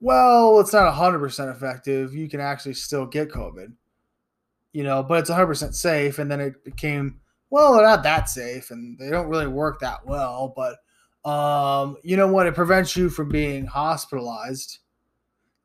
well, 0.00 0.60
it's 0.60 0.72
not 0.72 0.92
100% 0.92 1.54
effective. 1.54 2.14
You 2.14 2.28
can 2.28 2.40
actually 2.40 2.74
still 2.74 3.06
get 3.06 3.30
COVID, 3.30 3.72
you 4.72 4.82
know, 4.82 5.02
but 5.02 5.20
it's 5.20 5.30
100% 5.30 5.74
safe. 5.74 6.18
And 6.18 6.30
then 6.30 6.40
it 6.40 6.64
became, 6.64 7.20
well, 7.50 7.74
they're 7.74 7.82
not 7.82 8.02
that 8.02 8.28
safe 8.28 8.70
and 8.70 8.98
they 8.98 9.10
don't 9.10 9.28
really 9.28 9.46
work 9.46 9.80
that 9.80 10.06
well. 10.06 10.52
But 10.54 10.76
um, 11.24 11.96
you 12.02 12.16
know 12.16 12.28
what? 12.28 12.46
It 12.46 12.54
prevents 12.54 12.96
you 12.96 13.08
from 13.08 13.30
being 13.30 13.66
hospitalized. 13.66 14.78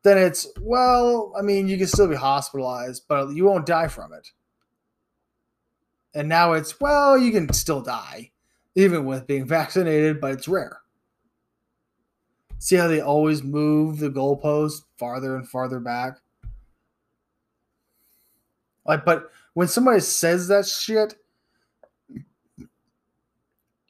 Then 0.02 0.16
it's, 0.16 0.48
well, 0.60 1.34
I 1.38 1.42
mean, 1.42 1.68
you 1.68 1.76
can 1.76 1.86
still 1.86 2.08
be 2.08 2.16
hospitalized, 2.16 3.04
but 3.06 3.34
you 3.34 3.44
won't 3.44 3.66
die 3.66 3.88
from 3.88 4.12
it. 4.14 4.30
And 6.14 6.28
now 6.28 6.54
it's, 6.54 6.80
well, 6.80 7.18
you 7.18 7.30
can 7.30 7.52
still 7.52 7.82
die, 7.82 8.30
even 8.74 9.04
with 9.04 9.26
being 9.26 9.44
vaccinated, 9.46 10.20
but 10.20 10.32
it's 10.32 10.48
rare. 10.48 10.80
See 12.58 12.76
how 12.76 12.88
they 12.88 13.00
always 13.00 13.42
move 13.42 13.98
the 13.98 14.10
goalpost 14.10 14.82
farther 14.96 15.36
and 15.36 15.48
farther 15.48 15.80
back? 15.80 16.18
Like, 18.86 19.04
but 19.04 19.30
when 19.54 19.68
somebody 19.68 20.00
says 20.00 20.48
that 20.48 20.66
shit, 20.66 21.14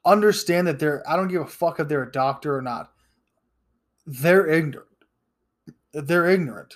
understand 0.04 0.66
that 0.66 0.78
they're, 0.78 1.08
I 1.08 1.16
don't 1.16 1.28
give 1.28 1.42
a 1.42 1.46
fuck 1.46 1.80
if 1.80 1.88
they're 1.88 2.02
a 2.02 2.12
doctor 2.12 2.56
or 2.56 2.62
not. 2.62 2.92
They're 4.06 4.46
ignorant. 4.46 4.88
They're 5.92 6.28
ignorant. 6.28 6.74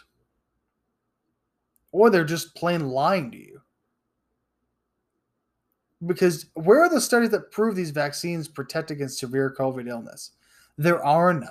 Or 1.92 2.10
they're 2.10 2.24
just 2.24 2.54
plain 2.54 2.88
lying 2.88 3.30
to 3.30 3.38
you 3.38 3.54
because 6.06 6.46
where 6.54 6.80
are 6.82 6.88
the 6.88 7.00
studies 7.00 7.30
that 7.30 7.50
prove 7.50 7.76
these 7.76 7.90
vaccines 7.90 8.48
protect 8.48 8.90
against 8.90 9.18
severe 9.18 9.54
COVID 9.56 9.88
illness? 9.88 10.32
There 10.76 11.04
are 11.04 11.32
none. 11.32 11.50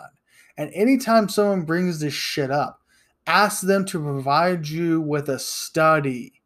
And 0.57 0.71
anytime 0.73 1.29
someone 1.29 1.63
brings 1.63 1.99
this 1.99 2.13
shit 2.13 2.51
up, 2.51 2.81
ask 3.25 3.61
them 3.61 3.85
to 3.85 3.99
provide 3.99 4.67
you 4.67 5.01
with 5.01 5.29
a 5.29 5.39
study. 5.39 6.41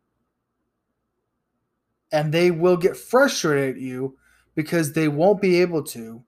And 2.12 2.34
they 2.34 2.52
will 2.52 2.78
get 2.78 2.96
frustrated 2.96 3.76
at 3.76 3.82
you 3.82 4.18
because 4.58 4.94
they 4.94 5.08
won't 5.08 5.40
be 5.40 5.62
able 5.62 5.84
to, 5.84 6.24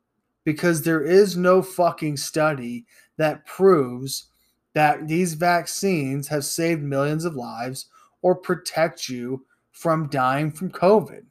because 0.45 0.84
there 0.84 1.01
is 1.01 1.36
no 1.36 1.63
fucking 1.63 2.15
study 2.15 2.86
that 3.17 3.43
proves 3.47 4.27
that 4.73 5.07
these 5.07 5.34
vaccines 5.34 6.27
have 6.27 6.45
saved 6.45 6.84
millions 6.84 7.25
of 7.25 7.36
lives 7.36 7.88
or 8.21 8.36
protect 8.36 9.09
you 9.09 9.45
from 9.71 10.07
dying 10.09 10.51
from 10.51 10.69
COVID 10.69 11.23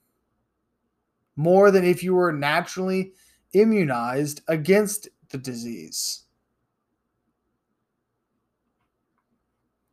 more 1.37 1.71
than 1.71 1.85
if 1.85 2.03
you 2.03 2.15
were 2.15 2.33
naturally 2.33 3.13
immunized 3.53 4.41
against 4.49 5.09
the 5.31 5.39
disease. 5.39 6.25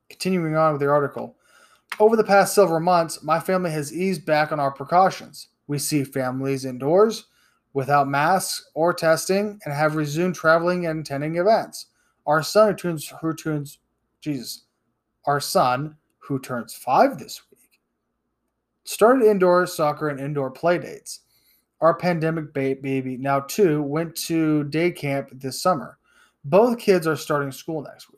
Continuing 0.10 0.56
on 0.56 0.72
with 0.72 0.82
the 0.82 0.90
article. 0.90 1.36
Over 2.00 2.16
the 2.16 2.24
past 2.24 2.56
several 2.56 2.80
months, 2.80 3.22
my 3.22 3.40
family 3.40 3.70
has 3.70 3.94
eased 3.94 4.26
back 4.26 4.52
on 4.52 4.60
our 4.60 4.72
precautions. 4.72 5.50
We 5.68 5.80
see 5.80 6.04
families 6.04 6.66
indoors 6.66 7.26
without 7.74 8.08
masks 8.08 8.70
or 8.74 8.94
testing 8.94 9.60
and 9.66 9.74
have 9.74 9.96
resumed 9.96 10.36
traveling 10.36 10.86
and 10.88 11.02
attending 11.02 11.36
events. 11.38 11.88
Our 12.26 12.42
son 12.42 12.70
who 12.70 12.76
turns 12.76 13.14
who 13.22 13.34
turns 13.34 13.80
Jesus. 14.22 14.64
Our 15.26 15.40
son, 15.40 15.98
who 16.20 16.40
turns 16.40 16.74
five 16.74 17.18
this 17.18 17.42
week, 17.52 17.80
started 18.84 19.26
indoor 19.26 19.66
soccer 19.68 20.10
and 20.10 20.20
indoor 20.20 20.52
play 20.52 20.78
dates. 20.78 21.22
Our 21.82 21.96
pandemic 21.96 22.54
ba- 22.54 22.78
baby, 22.82 23.18
now 23.18 23.42
two, 23.42 23.82
went 23.82 24.16
to 24.28 24.64
day 24.66 24.92
camp 24.92 25.30
this 25.34 25.62
summer. 25.62 25.98
Both 26.44 26.80
kids 26.80 27.08
are 27.08 27.16
starting 27.16 27.52
school 27.52 27.82
next 27.82 28.10
week. 28.12 28.15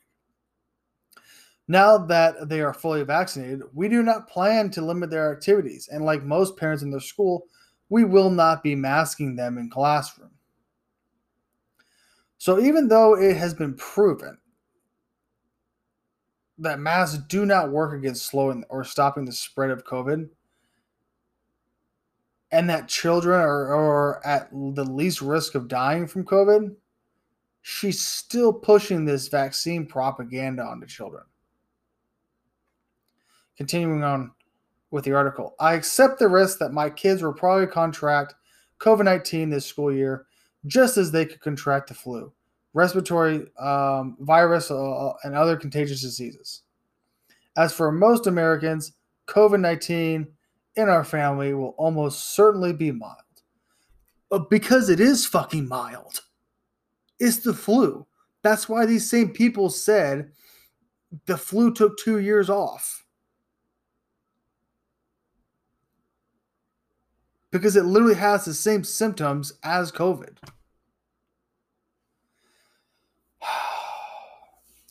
Now 1.67 1.97
that 1.97 2.47
they 2.47 2.61
are 2.61 2.73
fully 2.73 3.03
vaccinated, 3.03 3.61
we 3.73 3.89
do 3.89 4.01
not 4.01 4.29
plan 4.29 4.71
to 4.71 4.81
limit 4.81 5.09
their 5.09 5.33
activities, 5.33 5.89
and 5.91 6.05
like 6.05 6.23
most 6.23 6.55
parents 6.55 6.83
in 6.83 6.91
their 6.91 6.99
school, 7.01 7.45
we 7.89 8.05
will 8.05 8.29
not 8.29 8.63
be 8.63 8.75
masking 8.75 9.35
them 9.35 9.57
in 9.57 9.69
classroom. 9.69 10.31
So 12.37 12.59
even 12.59 12.87
though 12.87 13.15
it 13.15 13.35
has 13.35 13.53
been 13.53 13.73
proven 13.73 14.37
that 16.59 16.79
masks 16.79 17.19
do 17.27 17.45
not 17.45 17.71
work 17.71 17.93
against 17.93 18.25
slowing 18.25 18.63
or 18.69 18.83
stopping 18.83 19.25
the 19.25 19.31
spread 19.31 19.69
of 19.69 19.85
COVID, 19.85 20.29
and 22.51 22.69
that 22.69 22.87
children 22.87 23.39
are, 23.39 23.75
are 23.75 24.25
at 24.25 24.49
the 24.51 24.85
least 24.85 25.21
risk 25.21 25.55
of 25.55 25.67
dying 25.67 26.07
from 26.07 26.23
COVID, 26.23 26.73
she's 27.61 27.99
still 27.99 28.53
pushing 28.53 29.03
this 29.03 29.27
vaccine 29.27 29.85
propaganda 29.85 30.63
onto 30.63 30.87
children. 30.87 31.23
Continuing 33.57 34.03
on 34.03 34.31
with 34.91 35.03
the 35.03 35.13
article, 35.13 35.55
I 35.59 35.73
accept 35.73 36.19
the 36.19 36.27
risk 36.27 36.59
that 36.59 36.71
my 36.71 36.89
kids 36.89 37.21
will 37.21 37.33
probably 37.33 37.67
contract 37.67 38.35
COVID 38.79 39.05
19 39.05 39.49
this 39.49 39.65
school 39.65 39.91
year, 39.91 40.27
just 40.65 40.97
as 40.97 41.11
they 41.11 41.25
could 41.25 41.41
contract 41.41 41.87
the 41.87 41.93
flu, 41.93 42.31
respiratory 42.73 43.47
um, 43.59 44.15
virus, 44.19 44.69
uh, 44.71 45.13
and 45.23 45.35
other 45.35 45.57
contagious 45.57 46.01
diseases. 46.01 46.61
As 47.57 47.73
for 47.73 47.91
most 47.91 48.27
Americans, 48.27 48.93
COVID 49.27 49.59
19 49.59 50.27
in 50.75 50.89
our 50.89 51.03
family 51.03 51.53
will 51.53 51.73
almost 51.77 52.35
certainly 52.35 52.71
be 52.71 52.91
mild. 52.91 53.15
But 54.29 54.49
because 54.49 54.89
it 54.89 54.99
is 54.99 55.25
fucking 55.25 55.67
mild, 55.67 56.21
it's 57.19 57.37
the 57.37 57.53
flu. 57.53 58.05
That's 58.43 58.69
why 58.69 58.85
these 58.85 59.09
same 59.09 59.29
people 59.29 59.69
said 59.69 60.31
the 61.25 61.37
flu 61.37 61.73
took 61.73 61.97
two 61.97 62.19
years 62.19 62.49
off. 62.49 63.03
Because 67.51 67.75
it 67.75 67.85
literally 67.85 68.15
has 68.15 68.45
the 68.45 68.53
same 68.53 68.83
symptoms 68.83 69.53
as 69.63 69.91
COVID. 69.91 70.37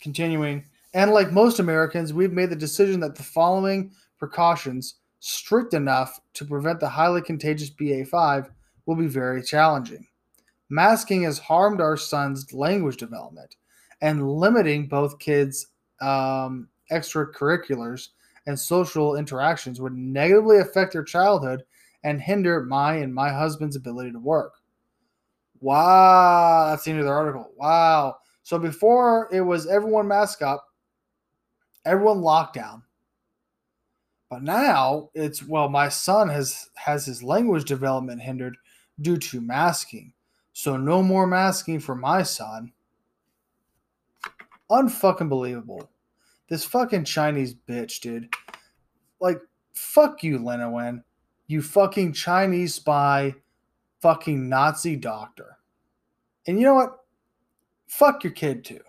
Continuing, 0.01 0.65
and 0.95 1.13
like 1.13 1.31
most 1.31 1.59
Americans, 1.59 2.15
we've 2.15 2.33
made 2.33 2.49
the 2.49 2.57
decision 2.57 3.01
that 3.01 3.17
the 3.17 3.23
following 3.23 3.93
precautions 4.19 4.95
strict 5.21 5.75
enough 5.75 6.21
to 6.35 6.45
prevent 6.45 6.81
the 6.81 6.89
highly 6.89 7.21
contagious 7.21 7.69
BA5 7.71 8.49
will 8.87 8.97
be 8.97 9.07
very 9.07 9.43
challenging. 9.43 10.07
Masking 10.71 11.23
has 11.25 11.39
harmed 11.39 11.81
our 11.81 11.97
son's 11.97 12.53
language 12.53 12.97
development, 12.97 13.57
and 14.01 14.39
limiting 14.39 14.87
both 14.87 15.19
kids' 15.19 15.67
um, 16.01 16.69
extracurriculars 16.91 18.09
and 18.47 18.59
social 18.59 19.17
interactions 19.17 19.81
would 19.81 19.95
negatively 19.95 20.59
affect 20.59 20.93
their 20.93 21.05
childhood 21.05 21.63
and 22.07 22.23
hinder 22.23 22.63
my 22.63 22.95
and 22.95 23.13
my 23.13 23.31
husband's 23.31 23.75
ability 23.75 24.13
to 24.13 24.19
work. 24.21 24.53
Wow, 25.59 26.69
that's 26.71 26.85
the 26.85 26.93
end 26.93 27.01
of 27.01 27.07
the 27.07 27.11
article. 27.11 27.51
Wow. 27.57 28.19
So 28.45 28.61
before 28.61 29.29
it 29.33 29.41
was 29.41 29.67
everyone 29.67 30.07
mask 30.07 30.41
up, 30.41 30.65
everyone 31.85 32.19
lockdown, 32.19 32.83
but 34.31 34.45
now 34.45 35.11
it's 35.15 35.43
well, 35.43 35.69
my 35.69 35.89
son 35.89 36.29
has 36.29 36.71
has 36.77 37.07
his 37.07 37.25
language 37.25 37.65
development 37.65 38.23
hindered 38.23 38.57
due 39.01 39.17
to 39.17 39.41
masking. 39.41 40.13
So 40.53 40.77
no 40.77 41.03
more 41.03 41.27
masking 41.27 41.81
for 41.81 41.97
my 41.97 42.23
son. 42.23 42.73
Unfucking 44.71 45.29
believable. 45.29 45.91
This 46.49 46.65
fucking 46.65 47.05
Chinese 47.05 47.53
bitch, 47.53 48.01
dude. 48.01 48.33
Like, 49.21 49.41
fuck 49.75 50.23
you, 50.23 50.39
Leana 50.39 50.71
Wen. 50.71 51.03
You 51.47 51.63
fucking 51.63 52.13
Chinese 52.13 52.75
spy, 52.75 53.35
fucking 54.01 54.49
Nazi 54.49 54.97
doctor. 54.97 55.59
And 56.47 56.59
you 56.59 56.65
know 56.65 56.75
what? 56.75 56.99
Fuck 57.87 58.25
your 58.25 58.33
kid 58.33 58.65
too. 58.65 58.81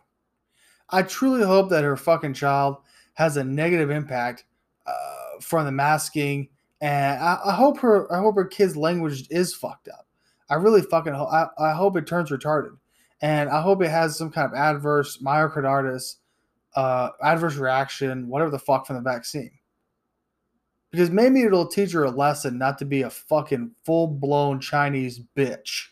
I 0.89 1.03
truly 1.03 1.45
hope 1.45 1.69
that 1.69 1.83
her 1.83 1.97
fucking 1.97 2.33
child 2.33 2.77
has 3.13 3.37
a 3.37 3.43
negative 3.43 3.89
impact 3.89 4.45
uh, 4.85 5.39
from 5.41 5.65
the 5.65 5.71
masking, 5.71 6.49
and 6.81 7.21
I, 7.21 7.39
I, 7.45 7.53
hope 7.53 7.79
her 7.79 8.11
I 8.13 8.19
hope 8.19 8.35
her 8.35 8.45
kid's 8.45 8.77
language 8.77 9.27
is 9.29 9.53
fucked 9.53 9.89
up. 9.89 10.07
I 10.49 10.55
really 10.55 10.81
fucking 10.81 11.13
hope 11.13 11.29
I, 11.31 11.47
I 11.59 11.73
hope 11.73 11.97
it 11.97 12.07
turns 12.07 12.29
retarded, 12.29 12.77
and 13.21 13.49
I 13.49 13.61
hope 13.61 13.81
it 13.81 13.89
has 13.89 14.17
some 14.17 14.31
kind 14.31 14.45
of 14.45 14.57
adverse 14.57 15.17
myocarditis, 15.17 16.15
uh, 16.75 17.09
adverse 17.21 17.55
reaction, 17.55 18.29
whatever 18.29 18.51
the 18.51 18.59
fuck 18.59 18.87
from 18.87 18.95
the 18.95 19.01
vaccine. 19.01 19.51
Because 20.91 21.09
maybe 21.09 21.43
it'll 21.43 21.67
teach 21.67 21.91
her 21.91 22.05
a 22.05 22.11
lesson 22.11 22.57
not 22.57 22.77
to 22.79 22.85
be 22.85 23.01
a 23.01 23.09
fucking 23.09 23.71
full 23.83 24.07
blown 24.07 24.59
Chinese 24.59 25.19
bitch. 25.35 25.87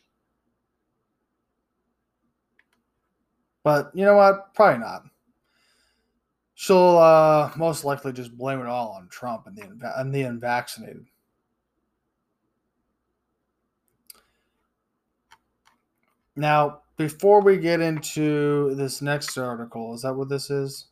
But 3.63 3.91
you 3.93 4.05
know 4.05 4.15
what? 4.15 4.53
Probably 4.53 4.79
not. 4.79 5.03
She'll 6.53 6.97
uh, 6.97 7.51
most 7.57 7.83
likely 7.83 8.13
just 8.13 8.37
blame 8.37 8.61
it 8.61 8.67
all 8.67 8.91
on 8.91 9.09
Trump 9.09 9.47
and 9.47 9.57
the 9.57 9.99
and 9.99 10.13
the 10.13 10.21
unvaccinated. 10.21 11.05
Now, 16.37 16.81
before 16.97 17.41
we 17.41 17.57
get 17.57 17.81
into 17.81 18.75
this 18.75 19.01
next 19.01 19.37
article, 19.37 19.93
is 19.95 20.03
that 20.03 20.13
what 20.13 20.29
this 20.29 20.49
is? 20.49 20.87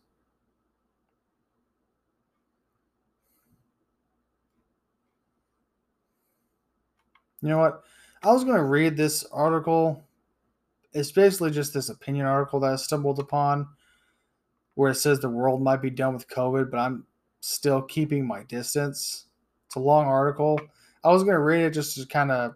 You 7.44 7.50
know 7.50 7.60
what? 7.60 7.84
I 8.24 8.32
was 8.32 8.46
going 8.46 8.56
to 8.56 8.64
read 8.64 8.96
this 8.96 9.26
article. 9.26 10.08
It's 10.94 11.12
basically 11.12 11.52
just 11.52 11.74
this 11.74 11.90
opinion 11.90 12.26
article 12.26 12.62
that 12.62 12.72
I 12.72 12.76
stumbled 12.78 13.20
upon 13.20 13.68
where 14.76 14.92
it 14.92 14.96
says 14.96 15.20
the 15.20 15.30
world 15.30 15.62
might 15.62 15.82
be 15.82 15.90
done 15.90 16.14
with 16.14 16.28
COVID, 16.30 16.72
but 16.72 16.80
I'm 16.80 17.06
still 17.42 17.82
keeping 17.82 18.26
my 18.26 18.44
distance. 18.44 19.26
It's 19.68 19.76
a 19.76 19.80
long 19.80 20.06
article. 20.06 20.60
I 21.04 21.10
was 21.12 21.24
going 21.24 21.36
to 21.36 21.42
read 21.42 21.66
it 21.66 21.72
just 21.72 21.98
to 21.98 22.08
kind 22.08 22.32
of, 22.32 22.56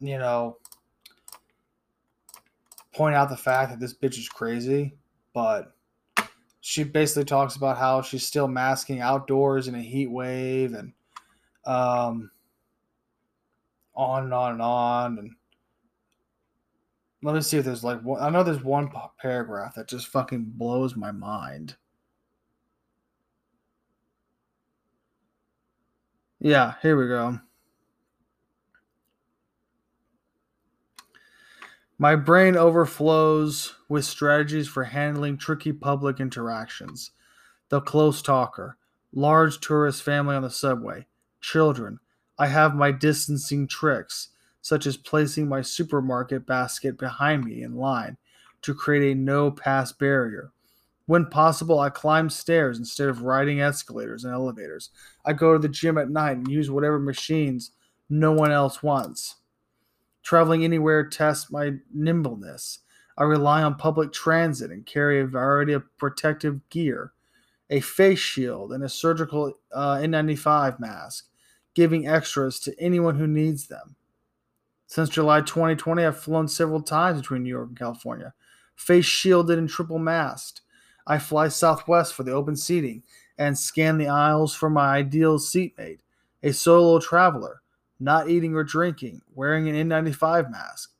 you 0.00 0.18
know, 0.18 0.58
point 2.92 3.14
out 3.14 3.28
the 3.28 3.36
fact 3.36 3.70
that 3.70 3.80
this 3.80 3.94
bitch 3.94 4.18
is 4.18 4.28
crazy, 4.28 4.94
but 5.32 5.76
she 6.60 6.82
basically 6.82 7.24
talks 7.24 7.54
about 7.54 7.78
how 7.78 8.02
she's 8.02 8.26
still 8.26 8.48
masking 8.48 9.00
outdoors 9.00 9.68
in 9.68 9.76
a 9.76 9.80
heat 9.80 10.10
wave 10.10 10.74
and 10.74 10.92
um, 11.66 12.30
on 13.94 14.24
and 14.24 14.34
on 14.34 14.52
and 14.52 14.62
on. 14.62 15.18
And 15.18 15.30
let 17.22 17.34
me 17.34 17.40
see 17.40 17.58
if 17.58 17.64
there's 17.64 17.84
like 17.84 18.00
one. 18.02 18.20
I 18.20 18.30
know 18.30 18.42
there's 18.42 18.62
one 18.62 18.90
paragraph 19.18 19.74
that 19.74 19.88
just 19.88 20.08
fucking 20.08 20.52
blows 20.56 20.96
my 20.96 21.12
mind. 21.12 21.76
Yeah, 26.40 26.74
here 26.82 26.96
we 26.96 27.08
go. 27.08 27.40
My 31.96 32.16
brain 32.16 32.56
overflows 32.56 33.76
with 33.88 34.04
strategies 34.04 34.68
for 34.68 34.84
handling 34.84 35.38
tricky 35.38 35.72
public 35.72 36.20
interactions. 36.20 37.12
The 37.70 37.80
close 37.80 38.20
talker, 38.20 38.76
large 39.12 39.60
tourist 39.60 40.02
family 40.02 40.36
on 40.36 40.42
the 40.42 40.50
subway, 40.50 41.06
children. 41.40 42.00
I 42.38 42.48
have 42.48 42.74
my 42.74 42.90
distancing 42.90 43.66
tricks, 43.68 44.28
such 44.60 44.86
as 44.86 44.96
placing 44.96 45.48
my 45.48 45.62
supermarket 45.62 46.46
basket 46.46 46.98
behind 46.98 47.44
me 47.44 47.62
in 47.62 47.76
line 47.76 48.16
to 48.62 48.74
create 48.74 49.12
a 49.12 49.14
no 49.14 49.50
pass 49.50 49.92
barrier. 49.92 50.52
When 51.06 51.26
possible, 51.26 51.78
I 51.78 51.90
climb 51.90 52.30
stairs 52.30 52.78
instead 52.78 53.08
of 53.08 53.22
riding 53.22 53.60
escalators 53.60 54.24
and 54.24 54.32
elevators. 54.32 54.90
I 55.24 55.34
go 55.34 55.52
to 55.52 55.58
the 55.58 55.68
gym 55.68 55.98
at 55.98 56.08
night 56.08 56.38
and 56.38 56.48
use 56.48 56.70
whatever 56.70 56.98
machines 56.98 57.72
no 58.08 58.32
one 58.32 58.50
else 58.50 58.82
wants. 58.82 59.36
Traveling 60.22 60.64
anywhere 60.64 61.06
tests 61.06 61.50
my 61.50 61.74
nimbleness. 61.92 62.80
I 63.18 63.24
rely 63.24 63.62
on 63.62 63.76
public 63.76 64.12
transit 64.12 64.70
and 64.70 64.86
carry 64.86 65.20
a 65.20 65.26
variety 65.26 65.74
of 65.74 65.84
protective 65.98 66.68
gear, 66.70 67.12
a 67.68 67.80
face 67.80 68.18
shield, 68.18 68.72
and 68.72 68.82
a 68.82 68.88
surgical 68.88 69.58
uh, 69.72 69.96
N95 69.96 70.80
mask, 70.80 71.28
giving 71.74 72.06
extras 72.06 72.60
to 72.60 72.78
anyone 72.80 73.16
who 73.16 73.26
needs 73.26 73.66
them. 73.66 73.96
Since 74.86 75.10
July 75.10 75.40
2020, 75.40 76.04
I've 76.04 76.18
flown 76.18 76.48
several 76.48 76.82
times 76.82 77.20
between 77.20 77.42
New 77.42 77.50
York 77.50 77.68
and 77.68 77.78
California, 77.78 78.34
face 78.76 79.04
shielded 79.04 79.58
and 79.58 79.68
triple 79.68 79.98
masked. 79.98 80.60
I 81.06 81.18
fly 81.18 81.48
Southwest 81.48 82.14
for 82.14 82.22
the 82.22 82.32
open 82.32 82.56
seating 82.56 83.02
and 83.36 83.58
scan 83.58 83.98
the 83.98 84.08
aisles 84.08 84.54
for 84.54 84.70
my 84.70 84.96
ideal 84.96 85.38
seatmate, 85.38 86.00
a 86.42 86.52
solo 86.52 87.00
traveler, 87.00 87.62
not 87.98 88.28
eating 88.28 88.54
or 88.54 88.64
drinking, 88.64 89.22
wearing 89.34 89.68
an 89.68 89.88
N95 89.88 90.50
mask. 90.50 90.92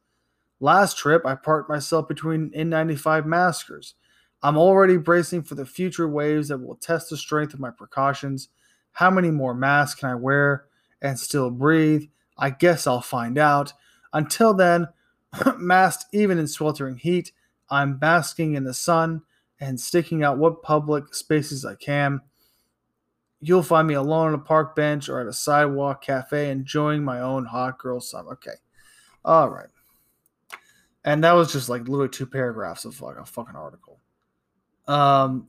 Last 0.60 0.96
trip, 0.98 1.26
I 1.26 1.34
parked 1.34 1.68
myself 1.68 2.08
between 2.08 2.50
N95 2.50 3.26
maskers. 3.26 3.94
I'm 4.42 4.56
already 4.56 4.96
bracing 4.96 5.42
for 5.42 5.54
the 5.54 5.66
future 5.66 6.08
waves 6.08 6.48
that 6.48 6.58
will 6.58 6.76
test 6.76 7.10
the 7.10 7.16
strength 7.16 7.54
of 7.54 7.60
my 7.60 7.70
precautions. 7.70 8.48
How 8.94 9.10
many 9.10 9.30
more 9.30 9.54
masks 9.54 10.00
can 10.00 10.08
I 10.08 10.14
wear 10.14 10.66
and 11.02 11.18
still 11.18 11.50
breathe? 11.50 12.04
I 12.38 12.50
guess 12.50 12.86
I'll 12.86 13.00
find 13.00 13.38
out. 13.38 13.72
Until 14.12 14.54
then, 14.54 14.88
masked 15.56 16.06
even 16.12 16.38
in 16.38 16.46
sweltering 16.46 16.96
heat, 16.96 17.32
I'm 17.68 17.98
basking 17.98 18.54
in 18.54 18.64
the 18.64 18.74
sun 18.74 19.22
and 19.60 19.80
sticking 19.80 20.22
out 20.22 20.38
what 20.38 20.62
public 20.62 21.14
spaces 21.14 21.64
I 21.64 21.74
can. 21.74 22.20
You'll 23.40 23.62
find 23.62 23.86
me 23.86 23.94
alone 23.94 24.28
on 24.28 24.34
a 24.34 24.38
park 24.38 24.74
bench 24.76 25.08
or 25.08 25.20
at 25.20 25.26
a 25.26 25.32
sidewalk 25.32 26.02
cafe 26.02 26.50
enjoying 26.50 27.04
my 27.04 27.20
own 27.20 27.46
hot 27.46 27.78
girl 27.78 28.00
summer. 28.00 28.32
Okay. 28.32 28.56
All 29.24 29.48
right. 29.48 29.68
And 31.04 31.22
that 31.24 31.32
was 31.32 31.52
just 31.52 31.68
like 31.68 31.82
literally 31.82 32.08
two 32.08 32.26
paragraphs 32.26 32.84
of 32.84 33.00
like 33.00 33.16
a 33.16 33.26
fucking 33.26 33.56
article. 33.56 34.00
Um, 34.86 35.48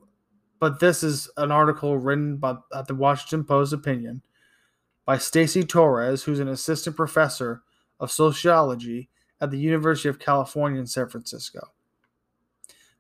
but 0.59 0.79
this 0.79 1.03
is 1.03 1.29
an 1.37 1.51
article 1.51 1.97
written 1.97 2.37
by 2.37 2.55
at 2.73 2.87
the 2.87 2.95
Washington 2.95 3.43
Post 3.43 3.73
opinion 3.73 4.21
by 5.05 5.17
Stacy 5.17 5.63
Torres, 5.63 6.23
who's 6.23 6.39
an 6.39 6.47
assistant 6.47 6.95
professor 6.95 7.63
of 7.99 8.11
sociology 8.11 9.09
at 9.39 9.51
the 9.51 9.59
University 9.59 10.09
of 10.09 10.19
California 10.19 10.79
in 10.79 10.87
San 10.87 11.07
Francisco. 11.07 11.71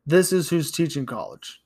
This 0.05 0.31
is 0.31 0.49
who's 0.49 0.71
teaching 0.71 1.05
college. 1.05 1.61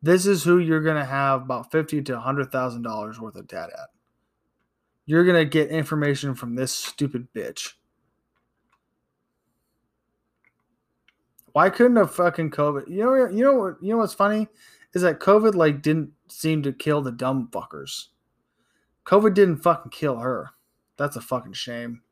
This 0.00 0.26
is 0.26 0.44
who 0.44 0.58
you're 0.58 0.80
going 0.80 0.96
to 0.96 1.04
have 1.04 1.42
about 1.42 1.70
fifty 1.72 2.00
to 2.02 2.20
hundred 2.20 2.52
thousand 2.52 2.82
dollars 2.82 3.20
worth 3.20 3.36
of 3.36 3.48
debt 3.48 3.70
at. 3.70 3.88
You're 5.06 5.24
going 5.24 5.44
to 5.44 5.50
get 5.50 5.70
information 5.70 6.34
from 6.34 6.54
this 6.54 6.72
stupid 6.72 7.28
bitch. 7.34 7.72
Why 11.58 11.70
couldn't 11.70 11.96
a 11.96 12.06
fucking 12.06 12.52
COVID? 12.52 12.86
You 12.86 12.98
know, 12.98 13.26
you 13.26 13.42
know 13.42 13.54
what? 13.54 13.82
You 13.82 13.90
know 13.90 13.96
what's 13.96 14.14
funny 14.14 14.46
is 14.94 15.02
that 15.02 15.18
COVID 15.18 15.56
like 15.56 15.82
didn't 15.82 16.12
seem 16.28 16.62
to 16.62 16.72
kill 16.72 17.02
the 17.02 17.10
dumb 17.10 17.48
fuckers. 17.50 18.04
COVID 19.04 19.34
didn't 19.34 19.56
fucking 19.56 19.90
kill 19.90 20.18
her. 20.18 20.50
That's 20.98 21.16
a 21.16 21.20
fucking 21.20 21.54
shame. 21.54 22.02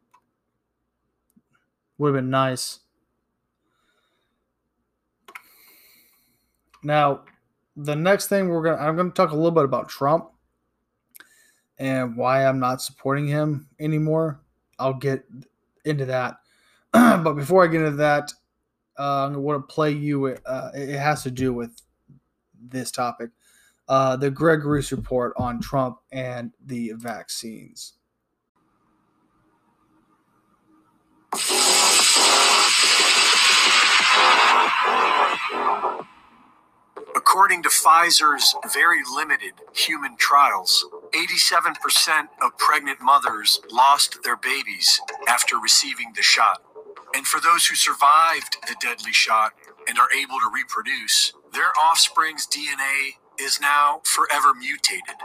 Would 1.97 2.09
have 2.09 2.17
been 2.17 2.29
nice. 2.29 2.81
Now, 6.83 7.23
the 7.77 7.95
next 7.95 8.27
thing 8.27 8.49
we're 8.49 8.65
gonna 8.65 8.83
I'm 8.83 8.97
gonna 8.97 9.11
talk 9.11 9.31
a 9.31 9.37
little 9.37 9.53
bit 9.53 9.63
about 9.63 9.89
Trump 9.89 10.29
and 11.79 12.17
why 12.17 12.45
I'm 12.45 12.59
not 12.59 12.83
supporting 12.83 13.29
him 13.29 13.69
anymore. 13.79 14.41
I'll 14.81 14.95
get 14.95 15.25
into 15.85 16.07
that. 16.07 16.39
but 16.93 17.35
before 17.35 17.63
I 17.63 17.69
get 17.69 17.83
into 17.83 17.99
that, 17.99 18.33
uh, 18.99 19.31
I 19.33 19.37
want 19.37 19.69
to 19.69 19.75
play 19.75 19.91
you. 19.91 20.27
Uh, 20.27 20.71
it 20.75 20.99
has 20.99 21.23
to 21.25 21.31
do 21.31 21.53
with 21.53 21.83
this 22.61 22.91
topic. 22.91 23.31
Uh, 23.89 24.17
the 24.17 24.31
Greg 24.31 24.65
Reese 24.65 24.91
report 24.91 25.33
on 25.37 25.61
Trump 25.61 25.99
and 26.11 26.53
the 26.65 26.93
vaccines. 26.97 27.95
According 37.15 37.63
to 37.65 37.69
Pfizer's 37.69 38.55
very 38.73 39.03
limited 39.15 39.53
human 39.75 40.17
trials, 40.17 40.87
87% 41.13 42.29
of 42.43 42.57
pregnant 42.57 43.01
mothers 43.03 43.61
lost 43.71 44.23
their 44.25 44.37
babies 44.37 45.01
after 45.29 45.59
receiving 45.59 46.13
the 46.17 46.23
shot. 46.23 46.66
And 47.17 47.27
for 47.27 47.41
those 47.41 47.67
who 47.67 47.77
survived 47.77 48.59
the 48.69 48.77
deadly 48.81 49.15
shot 49.15 49.55
and 49.89 49.99
are 49.99 50.13
able 50.13 50.39
to 50.41 50.51
reproduce, 50.55 51.33
their 51.55 51.73
offspring's 51.81 52.47
DNA 52.47 53.17
is 53.41 53.61
now 53.61 54.03
forever 54.05 54.55
mutated. 54.55 55.17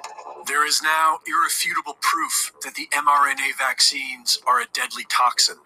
There 0.48 0.66
is 0.68 0.82
now 0.84 1.20
irrefutable 1.28 1.98
proof 2.02 2.54
that 2.64 2.76
the 2.76 2.88
mRNA 2.94 3.58
vaccines 3.60 4.40
are 4.48 4.62
a 4.62 4.68
deadly 4.74 5.06
toxin. 5.12 5.58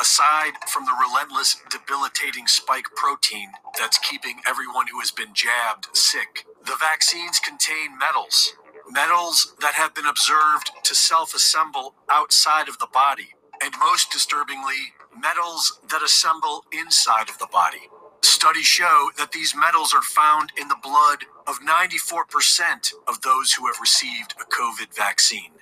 Aside 0.00 0.54
from 0.68 0.86
the 0.86 0.94
relentless, 0.94 1.58
debilitating 1.70 2.48
spike 2.48 2.86
protein 2.96 3.50
that's 3.78 3.98
keeping 3.98 4.40
everyone 4.48 4.86
who 4.92 5.00
has 5.00 5.12
been 5.12 5.34
jabbed 5.34 5.88
sick, 5.94 6.46
the 6.66 6.76
vaccines 6.80 7.40
contain 7.40 7.98
metals. 7.98 8.54
Metals 8.90 9.54
that 9.62 9.74
have 9.74 9.94
been 9.94 10.06
observed 10.06 10.72
to 10.84 10.94
self 10.96 11.34
assemble 11.34 11.96
outside 12.10 12.68
of 12.70 12.78
the 12.80 12.88
body. 12.94 13.30
And 13.62 13.74
most 13.80 14.12
disturbingly, 14.12 14.94
metals 15.20 15.80
that 15.90 16.02
assemble 16.02 16.64
inside 16.72 17.28
of 17.28 17.38
the 17.38 17.48
body. 17.52 17.88
Studies 18.22 18.66
show 18.66 19.10
that 19.18 19.32
these 19.32 19.54
metals 19.56 19.92
are 19.94 20.02
found 20.02 20.52
in 20.60 20.68
the 20.68 20.80
blood 20.82 21.24
of 21.46 21.60
94% 21.60 22.92
of 23.08 23.22
those 23.22 23.52
who 23.52 23.66
have 23.66 23.80
received 23.80 24.34
a 24.40 24.44
COVID 24.44 24.94
vaccine. 24.96 25.52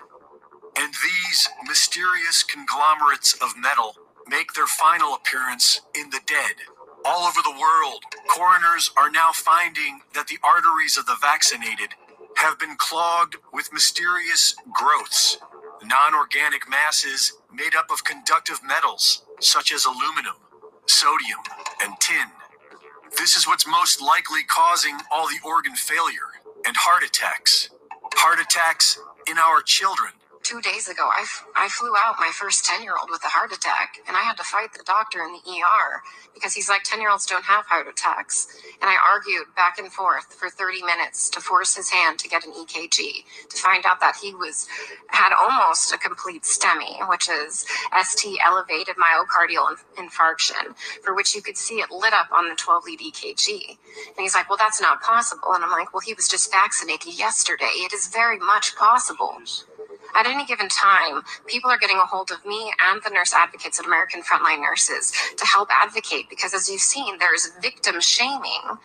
And 0.77 0.93
these 0.95 1.49
mysterious 1.67 2.43
conglomerates 2.43 3.35
of 3.35 3.57
metal 3.59 3.97
make 4.29 4.55
their 4.55 4.67
final 4.67 5.15
appearance 5.15 5.83
in 5.95 6.11
the 6.11 6.21
dead. 6.27 6.57
All 7.05 7.27
over 7.27 7.41
the 7.43 7.59
world, 7.59 8.05
coroners 8.29 8.91
are 8.97 9.11
now 9.11 9.31
finding 9.33 10.03
that 10.15 10.29
the 10.29 10.39
arteries 10.45 10.97
of 10.99 11.07
the 11.07 11.17
vaccinated 11.21 11.91
have 12.37 12.59
been 12.59 12.77
clogged 12.79 13.37
with 13.53 13.73
mysterious 13.73 14.55
growths, 14.73 15.39
non 15.85 16.15
organic 16.15 16.69
masses 16.69 17.35
made 17.53 17.75
up 17.75 17.91
of 17.91 18.05
conductive 18.05 18.61
metals 18.67 19.25
such 19.41 19.73
as 19.73 19.87
aluminum, 19.87 20.37
sodium, 20.87 21.41
and 21.83 21.95
tin. 22.01 22.29
This 23.19 23.37
is 23.37 23.47
what's 23.47 23.67
most 23.67 24.03
likely 24.03 24.45
causing 24.45 24.99
all 25.11 25.29
the 25.29 25.41
organ 25.47 25.77
failure 25.77 26.31
and 26.67 26.77
heart 26.77 27.05
attacks. 27.05 27.71
Heart 28.15 28.41
attacks 28.41 28.99
in 29.29 29.39
our 29.39 29.63
children. 29.63 30.13
Two 30.43 30.63
days 30.63 30.89
ago, 30.89 31.05
I, 31.17 31.23
f- 31.23 31.45
I 31.55 31.69
flew 31.69 31.93
out 32.03 32.17
my 32.19 32.33
first 32.35 32.65
10 32.67 32.83
year 32.83 32.95
old 33.01 33.11
with 33.11 33.23
a 33.25 33.29
heart 33.29 33.53
attack, 33.53 33.99
and 34.09 34.17
I 34.17 34.23
had 34.23 34.39
to 34.39 34.45
fight 34.45 34.73
the 34.73 34.83
doctor 34.85 35.21
in 35.23 35.33
the 35.35 35.41
ER 35.61 36.03
because 36.35 36.55
he's 36.55 36.69
like, 36.69 36.83
10 36.85 37.01
year 37.01 37.11
olds 37.11 37.27
don't 37.27 37.45
have 37.45 37.67
heart 37.67 37.87
attacks. 37.89 38.49
And 38.83 38.91
I 38.91 38.97
argued 38.97 39.55
back 39.57 39.79
and 39.79 39.93
forth 39.93 40.35
for 40.35 40.51
30 40.51 40.83
minutes 40.83 41.31
to 41.31 41.41
force 41.41 41.77
his 41.77 41.91
hand 41.91 42.19
to 42.21 42.29
get 42.29 42.47
an 42.47 42.53
EKG 42.55 42.99
to 43.51 43.59
find 43.59 43.87
out 43.87 44.01
that 44.01 44.17
he 44.23 44.35
was 44.35 44.67
had 45.11 45.33
almost 45.39 45.93
a 45.95 45.99
complete 45.99 46.43
STEMI, 46.45 47.09
which 47.11 47.29
is 47.29 47.67
ST 48.03 48.39
elevated 48.45 48.97
myocardial 48.97 49.71
in- 49.99 50.09
infarction, 50.09 50.75
for 51.05 51.15
which 51.15 51.37
you 51.37 51.43
could 51.43 51.59
see 51.59 51.77
it 51.77 51.93
lit 51.93 52.15
up 52.15 52.29
on 52.33 52.49
the 52.49 52.57
12 52.57 52.85
lead 52.87 53.01
EKG. 53.01 53.69
And 54.09 54.19
he's 54.19 54.35
like, 54.35 54.49
Well, 54.49 54.59
that's 54.59 54.81
not 54.81 55.03
possible. 55.03 55.53
And 55.55 55.63
I'm 55.65 55.71
like, 55.71 55.93
Well, 55.95 56.01
he 56.05 56.15
was 56.15 56.29
just 56.29 56.51
vaccinated 56.51 57.19
yesterday. 57.19 57.71
It 57.77 57.93
is 57.93 58.09
very 58.09 58.39
much 58.39 58.75
possible. 58.77 59.37
At 60.15 60.27
any 60.27 60.47
given 60.47 60.69
time, 60.69 61.23
people 61.47 61.71
are 61.71 61.79
getting 61.79 61.99
a 61.99 62.07
hold 62.07 62.31
of 62.31 62.45
me 62.47 62.73
and 62.91 63.03
the 63.05 63.11
nurse 63.11 63.35
advocates 63.35 63.81
at 63.81 63.87
American 63.87 64.23
Frontline 64.23 64.61
Nurses 64.61 65.13
to 65.37 65.47
help 65.47 65.69
advocate 65.71 66.29
because, 66.31 66.55
as 66.55 66.69
you've 66.69 66.81
seen, 66.81 67.19
there's 67.19 67.51
victim 67.63 68.01
shaming 68.01 68.79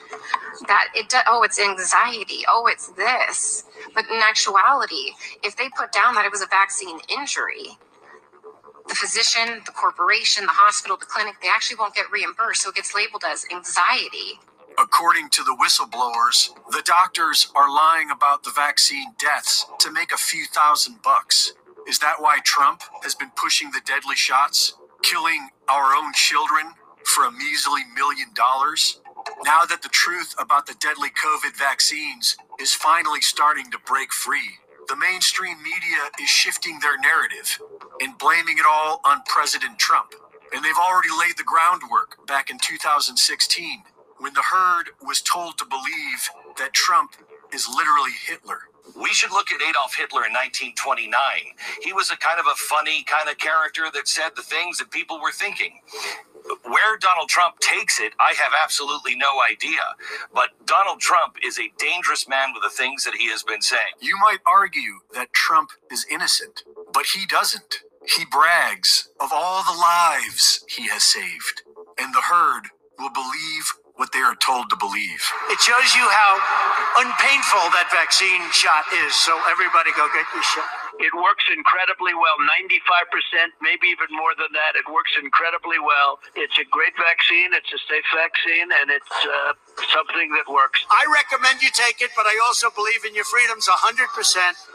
that 0.67 0.89
it, 0.95 1.13
oh, 1.27 1.43
it's 1.43 1.59
anxiety, 1.59 2.43
oh, 2.49 2.67
it's 2.71 2.89
this. 2.89 3.65
But 3.93 4.05
in 4.09 4.17
actuality, 4.21 5.13
if 5.43 5.55
they 5.57 5.69
put 5.77 5.91
down 5.91 6.15
that 6.15 6.25
it 6.25 6.31
was 6.31 6.41
a 6.41 6.47
vaccine 6.47 6.99
injury, 7.09 7.77
the 8.87 8.95
physician, 8.95 9.61
the 9.65 9.71
corporation, 9.71 10.45
the 10.45 10.51
hospital, 10.51 10.97
the 10.97 11.05
clinic, 11.05 11.35
they 11.41 11.49
actually 11.49 11.77
won't 11.77 11.95
get 11.95 12.11
reimbursed. 12.11 12.61
So 12.63 12.69
it 12.69 12.75
gets 12.75 12.95
labeled 12.95 13.23
as 13.27 13.45
anxiety. 13.51 14.39
According 14.85 15.31
to 15.31 15.43
the 15.43 15.57
whistleblowers, 15.59 16.51
the 16.71 16.83
doctors 16.85 17.51
are 17.55 17.71
lying 17.71 18.11
about 18.11 18.43
the 18.43 18.51
vaccine 18.55 19.15
deaths 19.19 19.65
to 19.79 19.91
make 19.91 20.11
a 20.13 20.17
few 20.17 20.45
thousand 20.45 21.01
bucks. 21.01 21.53
Is 21.89 21.99
that 22.01 22.21
why 22.21 22.37
Trump 22.45 22.83
has 23.03 23.15
been 23.15 23.31
pushing 23.35 23.71
the 23.71 23.81
deadly 23.83 24.15
shots, 24.15 24.75
killing 25.03 25.49
our 25.69 25.95
own 25.95 26.13
children 26.13 26.73
for 27.03 27.25
a 27.25 27.31
measly 27.31 27.81
million 27.95 28.29
dollars? 28.35 29.01
Now 29.43 29.65
that 29.65 29.81
the 29.81 29.89
truth 29.89 30.35
about 30.39 30.67
the 30.67 30.75
deadly 30.75 31.09
COVID 31.09 31.57
vaccines 31.57 32.37
is 32.61 32.75
finally 32.75 33.21
starting 33.21 33.71
to 33.71 33.79
break 33.87 34.13
free, 34.13 34.59
the 34.87 34.97
mainstream 34.97 35.57
media 35.63 36.11
is 36.21 36.29
shifting 36.29 36.79
their 36.81 36.99
narrative 36.99 37.59
and 38.01 38.17
blaming 38.19 38.59
it 38.59 38.67
all 38.69 39.01
on 39.03 39.23
President 39.25 39.79
Trump. 39.79 40.13
And 40.53 40.63
they've 40.63 40.77
already 40.77 41.09
laid 41.19 41.37
the 41.37 41.43
groundwork 41.43 42.27
back 42.27 42.51
in 42.51 42.59
2016 42.59 43.83
when 44.25 44.33
the 44.33 44.41
herd 44.41 44.85
was 45.05 45.21
told 45.21 45.55
to 45.55 45.65
believe 45.65 46.31
that 46.57 46.73
Trump 46.73 47.11
is 47.53 47.69
literally 47.69 48.09
Hitler. 48.25 48.57
We 48.99 49.09
should 49.09 49.29
look 49.29 49.51
at 49.51 49.61
Adolf 49.61 49.93
Hitler 49.93 50.25
in 50.25 50.33
1929. 50.33 51.13
He 51.83 51.93
was 51.93 52.09
a 52.09 52.17
kind 52.17 52.39
of 52.39 52.47
a 52.47 52.55
funny 52.55 53.03
kind 53.03 53.29
of 53.29 53.37
character 53.37 53.83
that 53.93 54.07
said 54.07 54.31
the 54.35 54.41
things 54.41 54.79
that 54.79 54.89
people 54.89 55.21
were 55.21 55.31
thinking. 55.31 55.77
Where 56.63 56.97
Donald 56.97 57.29
Trump 57.29 57.59
takes 57.59 57.99
it, 57.99 58.13
I 58.19 58.33
have 58.33 58.51
absolutely 58.63 59.15
no 59.15 59.29
idea. 59.47 59.93
But 60.33 60.57
Donald 60.65 61.01
Trump 61.01 61.35
is 61.45 61.59
a 61.59 61.71
dangerous 61.77 62.27
man 62.27 62.49
with 62.51 62.63
the 62.63 62.75
things 62.75 63.03
that 63.03 63.13
he 63.13 63.29
has 63.29 63.43
been 63.43 63.61
saying. 63.61 63.93
You 64.01 64.17
might 64.17 64.39
argue 64.47 65.05
that 65.13 65.33
Trump 65.33 65.69
is 65.91 66.03
innocent, 66.09 66.63
but 66.91 67.05
he 67.13 67.27
doesn't. 67.27 67.81
He 68.07 68.25
brags 68.25 69.09
of 69.19 69.29
all 69.31 69.61
the 69.63 69.79
lives 69.79 70.65
he 70.67 70.87
has 70.87 71.03
saved, 71.03 71.61
and 71.99 72.11
the 72.15 72.21
herd 72.21 72.69
will 72.97 73.11
believe 73.13 73.73
what 73.95 74.11
they 74.11 74.19
are 74.19 74.35
told 74.43 74.67
to 74.69 74.75
believe. 74.75 75.23
It 75.47 75.59
shows 75.63 75.95
you 75.95 76.03
how 76.03 76.31
unpainful 76.99 77.71
that 77.75 77.87
vaccine 77.91 78.43
shot 78.51 78.83
is. 79.07 79.15
So 79.15 79.31
everybody 79.47 79.95
go 79.95 80.07
get 80.11 80.27
your 80.35 80.43
shot. 80.43 80.67
It 80.99 81.11
works 81.15 81.43
incredibly 81.51 82.15
well. 82.15 82.35
95%, 82.43 83.51
maybe 83.59 83.91
even 83.91 84.07
more 84.15 84.35
than 84.35 84.51
that. 84.55 84.79
It 84.79 84.87
works 84.87 85.15
incredibly 85.19 85.79
well. 85.79 86.19
It's 86.35 86.55
a 86.59 86.67
great 86.71 86.95
vaccine. 86.95 87.51
It's 87.51 87.71
a 87.71 87.79
safe 87.87 88.07
vaccine, 88.15 88.67
and 88.71 88.87
it's 88.91 89.15
uh, 89.27 89.55
something 89.91 90.31
that 90.39 90.47
works. 90.47 90.83
I 90.87 91.03
recommend 91.11 91.59
you 91.63 91.71
take 91.71 91.99
it, 91.99 92.11
but 92.15 92.27
I 92.27 92.35
also 92.47 92.71
believe 92.71 93.03
in 93.03 93.15
your 93.15 93.27
freedoms 93.27 93.67
100%. 93.67 94.07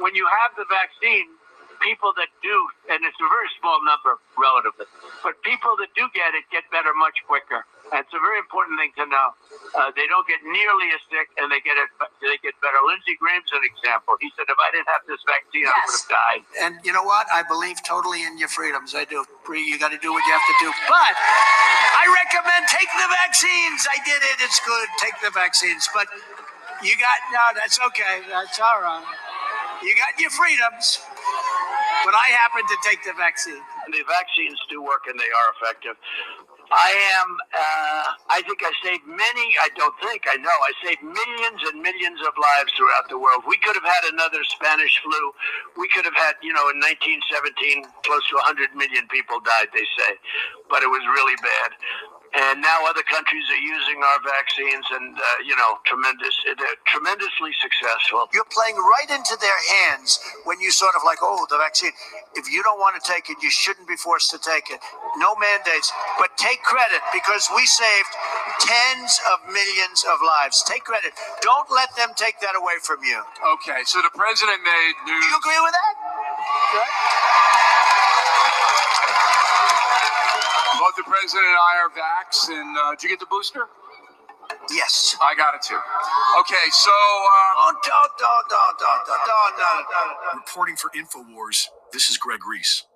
When 0.01 0.12
you 0.12 0.29
have 0.29 0.53
the 0.61 0.68
vaccine, 0.68 1.41
people 1.81 2.12
that 2.16 2.29
do, 2.45 2.57
and 2.93 3.01
it's 3.05 3.16
a 3.16 3.29
very 3.29 3.49
small 3.61 3.81
number 3.85 4.21
relatively, 4.37 4.85
but 5.25 5.41
people 5.41 5.73
that 5.81 5.89
do 5.97 6.05
get 6.12 6.37
it 6.37 6.45
get 6.53 6.68
better 6.68 6.93
much 6.93 7.16
quicker. 7.25 7.64
That's 7.91 8.11
a 8.14 8.22
very 8.22 8.38
important 8.38 8.78
thing 8.78 8.95
to 9.03 9.07
know. 9.11 9.28
Uh, 9.74 9.91
they 9.99 10.07
don't 10.07 10.26
get 10.30 10.38
nearly 10.47 10.88
as 10.95 11.03
sick, 11.11 11.26
and 11.38 11.51
they 11.51 11.59
get 11.62 11.74
it. 11.74 11.91
They 12.22 12.38
get 12.43 12.55
better. 12.62 12.78
Lindsey 12.86 13.18
Graham's 13.18 13.51
an 13.51 13.62
example. 13.66 14.14
He 14.22 14.30
said, 14.38 14.47
"If 14.47 14.59
I 14.59 14.70
didn't 14.70 14.91
have 14.91 15.05
this 15.11 15.22
vaccine, 15.26 15.66
I 15.66 15.74
would 15.74 15.95
have 15.99 16.09
died." 16.11 16.43
And 16.62 16.72
you 16.86 16.95
know 16.95 17.03
what? 17.03 17.26
I 17.34 17.43
believe 17.43 17.82
totally 17.82 18.22
in 18.22 18.38
your 18.38 18.49
freedoms. 18.51 18.95
I 18.95 19.05
do. 19.05 19.26
Bree, 19.45 19.62
you 19.66 19.78
got 19.78 19.91
to 19.91 19.99
do 19.99 20.12
what 20.14 20.22
you 20.26 20.32
have 20.32 20.47
to 20.47 20.57
do. 20.62 20.70
But 20.86 21.14
I 21.99 22.05
recommend 22.07 22.70
take 22.70 22.91
the 22.95 23.11
vaccines. 23.26 23.86
I 23.91 23.99
did 24.07 24.22
it. 24.22 24.36
It's 24.43 24.61
good. 24.62 24.88
Take 25.03 25.18
the 25.22 25.30
vaccines. 25.34 25.88
But 25.95 26.07
you 26.82 26.95
got 26.99 27.18
no. 27.34 27.43
That's 27.59 27.78
okay. 27.91 28.22
That's 28.30 28.59
all 28.62 28.82
right. 28.82 29.05
You 29.82 29.95
got 29.97 30.18
your 30.20 30.30
freedoms. 30.30 31.01
But 32.05 32.14
I 32.14 32.32
happen 32.32 32.62
to 32.66 32.76
take 32.84 33.03
the 33.05 33.12
vaccine. 33.14 33.61
And 33.84 33.95
the 33.95 34.05
vaccines 34.09 34.59
do 34.70 34.82
work 34.82 35.05
and 35.09 35.18
they 35.18 35.28
are 35.28 35.49
effective. 35.59 35.97
I 36.71 36.91
am, 37.18 37.29
uh, 37.51 38.07
I 38.31 38.43
think 38.47 38.62
I 38.62 38.71
saved 38.87 39.07
many, 39.07 39.47
I 39.59 39.68
don't 39.75 39.95
think, 40.07 40.23
I 40.31 40.39
know, 40.39 40.55
I 40.55 40.73
saved 40.87 41.03
millions 41.03 41.61
and 41.66 41.83
millions 41.83 42.23
of 42.23 42.35
lives 42.39 42.71
throughout 42.79 43.11
the 43.11 43.18
world. 43.18 43.43
We 43.47 43.59
could 43.59 43.75
have 43.75 43.87
had 43.87 44.14
another 44.14 44.39
Spanish 44.47 44.95
flu. 45.03 45.23
We 45.79 45.89
could 45.91 46.07
have 46.07 46.14
had, 46.14 46.39
you 46.43 46.55
know, 46.55 46.71
in 46.71 46.79
1917, 46.79 47.91
close 48.07 48.23
to 48.31 48.37
100 48.39 48.75
million 48.79 49.09
people 49.11 49.43
died, 49.43 49.75
they 49.75 49.87
say. 49.99 50.14
But 50.71 50.87
it 50.87 50.91
was 50.91 51.03
really 51.11 51.39
bad. 51.43 51.71
And 52.31 52.62
now 52.62 52.87
other 52.87 53.03
countries 53.03 53.43
are 53.51 53.59
using 53.59 53.99
our 53.99 54.20
vaccines 54.22 54.87
and, 54.95 55.18
uh, 55.18 55.22
you 55.43 55.57
know, 55.59 55.83
tremendous, 55.83 56.31
they're 56.47 56.78
tremendously 56.87 57.51
successful. 57.59 58.31
You're 58.31 58.47
playing 58.55 58.78
right 58.78 59.11
into 59.11 59.35
their 59.43 59.61
hands 59.66 60.22
when 60.47 60.61
you 60.62 60.70
sort 60.70 60.95
of 60.95 61.03
like, 61.03 61.18
oh, 61.22 61.43
the 61.51 61.59
vaccine. 61.59 61.91
If 62.39 62.47
you 62.47 62.62
don't 62.62 62.78
want 62.78 62.95
to 62.95 63.03
take 63.03 63.31
it, 63.31 63.43
you 63.43 63.51
shouldn't 63.51 63.89
be 63.89 63.97
forced 63.99 64.31
to 64.31 64.39
take 64.39 64.70
it. 64.70 64.78
No 65.18 65.35
mandates, 65.43 65.91
but 66.22 66.31
take 66.39 66.62
credit 66.62 67.03
because 67.12 67.51
we 67.51 67.66
saved 67.66 68.12
tens 68.62 69.18
of 69.35 69.43
millions 69.51 70.07
of 70.07 70.22
lives. 70.22 70.62
Take 70.62 70.85
credit. 70.87 71.11
Don't 71.43 71.66
let 71.74 71.91
them 71.99 72.14
take 72.14 72.39
that 72.47 72.55
away 72.55 72.78
from 72.87 73.03
you. 73.03 73.18
Okay, 73.59 73.83
so 73.85 73.99
the 74.07 74.14
president 74.14 74.62
made 74.62 74.95
Do 75.03 75.12
you 75.12 75.35
agree 75.35 75.61
with 75.66 75.74
that? 75.74 77.49
Both 80.81 80.97
the 80.97 81.05
president 81.05 81.45
and 81.45 81.59
I 81.61 81.76
are 81.76 81.91
vax, 81.93 82.49
and 82.49 82.78
uh, 82.78 82.91
did 82.93 83.03
you 83.03 83.11
get 83.11 83.20
the 83.20 83.26
booster? 83.26 83.66
Yes. 84.70 85.14
I 85.20 85.35
got 85.35 85.55
it 85.55 85.61
too. 85.61 85.78
Okay, 86.41 86.70
so. 86.70 86.91
Um, 86.91 87.76
oh, 87.76 88.22
Reporting 90.37 90.76
for 90.76 90.89
InfoWars, 90.97 91.66
this 91.93 92.09
is 92.09 92.16
Greg 92.16 92.41
Reese. 92.47 92.87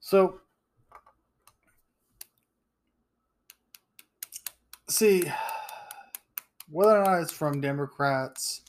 So 0.00 0.40
see, 4.88 5.24
whether 6.70 7.00
or 7.00 7.04
not 7.04 7.22
it's 7.22 7.32
from 7.32 7.60
Democrats, 7.60 8.62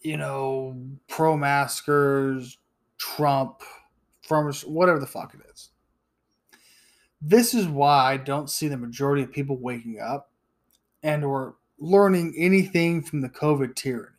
you 0.00 0.16
know, 0.16 0.76
pro 1.08 1.36
maskers, 1.36 2.58
Trump, 2.98 3.62
farmers, 4.22 4.62
whatever 4.62 4.98
the 4.98 5.06
fuck 5.06 5.34
it 5.34 5.40
is. 5.52 5.70
This 7.22 7.52
is 7.52 7.66
why 7.66 8.12
I 8.12 8.16
don't 8.16 8.48
see 8.48 8.68
the 8.68 8.78
majority 8.78 9.22
of 9.22 9.32
people 9.32 9.58
waking 9.58 10.00
up 10.00 10.30
and 11.02 11.24
or 11.24 11.56
learning 11.78 12.34
anything 12.36 13.02
from 13.02 13.20
the 13.20 13.28
COVID 13.28 13.74
tyranny. 13.74 14.16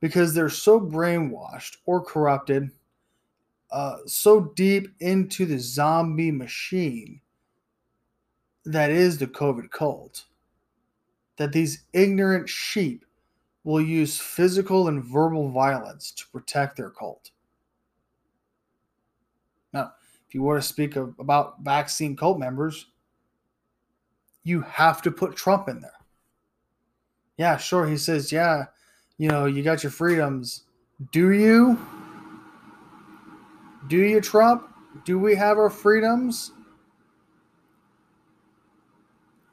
Because 0.00 0.34
they're 0.34 0.50
so 0.50 0.78
brainwashed 0.78 1.78
or 1.86 2.04
corrupted, 2.04 2.70
uh, 3.76 3.98
so 4.06 4.40
deep 4.56 4.88
into 5.00 5.44
the 5.44 5.58
zombie 5.58 6.30
machine 6.30 7.20
that 8.64 8.90
is 8.90 9.18
the 9.18 9.26
COVID 9.26 9.70
cult, 9.70 10.24
that 11.36 11.52
these 11.52 11.84
ignorant 11.92 12.48
sheep 12.48 13.04
will 13.64 13.82
use 13.82 14.18
physical 14.18 14.88
and 14.88 15.04
verbal 15.04 15.50
violence 15.50 16.10
to 16.12 16.24
protect 16.32 16.78
their 16.78 16.88
cult. 16.88 17.32
Now, 19.74 19.92
if 20.26 20.34
you 20.34 20.42
want 20.42 20.62
to 20.62 20.66
speak 20.66 20.96
of, 20.96 21.14
about 21.18 21.60
vaccine 21.60 22.16
cult 22.16 22.38
members, 22.38 22.86
you 24.42 24.62
have 24.62 25.02
to 25.02 25.10
put 25.10 25.36
Trump 25.36 25.68
in 25.68 25.82
there. 25.82 25.90
Yeah, 27.36 27.58
sure. 27.58 27.86
He 27.86 27.98
says, 27.98 28.32
yeah, 28.32 28.64
you 29.18 29.28
know, 29.28 29.44
you 29.44 29.62
got 29.62 29.82
your 29.82 29.92
freedoms. 29.92 30.62
Do 31.12 31.32
you? 31.32 31.78
Do 33.88 33.98
you, 33.98 34.20
Trump? 34.20 34.68
Do 35.04 35.18
we 35.18 35.34
have 35.36 35.58
our 35.58 35.70
freedoms? 35.70 36.52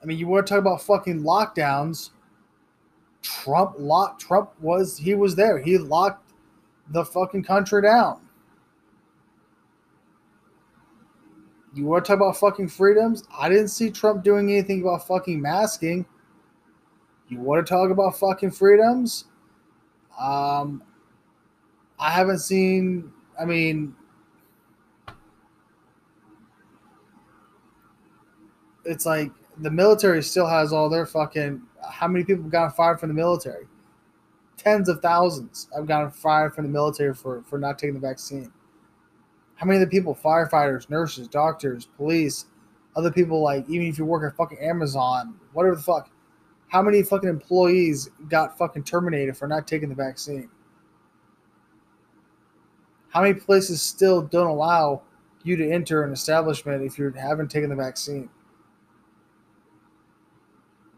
I 0.01 0.05
mean, 0.05 0.17
you 0.17 0.27
want 0.27 0.47
to 0.47 0.51
talk 0.51 0.59
about 0.59 0.81
fucking 0.81 1.21
lockdowns? 1.21 2.09
Trump 3.21 3.75
locked. 3.77 4.21
Trump 4.21 4.51
was 4.59 4.97
he 4.97 5.15
was 5.15 5.35
there. 5.35 5.59
He 5.59 5.77
locked 5.77 6.33
the 6.89 7.05
fucking 7.05 7.43
country 7.43 7.81
down. 7.81 8.21
You 11.73 11.85
want 11.85 12.05
to 12.05 12.07
talk 12.07 12.17
about 12.17 12.37
fucking 12.37 12.67
freedoms? 12.67 13.23
I 13.35 13.49
didn't 13.49 13.69
see 13.69 13.89
Trump 13.89 14.23
doing 14.23 14.51
anything 14.51 14.81
about 14.81 15.07
fucking 15.07 15.41
masking. 15.41 16.05
You 17.29 17.39
want 17.39 17.65
to 17.65 17.69
talk 17.69 17.89
about 17.89 18.19
fucking 18.19 18.51
freedoms? 18.51 19.25
Um, 20.19 20.83
I 21.97 22.11
haven't 22.11 22.39
seen. 22.39 23.11
I 23.39 23.45
mean, 23.45 23.95
it's 28.85 29.05
like 29.05 29.31
the 29.59 29.71
military 29.71 30.23
still 30.23 30.47
has 30.47 30.73
all 30.73 30.89
their 30.89 31.05
fucking. 31.05 31.61
How 31.91 32.07
many 32.07 32.23
people 32.23 32.49
got 32.49 32.75
fired 32.75 32.99
from 32.99 33.09
the 33.09 33.15
military? 33.15 33.65
Tens 34.57 34.87
of 34.87 35.01
thousands 35.01 35.67
I've 35.77 35.87
gotten 35.87 36.11
fired 36.11 36.55
from 36.55 36.65
the 36.65 36.71
military 36.71 37.13
for 37.13 37.43
for 37.43 37.57
not 37.59 37.77
taking 37.77 37.95
the 37.95 37.99
vaccine. 37.99 38.51
How 39.55 39.65
many 39.65 39.81
of 39.81 39.89
the 39.89 39.95
people, 39.95 40.15
firefighters, 40.15 40.89
nurses, 40.89 41.27
doctors, 41.27 41.85
police, 41.97 42.45
other 42.95 43.11
people 43.11 43.41
like 43.41 43.69
even 43.69 43.87
if 43.87 43.97
you 43.97 44.05
work 44.05 44.29
at 44.29 44.35
fucking 44.37 44.59
Amazon, 44.59 45.35
whatever 45.53 45.75
the 45.75 45.81
fuck, 45.81 46.09
how 46.67 46.81
many 46.81 47.03
fucking 47.03 47.29
employees 47.29 48.09
got 48.29 48.57
fucking 48.57 48.83
terminated 48.83 49.37
for 49.37 49.47
not 49.47 49.67
taking 49.67 49.89
the 49.89 49.95
vaccine? 49.95 50.49
How 53.09 53.21
many 53.21 53.35
places 53.35 53.81
still 53.81 54.23
don't 54.23 54.47
allow 54.47 55.03
you 55.43 55.55
to 55.55 55.69
enter 55.69 56.03
an 56.03 56.11
establishment 56.11 56.83
if 56.83 56.97
you 56.97 57.11
haven't 57.11 57.51
taken 57.51 57.69
the 57.69 57.75
vaccine? 57.75 58.27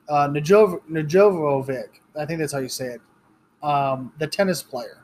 Uh, 0.10 0.28
Najov- 0.30 0.82
Najovovic, 0.89 1.99
I 2.18 2.26
think 2.26 2.39
that's 2.39 2.53
how 2.53 2.60
you 2.60 2.70
say 2.70 2.95
it, 2.95 3.01
um, 3.64 4.14
the 4.20 4.28
tennis 4.28 4.64
player. 4.64 5.03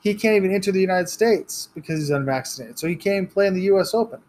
He 0.00 0.12
can't 0.14 0.36
even 0.36 0.52
enter 0.54 0.70
the 0.70 0.80
United 0.82 1.08
States 1.08 1.70
because 1.74 1.98
he's 1.98 2.10
unvaccinated. 2.10 2.78
So 2.78 2.86
he 2.88 2.94
can't 2.96 3.16
even 3.16 3.26
play 3.28 3.46
in 3.46 3.54
the 3.54 3.62
U.S. 3.62 3.94
Open. 3.94 4.20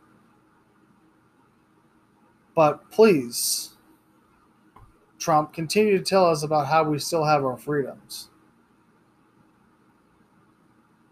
But 2.55 2.89
please, 2.89 3.75
Trump, 5.17 5.53
continue 5.53 5.97
to 5.97 6.03
tell 6.03 6.25
us 6.29 6.43
about 6.43 6.67
how 6.67 6.83
we 6.83 6.99
still 6.99 7.23
have 7.25 7.43
our 7.43 7.57
freedoms. 7.57 8.29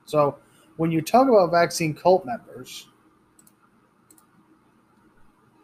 So 0.05 0.37
when 0.77 0.91
you 0.91 1.01
talk 1.01 1.27
about 1.27 1.49
vaccine 1.51 1.93
cult 1.95 2.25
members, 2.25 2.87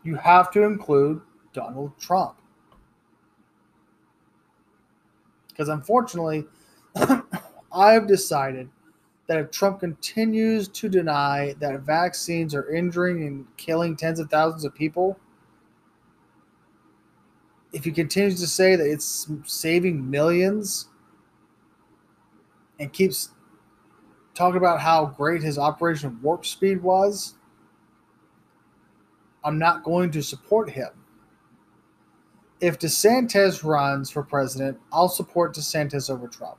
you 0.03 0.15
have 0.15 0.51
to 0.51 0.63
include 0.63 1.21
Donald 1.57 1.91
Trump. 1.99 2.35
Because 5.49 5.69
unfortunately, 5.69 6.45
I've 7.73 8.05
decided 8.05 8.69
that 9.25 9.39
if 9.39 9.49
Trump 9.49 9.79
continues 9.79 10.67
to 10.67 10.87
deny 10.87 11.55
that 11.59 11.79
vaccines 11.81 12.53
are 12.53 12.69
injuring 12.69 13.23
and 13.25 13.47
killing 13.57 13.97
tens 13.97 14.19
of 14.19 14.29
thousands 14.29 14.65
of 14.65 14.75
people, 14.75 15.19
if 17.73 17.83
he 17.83 17.91
continues 17.91 18.39
to 18.39 18.47
say 18.47 18.75
that 18.75 18.85
it's 18.85 19.27
saving 19.45 20.07
millions 20.09 20.89
and 22.79 22.93
keeps 22.93 23.29
talking 24.35 24.57
about 24.57 24.79
how 24.79 25.07
great 25.07 25.41
his 25.41 25.57
Operation 25.57 26.19
Warp 26.21 26.45
Speed 26.45 26.83
was, 26.83 27.33
I'm 29.43 29.57
not 29.57 29.83
going 29.83 30.11
to 30.11 30.21
support 30.21 30.69
him 30.69 30.89
if 32.59 32.79
DeSantis 32.79 33.63
runs 33.63 34.09
for 34.09 34.23
president, 34.23 34.79
I'll 34.91 35.09
support 35.09 35.55
DeSantis 35.55 36.09
over 36.09 36.27
Trump. 36.27 36.57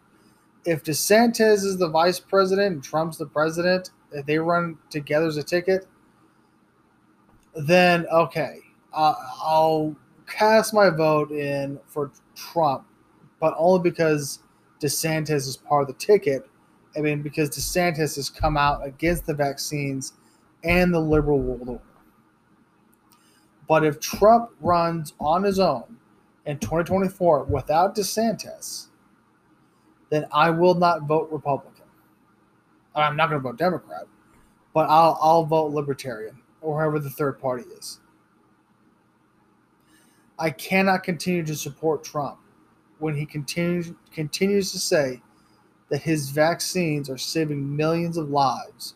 If 0.65 0.85
DeSantis 0.85 1.65
is 1.65 1.79
the 1.79 1.89
vice 1.89 2.21
president 2.21 2.75
and 2.75 2.85
Trump's 2.85 3.19
the 3.19 3.27
president, 3.27 3.91
if 4.13 4.27
they 4.27 4.39
run 4.39 4.79
together 4.91 5.27
as 5.27 5.37
a 5.37 5.43
ticket, 5.43 5.87
then 7.55 8.07
okay, 8.13 8.59
uh, 8.93 9.15
I'll 9.43 9.97
cast 10.27 10.73
my 10.75 10.91
vote 10.91 11.31
in 11.31 11.81
for 11.87 12.13
Trump, 12.35 12.85
but 13.41 13.55
only 13.57 13.91
because 13.91 14.41
DeSantis 14.81 15.49
is 15.49 15.57
part 15.57 15.83
of 15.83 15.89
the 15.89 15.95
ticket. 15.95 16.49
I 16.97 17.01
mean, 17.01 17.23
because 17.23 17.51
DeSantis 17.51 18.17
has 18.17 18.31
come 18.31 18.57
out 18.57 18.87
against 18.87 19.27
the 19.27 19.35
vaccines 19.35 20.15
and 20.65 20.93
the 20.93 21.01
liberal 21.01 21.41
world 21.41 21.69
order. 21.69 21.83
But 23.69 23.85
if 23.85 24.01
Trump 24.01 24.51
runs 24.61 25.13
on 25.21 25.45
his 25.45 25.59
own 25.59 25.99
in 26.47 26.59
2024 26.59 27.45
without 27.45 27.95
DeSantis, 27.95 28.87
then 30.11 30.27
I 30.33 30.51
will 30.51 30.75
not 30.75 31.03
vote 31.03 31.29
Republican. 31.31 31.85
I'm 32.95 33.17
not 33.17 33.29
going 33.29 33.41
to 33.43 33.49
vote 33.49 33.59
Democrat, 33.59 34.07
but 34.73 34.89
I'll, 34.89 35.19
I'll 35.21 35.45
vote 35.45 35.73
Libertarian 35.73 36.41
or 36.63 36.81
whoever 36.81 36.99
the 36.99 37.11
third 37.11 37.39
party 37.39 37.65
is. 37.77 38.01
I 40.39 40.51
cannot 40.51 41.03
continue 41.03 41.45
to 41.45 41.55
support 41.55 42.05
Trump 42.05 42.39
when 42.99 43.17
he 43.17 43.27
continues 43.27 43.93
continues 44.13 44.73
to 44.73 44.79
say 44.79 45.23
that 45.89 46.03
his 46.03 46.31
vaccines 46.31 47.11
are 47.11 47.19
saving 47.19 47.77
millions 47.77 48.17
of 48.17 48.31
lives 48.31 48.95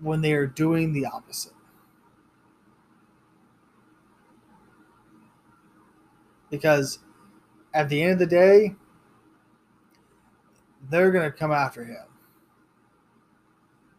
when 0.00 0.20
they 0.20 0.34
are 0.34 0.46
doing 0.46 0.92
the 0.92 1.06
opposite. 1.06 1.52
Because 6.50 6.98
at 7.74 7.88
the 7.88 8.02
end 8.02 8.12
of 8.14 8.18
the 8.18 8.26
day, 8.26 8.74
they're 10.88 11.10
going 11.10 11.30
to 11.30 11.36
come 11.36 11.52
after 11.52 11.84
him. 11.84 12.04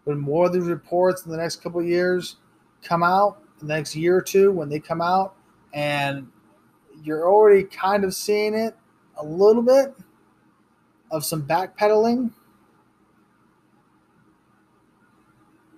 When 0.05 0.19
more 0.19 0.45
of 0.45 0.53
these 0.53 0.63
reports 0.63 1.25
in 1.25 1.31
the 1.31 1.37
next 1.37 1.61
couple 1.61 1.83
years 1.83 2.37
come 2.81 3.03
out, 3.03 3.41
the 3.59 3.65
next 3.65 3.95
year 3.95 4.17
or 4.17 4.21
two, 4.21 4.51
when 4.51 4.69
they 4.69 4.79
come 4.79 5.01
out, 5.01 5.35
and 5.73 6.27
you're 7.03 7.29
already 7.29 7.63
kind 7.63 8.03
of 8.03 8.13
seeing 8.13 8.53
it 8.53 8.75
a 9.17 9.25
little 9.25 9.61
bit 9.61 9.93
of 11.11 11.25
some 11.25 11.43
backpedaling 11.43 12.31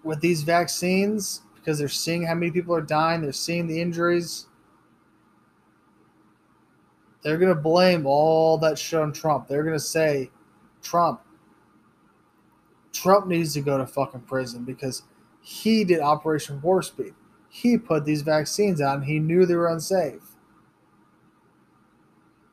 with 0.04 0.22
these 0.22 0.44
vaccines 0.44 1.42
because 1.56 1.80
they're 1.80 1.88
seeing 1.88 2.26
how 2.26 2.34
many 2.34 2.52
people 2.52 2.76
are 2.76 2.82
dying, 2.82 3.22
they're 3.22 3.34
seeing 3.34 3.68
the 3.68 3.82
injuries 3.82 4.46
they're 7.22 7.38
going 7.38 7.54
to 7.54 7.62
blame 7.62 8.06
all 8.06 8.58
that 8.60 8.78
shit 8.78 9.00
on 9.00 9.12
Trump. 9.12 9.48
They're 9.48 9.64
going 9.64 9.76
to 9.76 9.80
say, 9.80 10.32
Trump, 10.82 11.22
Trump 12.94 13.28
needs 13.28 13.54
to 13.54 13.62
go 13.62 13.78
to 13.78 13.86
fucking 13.86 14.22
prison 14.22 14.64
because 14.64 15.04
he 15.42 15.84
did 15.84 16.00
Operation 16.00 16.62
Warp 16.62 16.86
Speed. 16.86 17.14
He 17.50 17.78
put 17.78 18.06
these 18.06 18.22
vaccines 18.22 18.82
out 18.82 18.98
and 18.98 19.06
he 19.06 19.20
knew 19.20 19.46
they 19.46 19.56
were 19.56 19.70
unsafe. 19.70 20.22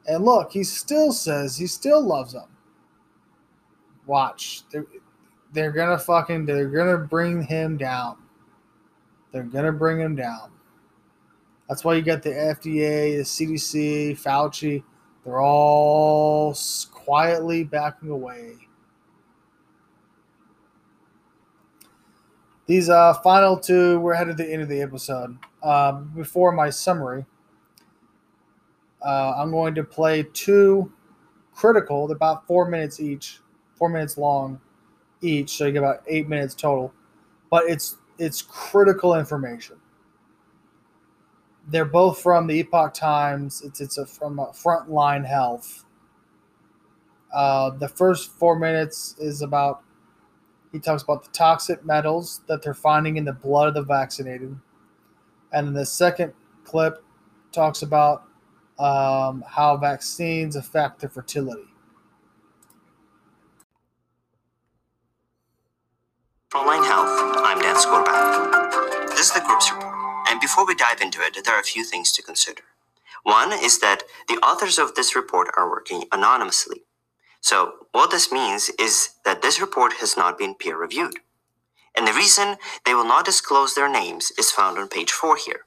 And 0.07 0.25
look, 0.25 0.53
he 0.53 0.62
still 0.64 1.12
says 1.12 1.57
he 1.57 1.67
still 1.67 2.01
loves 2.01 2.33
them. 2.33 2.49
Watch. 4.07 4.62
They're, 4.71 4.87
they're 5.53 5.73
gonna 5.73 5.99
fucking 5.99 6.47
they're 6.47 6.69
gonna 6.71 6.99
bring 6.99 7.43
him 7.43 7.77
down. 7.77 8.19
They're 9.33 9.43
gonna 9.43 9.73
bring 9.73 9.99
him 9.99 10.14
down. 10.14 10.53
That's 11.69 11.85
why 11.85 11.95
you 11.95 12.03
got 12.03 12.23
the 12.23 12.31
FDA, 12.31 13.17
the 13.17 13.25
CDC, 13.25 14.12
Fauci. 14.21 14.83
They're 15.25 15.41
all 15.41 16.57
quietly 16.93 17.64
backing 17.64 18.11
away. 18.11 18.55
These 22.67 22.89
uh, 22.89 23.14
final 23.14 23.57
two, 23.57 23.99
we're 24.01 24.14
headed 24.14 24.37
to 24.37 24.43
the 24.45 24.53
end 24.53 24.62
of 24.62 24.69
the 24.69 24.83
episode. 24.83 25.39
Um, 25.62 26.12
before 26.14 26.53
my 26.53 26.71
summary, 26.71 27.25
uh, 29.05 29.35
I'm 29.37 29.51
going 29.51 29.75
to 29.77 29.85
play 29.85 30.25
two 30.33 30.93
critical, 31.55 32.07
they're 32.07 32.17
about 32.17 32.47
four 32.47 32.69
minutes 32.69 33.01
each, 33.01 33.41
four 33.77 33.89
minutes 33.89 34.19
long 34.19 34.61
each, 35.23 35.57
so 35.57 35.67
you 35.67 35.73
get 35.73 35.79
about 35.79 36.03
eight 36.07 36.29
minutes 36.29 36.55
total. 36.55 36.93
But 37.51 37.64
it's 37.69 37.97
it's 38.19 38.43
critical 38.43 39.14
information. 39.14 39.77
They're 41.69 41.85
both 41.85 42.21
from 42.21 42.47
the 42.47 42.61
Epoch 42.61 42.95
Times. 42.95 43.62
It's 43.62 43.81
it's 43.81 43.99
a, 43.99 44.07
from 44.07 44.39
a 44.39 44.47
Frontline 44.47 45.27
Health. 45.27 45.85
Uh, 47.35 47.71
the 47.71 47.89
first 47.89 48.31
four 48.31 48.59
minutes 48.59 49.17
is 49.19 49.43
about 49.43 49.83
he 50.73 50.79
talks 50.79 51.03
about 51.03 51.25
the 51.25 51.31
toxic 51.31 51.85
metals 51.85 52.43
that 52.49 52.62
they're 52.62 52.75
finding 52.75 53.17
in 53.17 53.25
the 53.25 53.33
blood 53.33 53.69
of 53.69 53.75
the 53.75 53.83
vaccinated. 53.83 54.57
And 55.53 55.75
the 55.75 55.87
second 55.87 56.33
clip 56.64 57.03
talks 57.53 57.83
about 57.83 58.25
um, 58.79 59.43
how 59.49 59.77
vaccines 59.77 60.55
affect 60.55 61.01
their 61.01 61.09
fertility. 61.09 61.69
Frontline 66.53 66.87
Health, 66.87 67.09
I'm 67.45 67.59
Dan 67.59 67.77
Skorback. 67.77 69.11
This 69.11 69.29
is 69.29 69.33
the 69.33 69.41
group's 69.41 69.73
report, 69.73 69.95
and 70.37 70.43
before 70.43 70.66
we 70.66 70.74
dive 70.74 71.01
into 71.01 71.22
it, 71.22 71.43
there 71.47 71.57
are 71.57 71.61
a 71.62 71.64
few 71.64 71.82
things 71.82 72.12
to 72.12 72.22
consider. 72.22 72.62
One 73.22 73.55
is 73.55 73.78
that 73.80 74.03
the 74.28 74.37
authors 74.47 74.78
of 74.78 74.95
this 74.95 75.16
report 75.16 75.49
are 75.57 75.70
working 75.70 76.05
anonymously. 76.12 76.82
So, 77.41 77.74
what 77.93 78.11
this 78.11 78.32
means 78.32 78.70
is 78.78 79.11
that 79.24 79.43
this 79.43 79.61
report 79.61 79.95
has 80.01 80.16
not 80.16 80.39
been 80.39 80.55
peer 80.55 80.78
reviewed. 80.78 81.20
And 81.97 82.07
the 82.07 82.12
reason 82.14 82.59
they 82.87 82.95
will 82.95 83.07
not 83.07 83.24
disclose 83.26 83.74
their 83.74 83.91
names 83.91 84.32
is 84.39 84.53
found 84.53 84.78
on 84.78 84.89
page 84.89 85.12
4 85.12 85.37
here, 85.39 85.62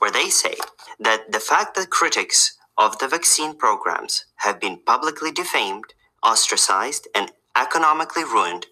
where 0.00 0.12
they 0.12 0.30
say 0.30 0.56
that 1.00 1.32
the 1.32 1.40
fact 1.40 1.76
that 1.76 1.90
critics 1.90 2.58
of 2.78 2.98
the 2.98 3.08
vaccine 3.08 3.56
programs 3.56 4.26
have 4.36 4.60
been 4.60 4.78
publicly 4.86 5.32
defamed, 5.32 5.94
ostracized, 6.22 7.08
and 7.14 7.32
economically 7.56 8.24
ruined, 8.24 8.66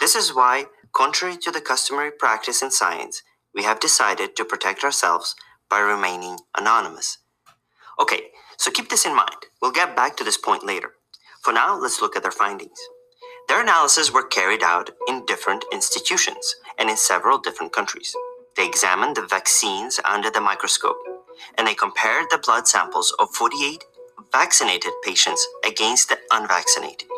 this 0.00 0.16
is 0.16 0.34
why, 0.34 0.66
contrary 0.92 1.36
to 1.38 1.50
the 1.52 1.62
customary 1.62 2.12
practice 2.12 2.62
in 2.62 2.70
science, 2.70 3.22
we 3.56 3.64
have 3.64 3.80
decided 3.80 4.36
to 4.36 4.44
protect 4.44 4.84
ourselves 4.84 5.34
by 5.70 5.80
remaining 5.80 6.38
anonymous. 6.56 7.18
Okay, 7.98 8.28
so 8.58 8.70
keep 8.70 8.90
this 8.90 9.06
in 9.06 9.16
mind. 9.16 9.46
We'll 9.62 9.72
get 9.72 9.96
back 9.96 10.16
to 10.18 10.24
this 10.24 10.36
point 10.36 10.64
later. 10.64 10.92
For 11.42 11.52
now, 11.52 11.78
let's 11.78 12.02
look 12.02 12.14
at 12.16 12.22
their 12.22 12.30
findings. 12.30 12.78
Their 13.48 13.62
analyses 13.62 14.12
were 14.12 14.26
carried 14.26 14.62
out 14.62 14.90
in 15.08 15.24
different 15.26 15.64
institutions 15.72 16.56
and 16.78 16.90
in 16.90 16.96
several 16.96 17.38
different 17.38 17.72
countries. 17.72 18.14
They 18.56 18.66
examined 18.66 19.16
the 19.16 19.26
vaccines 19.26 20.00
under 20.04 20.30
the 20.30 20.40
microscope 20.40 20.98
and 21.56 21.66
they 21.66 21.74
compared 21.74 22.26
the 22.30 22.38
blood 22.44 22.66
samples 22.68 23.14
of 23.18 23.30
48 23.30 23.84
vaccinated 24.32 24.92
patients 25.04 25.46
against 25.66 26.08
the 26.08 26.18
unvaccinated 26.30 27.08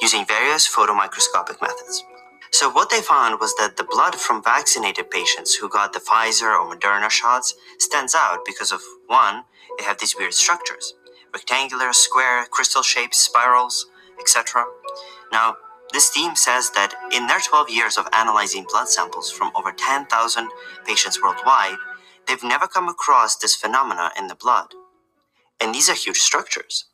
using 0.00 0.24
various 0.26 0.66
photomicroscopic 0.66 1.60
methods. 1.60 2.02
So, 2.52 2.70
what 2.70 2.90
they 2.90 3.02
found 3.02 3.40
was 3.40 3.54
that 3.56 3.76
the 3.76 3.84
blood 3.84 4.16
from 4.16 4.42
vaccinated 4.42 5.10
patients 5.10 5.54
who 5.54 5.68
got 5.68 5.92
the 5.92 6.00
Pfizer 6.00 6.58
or 6.58 6.74
Moderna 6.74 7.10
shots 7.10 7.54
stands 7.78 8.14
out 8.14 8.40
because 8.46 8.72
of 8.72 8.80
one, 9.06 9.44
they 9.78 9.84
have 9.84 9.98
these 9.98 10.16
weird 10.16 10.34
structures 10.34 10.94
rectangular, 11.34 11.92
square, 11.92 12.46
crystal 12.50 12.82
shapes, 12.82 13.18
spirals, 13.18 13.86
etc. 14.20 14.64
Now, 15.32 15.56
this 15.92 16.10
team 16.10 16.36
says 16.36 16.70
that 16.72 16.94
in 17.12 17.26
their 17.26 17.40
12 17.40 17.70
years 17.70 17.98
of 17.98 18.08
analyzing 18.14 18.66
blood 18.70 18.88
samples 18.88 19.30
from 19.30 19.52
over 19.56 19.72
10,000 19.72 20.48
patients 20.86 21.22
worldwide, 21.22 21.76
they've 22.26 22.42
never 22.44 22.66
come 22.66 22.88
across 22.88 23.36
this 23.36 23.56
phenomena 23.56 24.10
in 24.18 24.28
the 24.28 24.36
blood. 24.36 24.68
And 25.60 25.74
these 25.74 25.90
are 25.90 25.94
huge 25.94 26.18
structures. 26.18 26.86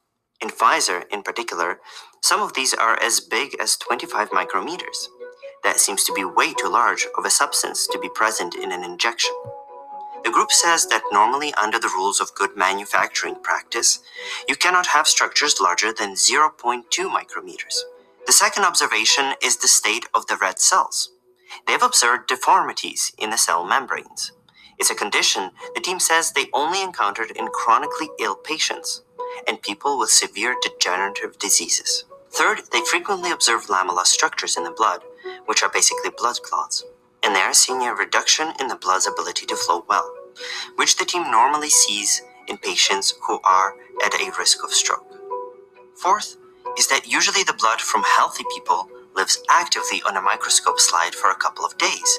In 0.42 0.50
Pfizer, 0.50 1.04
in 1.12 1.22
particular, 1.22 1.80
some 2.22 2.42
of 2.42 2.54
these 2.54 2.74
are 2.74 3.00
as 3.02 3.20
big 3.20 3.56
as 3.60 3.76
25 3.76 4.30
micrometers. 4.30 5.08
That 5.64 5.80
seems 5.80 6.04
to 6.04 6.12
be 6.12 6.24
way 6.24 6.54
too 6.54 6.68
large 6.68 7.06
of 7.18 7.24
a 7.24 7.30
substance 7.30 7.86
to 7.88 7.98
be 7.98 8.08
present 8.08 8.54
in 8.54 8.72
an 8.72 8.84
injection. 8.84 9.34
The 10.24 10.30
group 10.30 10.52
says 10.52 10.86
that 10.88 11.02
normally, 11.12 11.54
under 11.54 11.78
the 11.78 11.88
rules 11.88 12.20
of 12.20 12.34
good 12.34 12.56
manufacturing 12.56 13.36
practice, 13.42 14.00
you 14.48 14.56
cannot 14.56 14.88
have 14.88 15.06
structures 15.08 15.60
larger 15.60 15.92
than 15.92 16.14
0.2 16.14 16.84
micrometers. 16.90 17.80
The 18.26 18.32
second 18.32 18.64
observation 18.64 19.34
is 19.42 19.56
the 19.56 19.68
state 19.68 20.06
of 20.14 20.26
the 20.28 20.36
red 20.36 20.60
cells. 20.60 21.10
They've 21.66 21.82
observed 21.82 22.28
deformities 22.28 23.12
in 23.18 23.30
the 23.30 23.38
cell 23.38 23.64
membranes. 23.64 24.32
It's 24.78 24.90
a 24.90 24.94
condition 24.94 25.50
the 25.74 25.80
team 25.80 26.00
says 26.00 26.32
they 26.32 26.46
only 26.52 26.82
encountered 26.82 27.32
in 27.32 27.48
chronically 27.48 28.10
ill 28.20 28.36
patients 28.36 29.02
and 29.48 29.62
people 29.62 29.98
with 29.98 30.10
severe 30.10 30.56
degenerative 30.62 31.38
diseases. 31.38 32.04
Third, 32.30 32.62
they 32.72 32.82
frequently 32.82 33.30
observe 33.32 33.66
lamella 33.66 34.06
structures 34.06 34.56
in 34.56 34.64
the 34.64 34.70
blood, 34.70 35.02
which 35.46 35.62
are 35.62 35.70
basically 35.70 36.10
blood 36.16 36.36
clots 36.42 36.84
and 37.22 37.34
they 37.34 37.40
are 37.40 37.54
seeing 37.54 37.82
a 37.82 37.94
reduction 37.94 38.52
in 38.60 38.68
the 38.68 38.76
blood's 38.76 39.06
ability 39.06 39.46
to 39.46 39.56
flow 39.56 39.84
well, 39.88 40.12
which 40.76 40.96
the 40.96 41.04
team 41.04 41.22
normally 41.30 41.70
sees 41.70 42.22
in 42.48 42.58
patients 42.58 43.14
who 43.26 43.40
are 43.44 43.76
at 44.04 44.14
a 44.14 44.32
risk 44.38 44.64
of 44.64 44.72
stroke. 44.72 45.06
Fourth 45.94 46.36
is 46.76 46.88
that 46.88 47.06
usually 47.06 47.44
the 47.44 47.54
blood 47.58 47.80
from 47.80 48.02
healthy 48.02 48.44
people 48.54 48.88
lives 49.14 49.42
actively 49.48 50.02
on 50.08 50.16
a 50.16 50.22
microscope 50.22 50.80
slide 50.80 51.14
for 51.14 51.30
a 51.30 51.36
couple 51.36 51.64
of 51.64 51.78
days, 51.78 52.18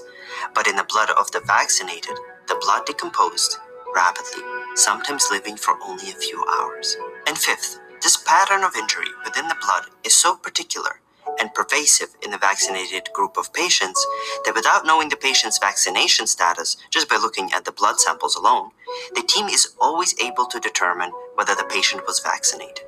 but 0.54 0.68
in 0.68 0.76
the 0.76 0.86
blood 0.88 1.10
of 1.20 1.32
the 1.32 1.42
vaccinated, 1.42 2.16
the 2.48 2.60
blood 2.62 2.86
decomposed 2.86 3.58
rapidly, 3.96 4.44
sometimes 4.76 5.28
living 5.32 5.58
for 5.58 5.76
only 5.84 6.10
a 6.12 6.16
few 6.16 6.44
hours. 6.58 6.98
And 7.28 7.38
fifth, 7.38 7.80
this 8.02 8.18
pattern 8.18 8.64
of 8.64 8.76
injury 8.76 9.08
within 9.24 9.48
the 9.48 9.58
blood 9.62 9.86
is 10.04 10.14
so 10.14 10.36
particular 10.36 11.00
and 11.40 11.54
pervasive 11.54 12.10
in 12.24 12.32
the 12.32 12.38
vaccinated 12.38 13.10
group 13.14 13.38
of 13.38 13.54
patients 13.54 14.06
that 14.46 14.56
without 14.56 14.86
knowing 14.86 15.10
the 15.10 15.18
patient's 15.18 15.60
vaccination 15.60 16.28
status, 16.28 16.78
just 16.92 17.10
by 17.10 17.18
looking 17.18 17.52
at 17.54 17.66
the 17.66 17.72
blood 17.72 18.00
samples 18.00 18.36
alone, 18.36 18.72
the 19.16 19.24
team 19.24 19.48
is 19.48 19.74
always 19.82 20.16
able 20.22 20.46
to 20.48 20.60
determine 20.60 21.12
whether 21.36 21.56
the 21.56 21.66
patient 21.70 22.04
was 22.08 22.20
vaccinated. 22.20 22.86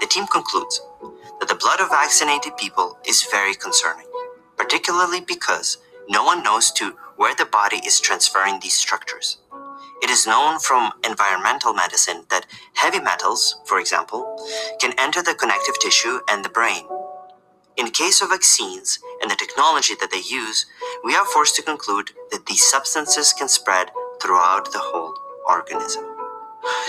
The 0.00 0.06
team 0.08 0.26
concludes 0.26 0.80
that 1.40 1.48
the 1.48 1.54
blood 1.54 1.80
of 1.80 1.90
vaccinated 1.90 2.56
people 2.58 2.98
is 3.06 3.26
very 3.30 3.54
concerning, 3.54 4.06
particularly 4.56 5.20
because 5.22 5.78
no 6.08 6.24
one 6.24 6.42
knows 6.42 6.72
to 6.72 6.96
where 7.16 7.34
the 7.34 7.46
body 7.46 7.80
is 7.86 8.00
transferring 8.00 8.60
these 8.60 8.76
structures. 8.76 9.38
It 10.02 10.10
is 10.10 10.26
known 10.26 10.60
from 10.60 10.92
environmental 11.06 11.74
medicine 11.74 12.24
that 12.30 12.46
heavy 12.74 13.00
metals, 13.00 13.60
for 13.66 13.80
example, 13.80 14.38
can 14.80 14.94
enter 14.98 15.22
the 15.22 15.34
connective 15.34 15.78
tissue 15.80 16.20
and 16.30 16.44
the 16.44 16.50
brain 16.50 16.84
in 17.76 17.90
case 17.90 18.22
of 18.22 18.30
vaccines 18.30 18.98
and 19.20 19.30
the 19.30 19.36
technology 19.36 19.94
that 20.00 20.10
they 20.10 20.22
use, 20.28 20.66
we 21.02 21.14
are 21.14 21.24
forced 21.26 21.56
to 21.56 21.62
conclude 21.62 22.10
that 22.30 22.46
these 22.46 22.62
substances 22.62 23.32
can 23.32 23.48
spread 23.48 23.90
throughout 24.22 24.72
the 24.72 24.78
whole 24.78 25.14
organism. 25.48 26.04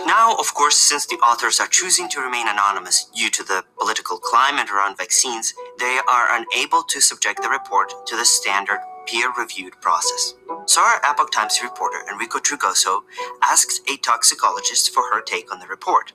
Now, 0.05 0.35
of 0.39 0.53
course, 0.53 0.77
since 0.77 1.05
the 1.05 1.17
authors 1.17 1.59
are 1.59 1.67
choosing 1.67 2.07
to 2.09 2.21
remain 2.21 2.47
anonymous 2.47 3.05
due 3.15 3.29
to 3.31 3.43
the 3.43 3.63
political 3.77 4.17
climate 4.17 4.69
around 4.69 4.97
vaccines, 4.97 5.53
they 5.79 5.99
are 6.09 6.27
unable 6.31 6.83
to 6.83 7.01
subject 7.01 7.41
the 7.41 7.49
report 7.49 7.93
to 8.07 8.15
the 8.15 8.25
standard 8.25 8.79
peer 9.05 9.31
reviewed 9.37 9.73
process. 9.81 10.35
So, 10.65 10.81
our 10.81 11.01
Epoch 11.03 11.31
Times 11.31 11.59
reporter 11.61 11.97
Enrico 12.11 12.39
Trigoso 12.39 13.03
asked 13.43 13.81
a 13.89 13.97
toxicologist 13.97 14.93
for 14.93 15.03
her 15.13 15.21
take 15.21 15.51
on 15.51 15.59
the 15.59 15.67
report. 15.67 16.13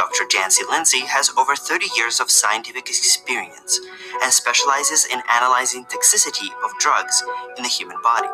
Dr. 0.00 0.24
Janci 0.24 0.66
Lindsay 0.66 1.00
has 1.00 1.28
over 1.36 1.54
30 1.54 1.88
years 1.94 2.20
of 2.20 2.30
scientific 2.30 2.88
experience 2.88 3.78
and 4.22 4.32
specializes 4.32 5.04
in 5.04 5.20
analyzing 5.28 5.84
toxicity 5.84 6.48
of 6.64 6.70
drugs 6.78 7.22
in 7.58 7.62
the 7.62 7.68
human 7.68 8.00
body. 8.02 8.30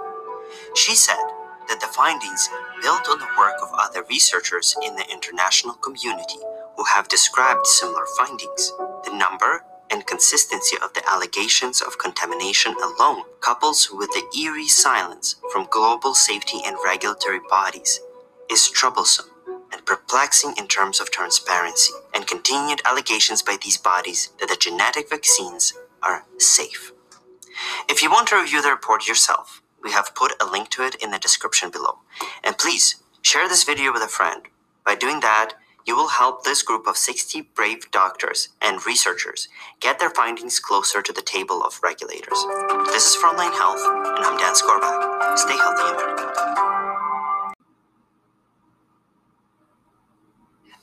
She 0.76 0.94
said 0.94 1.18
that 1.66 1.80
the 1.80 1.88
findings 1.88 2.48
built 2.82 3.08
on 3.08 3.18
the 3.18 3.26
work 3.36 3.56
of 3.60 3.74
other 3.76 4.04
researchers 4.08 4.76
in 4.86 4.94
the 4.94 5.10
international 5.10 5.74
community 5.74 6.38
who 6.76 6.84
have 6.84 7.08
described 7.08 7.66
similar 7.66 8.06
findings. 8.16 8.72
The 9.02 9.16
number 9.18 9.64
and 9.90 10.06
consistency 10.06 10.76
of 10.84 10.94
the 10.94 11.02
allegations 11.10 11.82
of 11.82 11.98
contamination 11.98 12.76
alone, 12.80 13.24
couples 13.40 13.90
with 13.90 14.10
the 14.12 14.22
eerie 14.38 14.68
silence 14.68 15.34
from 15.50 15.66
global 15.72 16.14
safety 16.14 16.60
and 16.64 16.76
regulatory 16.84 17.40
bodies, 17.50 17.98
is 18.48 18.70
troublesome 18.70 19.26
and 19.76 19.84
perplexing 19.84 20.54
in 20.58 20.66
terms 20.66 21.00
of 21.00 21.10
transparency, 21.10 21.92
and 22.14 22.26
continued 22.26 22.80
allegations 22.86 23.42
by 23.42 23.58
these 23.62 23.76
bodies 23.76 24.30
that 24.40 24.48
the 24.48 24.56
genetic 24.56 25.10
vaccines 25.10 25.74
are 26.02 26.24
safe. 26.38 26.92
If 27.88 28.02
you 28.02 28.10
want 28.10 28.28
to 28.28 28.36
review 28.36 28.62
the 28.62 28.70
report 28.70 29.06
yourself, 29.06 29.62
we 29.82 29.92
have 29.92 30.14
put 30.14 30.32
a 30.40 30.46
link 30.50 30.70
to 30.70 30.82
it 30.82 30.96
in 30.96 31.10
the 31.10 31.18
description 31.18 31.70
below. 31.70 31.98
And 32.42 32.58
please 32.58 32.96
share 33.22 33.48
this 33.48 33.64
video 33.64 33.92
with 33.92 34.02
a 34.02 34.08
friend. 34.08 34.42
By 34.84 34.94
doing 34.94 35.20
that, 35.20 35.52
you 35.86 35.94
will 35.94 36.08
help 36.08 36.42
this 36.42 36.62
group 36.62 36.86
of 36.86 36.96
60 36.96 37.42
brave 37.54 37.90
doctors 37.92 38.48
and 38.60 38.84
researchers 38.86 39.48
get 39.80 39.98
their 39.98 40.10
findings 40.10 40.58
closer 40.58 41.02
to 41.02 41.12
the 41.12 41.22
table 41.22 41.62
of 41.62 41.78
regulators. 41.82 42.44
This 42.86 43.06
is 43.10 43.22
Frontline 43.22 43.54
Health, 43.54 43.82
and 43.86 44.24
I'm 44.24 44.38
Dan 44.38 44.54
Skorback. 44.54 45.38
Stay 45.38 45.56
healthy, 45.56 45.82
America. 45.94 46.75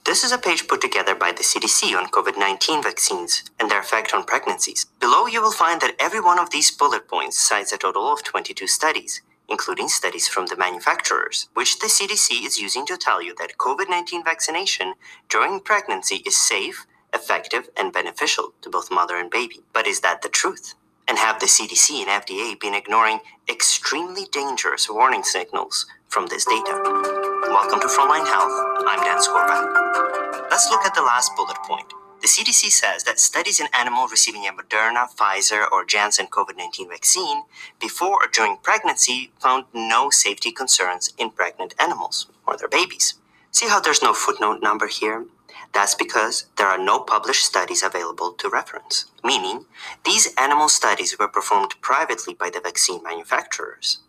This 0.05 0.25
is 0.25 0.33
a 0.33 0.37
page 0.37 0.67
put 0.67 0.81
together 0.81 1.15
by 1.15 1.31
the 1.31 1.43
CDC 1.43 1.95
on 1.97 2.09
COVID 2.09 2.37
19 2.37 2.83
vaccines 2.83 3.41
and 3.57 3.71
their 3.71 3.79
effect 3.79 4.13
on 4.13 4.25
pregnancies. 4.25 4.85
Below, 4.99 5.27
you 5.27 5.41
will 5.41 5.53
find 5.53 5.79
that 5.79 5.95
every 5.97 6.19
one 6.19 6.37
of 6.37 6.49
these 6.49 6.71
bullet 6.71 7.07
points 7.07 7.39
cites 7.39 7.71
a 7.71 7.77
total 7.77 8.11
of 8.11 8.21
22 8.21 8.67
studies, 8.67 9.21
including 9.47 9.87
studies 9.87 10.27
from 10.27 10.47
the 10.47 10.57
manufacturers, 10.57 11.47
which 11.53 11.79
the 11.79 11.87
CDC 11.87 12.45
is 12.45 12.57
using 12.57 12.85
to 12.87 12.97
tell 12.97 13.23
you 13.23 13.33
that 13.39 13.57
COVID 13.57 13.89
19 13.89 14.25
vaccination 14.25 14.95
during 15.29 15.61
pregnancy 15.61 16.21
is 16.25 16.35
safe, 16.35 16.85
effective, 17.13 17.69
and 17.77 17.93
beneficial 17.93 18.53
to 18.61 18.69
both 18.69 18.91
mother 18.91 19.15
and 19.15 19.31
baby. 19.31 19.61
But 19.71 19.87
is 19.87 20.01
that 20.01 20.21
the 20.21 20.27
truth? 20.27 20.75
And 21.07 21.17
have 21.17 21.39
the 21.39 21.45
CDC 21.45 22.05
and 22.05 22.09
FDA 22.09 22.59
been 22.59 22.73
ignoring 22.73 23.21
extremely 23.49 24.25
dangerous 24.33 24.89
warning 24.89 25.23
signals 25.23 25.85
from 26.09 26.27
this 26.27 26.43
data? 26.43 27.32
Welcome 27.49 27.81
to 27.81 27.87
Frontline 27.87 28.25
Health. 28.25 28.53
I'm 28.87 29.01
Dan 29.03 29.19
Skorback. 29.19 30.49
Let's 30.49 30.69
look 30.69 30.85
at 30.85 30.95
the 30.95 31.01
last 31.01 31.35
bullet 31.35 31.57
point. 31.63 31.93
The 32.21 32.27
CDC 32.27 32.71
says 32.71 33.03
that 33.03 33.19
studies 33.19 33.59
in 33.59 33.67
animals 33.73 34.11
receiving 34.11 34.47
a 34.47 34.51
Moderna, 34.51 35.07
Pfizer, 35.13 35.65
or 35.71 35.85
Janssen 35.85 36.27
COVID 36.27 36.57
19 36.57 36.89
vaccine 36.89 37.43
before 37.81 38.23
or 38.23 38.27
during 38.31 38.57
pregnancy 38.57 39.31
found 39.39 39.65
no 39.73 40.09
safety 40.09 40.51
concerns 40.51 41.13
in 41.17 41.31
pregnant 41.31 41.75
animals 41.79 42.27
or 42.47 42.57
their 42.57 42.69
babies. 42.69 43.15
See 43.51 43.67
how 43.67 43.79
there's 43.81 44.03
no 44.03 44.13
footnote 44.13 44.61
number 44.61 44.87
here? 44.87 45.25
That's 45.73 45.95
because 45.95 46.45
there 46.57 46.67
are 46.67 46.77
no 46.77 46.99
published 46.99 47.45
studies 47.45 47.83
available 47.83 48.33
to 48.33 48.49
reference, 48.49 49.05
meaning 49.23 49.65
these 50.05 50.33
animal 50.37 50.69
studies 50.69 51.17
were 51.19 51.27
performed 51.27 51.75
privately 51.81 52.33
by 52.35 52.49
the 52.49 52.61
vaccine 52.61 53.03
manufacturers. 53.03 53.99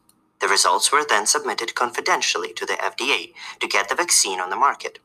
The 0.45 0.51
results 0.51 0.93
were 0.93 1.07
then 1.09 1.25
submitted 1.25 1.75
confidentially 1.75 2.53
to 2.53 2.66
the 2.66 2.75
FDA 2.75 3.33
to 3.61 3.66
get 3.66 3.89
the 3.89 3.95
vaccine 3.95 4.41
on 4.41 4.51
the 4.51 4.57
market. 4.57 4.99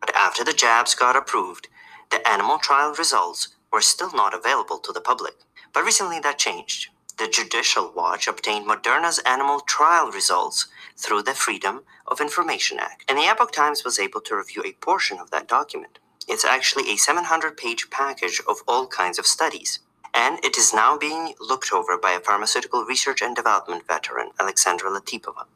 But 0.00 0.12
after 0.16 0.42
the 0.42 0.52
jabs 0.52 0.96
got 0.96 1.14
approved, 1.14 1.68
the 2.10 2.28
animal 2.28 2.58
trial 2.58 2.92
results 2.92 3.54
were 3.72 3.80
still 3.80 4.10
not 4.12 4.34
available 4.34 4.78
to 4.78 4.92
the 4.92 5.00
public. 5.00 5.34
But 5.72 5.84
recently 5.84 6.18
that 6.18 6.40
changed. 6.40 6.88
The 7.18 7.28
Judicial 7.28 7.92
Watch 7.94 8.26
obtained 8.26 8.66
Moderna's 8.66 9.20
animal 9.20 9.60
trial 9.60 10.10
results 10.10 10.66
through 10.96 11.22
the 11.22 11.34
Freedom 11.34 11.84
of 12.08 12.20
Information 12.20 12.80
Act, 12.80 13.04
and 13.08 13.16
the 13.16 13.28
Epoch 13.28 13.52
Times 13.52 13.84
was 13.84 14.00
able 14.00 14.22
to 14.22 14.34
review 14.34 14.64
a 14.64 14.72
portion 14.84 15.20
of 15.20 15.30
that 15.30 15.46
document. 15.46 16.00
It's 16.26 16.44
actually 16.44 16.90
a 16.90 16.96
700 16.96 17.56
page 17.56 17.90
package 17.90 18.42
of 18.48 18.64
all 18.66 18.88
kinds 18.88 19.20
of 19.20 19.26
studies, 19.28 19.78
and 20.14 20.42
it 20.44 20.56
is 20.56 20.72
now 20.72 20.96
being 20.96 21.34
looked 21.40 21.72
over 21.72 21.98
by 21.98 22.12
a 22.12 22.20
pharmaceutical 22.20 22.84
research 22.84 23.20
and 23.20 23.36
development 23.36 23.86
veteran, 23.86 24.30
Alexandra 24.40 24.90
Latypova. 24.90 25.46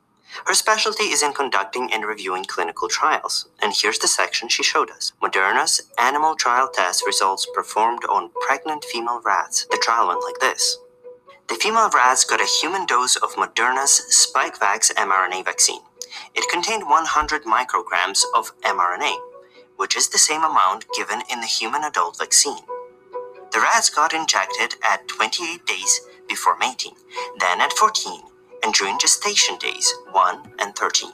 Her 0.46 0.54
specialty 0.54 1.04
is 1.04 1.22
in 1.22 1.32
conducting 1.32 1.92
and 1.92 2.04
reviewing 2.04 2.44
clinical 2.44 2.88
trials, 2.88 3.48
and 3.62 3.72
here's 3.74 3.98
the 3.98 4.08
section 4.08 4.48
she 4.48 4.62
showed 4.62 4.90
us 4.90 5.12
Moderna's 5.22 5.82
animal 5.98 6.36
trial 6.36 6.68
test 6.68 7.06
results 7.06 7.46
performed 7.54 8.04
on 8.10 8.30
pregnant 8.42 8.84
female 8.84 9.22
rats. 9.24 9.66
The 9.70 9.78
trial 9.78 10.08
went 10.08 10.22
like 10.22 10.38
this. 10.40 10.78
The 11.48 11.54
female 11.54 11.90
rats 11.90 12.24
got 12.24 12.42
a 12.42 12.44
human 12.60 12.84
dose 12.84 13.16
of 13.16 13.34
Moderna's 13.36 14.02
Spikevax 14.10 14.92
mRNA 14.94 15.44
vaccine. 15.46 15.80
It 16.34 16.50
contained 16.50 16.84
100 16.88 17.44
micrograms 17.44 18.22
of 18.34 18.52
mRNA, 18.60 19.16
which 19.76 19.96
is 19.96 20.08
the 20.08 20.18
same 20.18 20.44
amount 20.44 20.84
given 20.94 21.22
in 21.30 21.40
the 21.40 21.46
human 21.46 21.84
adult 21.84 22.18
vaccine. 22.18 22.58
The 23.58 23.64
rats 23.64 23.90
got 23.90 24.14
injected 24.14 24.76
at 24.88 25.08
28 25.08 25.66
days 25.66 26.00
before 26.28 26.56
mating, 26.58 26.94
then 27.40 27.60
at 27.60 27.72
14, 27.72 28.22
and 28.62 28.72
during 28.72 29.00
gestation 29.00 29.56
days 29.58 29.92
1 30.12 30.52
and 30.60 30.76
13. 30.76 31.10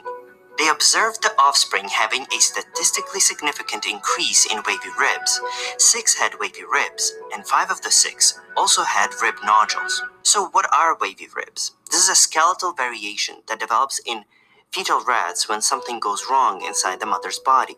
They 0.58 0.68
observed 0.68 1.22
the 1.22 1.32
offspring 1.38 1.88
having 1.88 2.26
a 2.26 2.40
statistically 2.40 3.20
significant 3.20 3.86
increase 3.86 4.44
in 4.44 4.58
wavy 4.66 4.90
ribs. 5.00 5.40
Six 5.78 6.18
had 6.18 6.38
wavy 6.38 6.64
ribs, 6.70 7.14
and 7.32 7.46
five 7.46 7.70
of 7.70 7.80
the 7.80 7.90
six 7.90 8.38
also 8.58 8.82
had 8.82 9.22
rib 9.22 9.36
nodules. 9.42 10.02
So, 10.22 10.48
what 10.48 10.66
are 10.70 10.98
wavy 11.00 11.28
ribs? 11.34 11.72
This 11.90 12.02
is 12.02 12.10
a 12.10 12.14
skeletal 12.14 12.74
variation 12.74 13.36
that 13.48 13.58
develops 13.58 14.02
in 14.04 14.26
fetal 14.74 15.04
rats 15.04 15.48
when 15.48 15.62
something 15.62 16.00
goes 16.00 16.26
wrong 16.28 16.60
inside 16.64 16.98
the 16.98 17.06
mother's 17.06 17.38
body. 17.38 17.76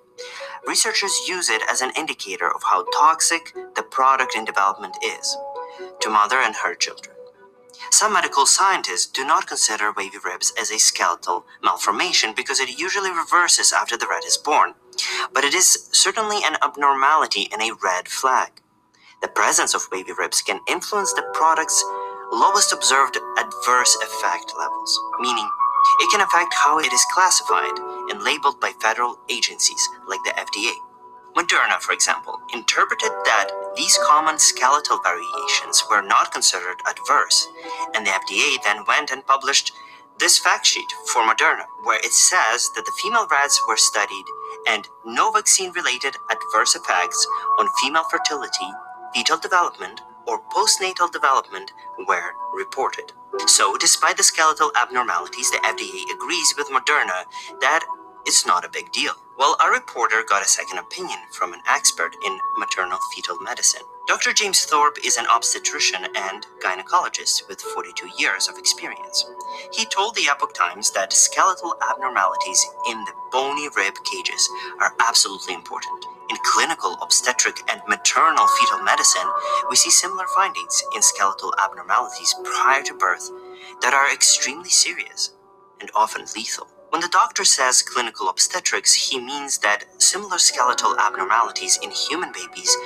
Researchers 0.66 1.28
use 1.28 1.50
it 1.50 1.60
as 1.70 1.82
an 1.82 1.92
indicator 1.94 2.48
of 2.50 2.62
how 2.62 2.86
toxic 2.96 3.52
the 3.74 3.82
product 3.82 4.34
in 4.34 4.46
development 4.46 4.96
is 5.04 5.36
to 6.00 6.08
mother 6.08 6.38
and 6.38 6.54
her 6.56 6.74
children. 6.74 7.14
Some 7.90 8.14
medical 8.14 8.46
scientists 8.46 9.06
do 9.06 9.26
not 9.26 9.46
consider 9.46 9.92
wavy 9.92 10.16
ribs 10.24 10.54
as 10.58 10.70
a 10.70 10.78
skeletal 10.78 11.44
malformation 11.62 12.32
because 12.34 12.60
it 12.60 12.78
usually 12.78 13.10
reverses 13.10 13.74
after 13.74 13.98
the 13.98 14.06
rat 14.08 14.24
is 14.24 14.38
born, 14.38 14.72
but 15.34 15.44
it 15.44 15.52
is 15.52 15.90
certainly 15.92 16.38
an 16.44 16.56
abnormality 16.62 17.48
and 17.52 17.60
a 17.60 17.76
red 17.84 18.08
flag. 18.08 18.62
The 19.20 19.28
presence 19.28 19.74
of 19.74 19.88
wavy 19.92 20.12
ribs 20.18 20.40
can 20.40 20.60
influence 20.68 21.12
the 21.12 21.30
product's 21.34 21.84
lowest 22.32 22.72
observed 22.72 23.18
adverse 23.38 23.96
effect 24.02 24.52
levels, 24.58 25.00
meaning 25.20 25.48
it 26.00 26.10
can 26.12 26.20
affect 26.22 26.54
how 26.54 26.78
it 26.80 26.92
is 26.92 27.06
classified 27.14 27.78
and 28.10 28.22
labeled 28.22 28.60
by 28.60 28.72
federal 28.80 29.18
agencies 29.30 29.88
like 30.08 30.20
the 30.24 30.32
FDA. 30.32 30.72
Moderna, 31.36 31.80
for 31.80 31.92
example, 31.92 32.40
interpreted 32.54 33.10
that 33.24 33.48
these 33.76 33.98
common 34.06 34.38
skeletal 34.38 35.00
variations 35.04 35.84
were 35.90 36.02
not 36.02 36.32
considered 36.32 36.78
adverse, 36.88 37.48
and 37.94 38.06
the 38.06 38.10
FDA 38.10 38.56
then 38.64 38.84
went 38.88 39.12
and 39.12 39.26
published 39.26 39.72
this 40.18 40.38
fact 40.38 40.66
sheet 40.66 40.90
for 41.12 41.22
Moderna, 41.22 41.66
where 41.84 41.98
it 42.00 42.12
says 42.12 42.70
that 42.76 42.84
the 42.86 42.92
female 43.02 43.28
rats 43.30 43.60
were 43.68 43.78
studied 43.78 44.26
and 44.68 44.88
no 45.06 45.30
vaccine 45.32 45.72
related 45.72 46.16
adverse 46.30 46.76
effects 46.76 47.26
on 47.58 47.68
female 47.82 48.04
fertility, 48.10 48.70
fetal 49.14 49.38
development, 49.38 50.02
or 50.26 50.42
postnatal 50.52 51.12
development 51.12 51.72
were 52.08 52.32
reported. 52.54 53.12
So, 53.46 53.76
despite 53.76 54.16
the 54.16 54.22
skeletal 54.22 54.72
abnormalities, 54.76 55.50
the 55.50 55.58
FDA 55.58 56.14
agrees 56.14 56.54
with 56.56 56.68
Moderna 56.68 57.24
that 57.60 57.84
it's 58.26 58.46
not 58.46 58.64
a 58.64 58.68
big 58.68 58.90
deal. 58.92 59.12
Well, 59.38 59.56
our 59.60 59.72
reporter 59.72 60.24
got 60.28 60.44
a 60.44 60.48
second 60.48 60.78
opinion 60.78 61.18
from 61.32 61.52
an 61.52 61.60
expert 61.68 62.16
in 62.26 62.38
maternal 62.58 62.98
fetal 63.14 63.38
medicine. 63.40 63.82
Dr. 64.08 64.32
James 64.32 64.64
Thorpe 64.64 64.98
is 65.04 65.16
an 65.16 65.26
obstetrician 65.26 66.06
and 66.16 66.46
gynecologist 66.64 67.48
with 67.48 67.60
42 67.60 68.10
years 68.18 68.48
of 68.48 68.58
experience. 68.58 69.26
He 69.72 69.84
told 69.84 70.14
the 70.14 70.28
Epoch 70.28 70.54
Times 70.54 70.90
that 70.92 71.12
skeletal 71.12 71.76
abnormalities 71.90 72.66
in 72.90 72.98
the 73.04 73.12
bony 73.30 73.68
rib 73.76 73.94
cages 74.04 74.48
are 74.80 74.94
absolutely 75.00 75.54
important. 75.54 76.06
In 76.30 76.36
clinical 76.44 76.98
obstetric 77.02 77.56
and 77.70 77.82
maternal 77.88 78.46
fetal 78.48 78.82
medicine, 78.82 79.28
we 79.70 79.76
see 79.76 79.90
similar 79.90 80.26
findings 80.34 80.82
in 80.94 81.02
skeletal 81.02 81.54
abnormalities 81.62 82.34
prior 82.44 82.82
to 82.84 82.94
birth 82.94 83.30
that 83.82 83.94
are 83.94 84.12
extremely 84.12 84.70
serious 84.70 85.34
and 85.80 85.90
often 85.94 86.26
lethal. 86.36 86.68
When 86.90 87.02
the 87.02 87.08
doctor 87.08 87.44
says 87.44 87.82
clinical 87.82 88.28
obstetrics, 88.28 88.94
he 88.94 89.20
means 89.20 89.58
that 89.58 89.84
similar 90.02 90.38
skeletal 90.38 90.98
abnormalities 90.98 91.78
in 91.82 91.90
human 91.92 92.32
babies 92.32 92.76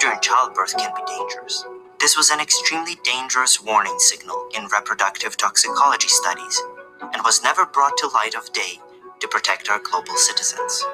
during 0.00 0.20
childbirth 0.20 0.76
can 0.78 0.92
be 0.96 1.02
dangerous. 1.06 1.64
This 2.00 2.16
was 2.16 2.30
an 2.30 2.40
extremely 2.40 2.96
dangerous 3.04 3.62
warning 3.62 3.98
signal 3.98 4.48
in 4.56 4.66
reproductive 4.72 5.36
toxicology 5.36 6.08
studies 6.08 6.62
and 7.00 7.22
was 7.24 7.42
never 7.44 7.66
brought 7.66 7.96
to 7.98 8.08
light 8.08 8.34
of 8.34 8.52
day 8.52 8.80
to 9.20 9.28
protect 9.28 9.70
our 9.70 9.80
global 9.80 10.16
citizens. 10.16 10.84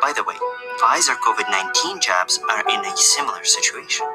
By 0.00 0.12
the 0.14 0.24
way, 0.24 0.34
Pfizer 0.78 1.16
COVID 1.16 1.50
19 1.50 2.00
jabs 2.00 2.38
are 2.50 2.60
in 2.68 2.84
a 2.84 2.96
similar 2.96 3.44
situation. 3.44 4.06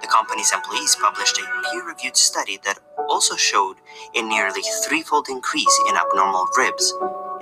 The 0.00 0.06
company's 0.06 0.52
employees 0.52 0.96
published 0.96 1.38
a 1.38 1.70
peer 1.70 1.86
reviewed 1.86 2.16
study 2.16 2.58
that 2.64 2.78
also 3.08 3.36
showed 3.36 3.76
a 4.14 4.22
nearly 4.22 4.62
threefold 4.86 5.28
increase 5.28 5.80
in 5.88 5.96
abnormal 5.96 6.46
ribs 6.56 6.92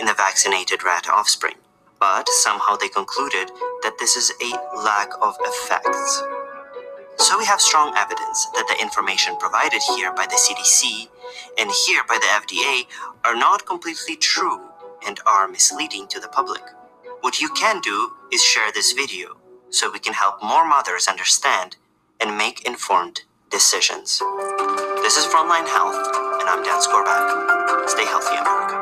in 0.00 0.06
the 0.06 0.14
vaccinated 0.14 0.82
rat 0.84 1.08
offspring. 1.08 1.54
But 2.00 2.28
somehow 2.28 2.76
they 2.76 2.88
concluded 2.88 3.50
that 3.82 3.96
this 3.98 4.16
is 4.16 4.32
a 4.42 4.76
lack 4.76 5.10
of 5.22 5.36
effects. 5.42 6.22
So 7.18 7.38
we 7.38 7.44
have 7.46 7.60
strong 7.60 7.94
evidence 7.96 8.46
that 8.54 8.66
the 8.68 8.82
information 8.82 9.36
provided 9.38 9.80
here 9.96 10.12
by 10.12 10.26
the 10.26 10.36
CDC 10.36 11.08
and 11.58 11.70
here 11.86 12.02
by 12.08 12.18
the 12.18 12.26
FDA 12.42 12.86
are 13.24 13.36
not 13.36 13.66
completely 13.66 14.16
true 14.16 14.60
and 15.06 15.20
are 15.26 15.46
misleading 15.48 16.08
to 16.08 16.20
the 16.20 16.28
public. 16.28 16.62
What 17.24 17.40
you 17.40 17.48
can 17.48 17.80
do 17.80 18.10
is 18.30 18.44
share 18.44 18.70
this 18.70 18.92
video 18.92 19.38
so 19.70 19.90
we 19.90 19.98
can 19.98 20.12
help 20.12 20.42
more 20.42 20.68
mothers 20.68 21.08
understand 21.08 21.78
and 22.20 22.36
make 22.36 22.66
informed 22.66 23.22
decisions. 23.50 24.18
This 25.00 25.16
is 25.16 25.24
Frontline 25.24 25.66
Health, 25.66 25.96
and 26.38 26.50
I'm 26.50 26.62
Dan 26.62 26.82
Skorback. 26.82 27.88
Stay 27.88 28.04
healthy, 28.04 28.36
America. 28.36 28.76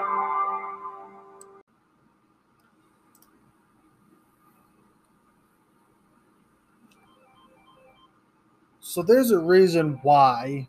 So 8.80 9.04
there's 9.04 9.30
a 9.30 9.38
reason 9.38 10.00
why 10.02 10.66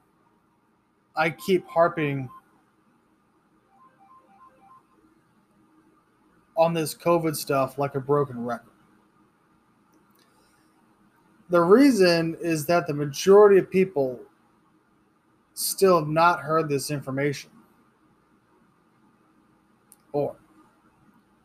I 1.15 1.31
keep 1.31 1.67
harping 1.67 2.29
on 6.55 6.73
this 6.73 6.93
COVID 6.93 7.35
stuff 7.35 7.77
like 7.77 7.95
a 7.95 7.99
broken 7.99 8.43
record. 8.43 8.69
The 11.49 11.61
reason 11.61 12.37
is 12.41 12.65
that 12.67 12.87
the 12.87 12.93
majority 12.93 13.59
of 13.59 13.69
people 13.69 14.19
still 15.53 15.99
have 15.99 16.07
not 16.07 16.39
heard 16.39 16.69
this 16.69 16.89
information. 16.89 17.51
Or 20.11 20.35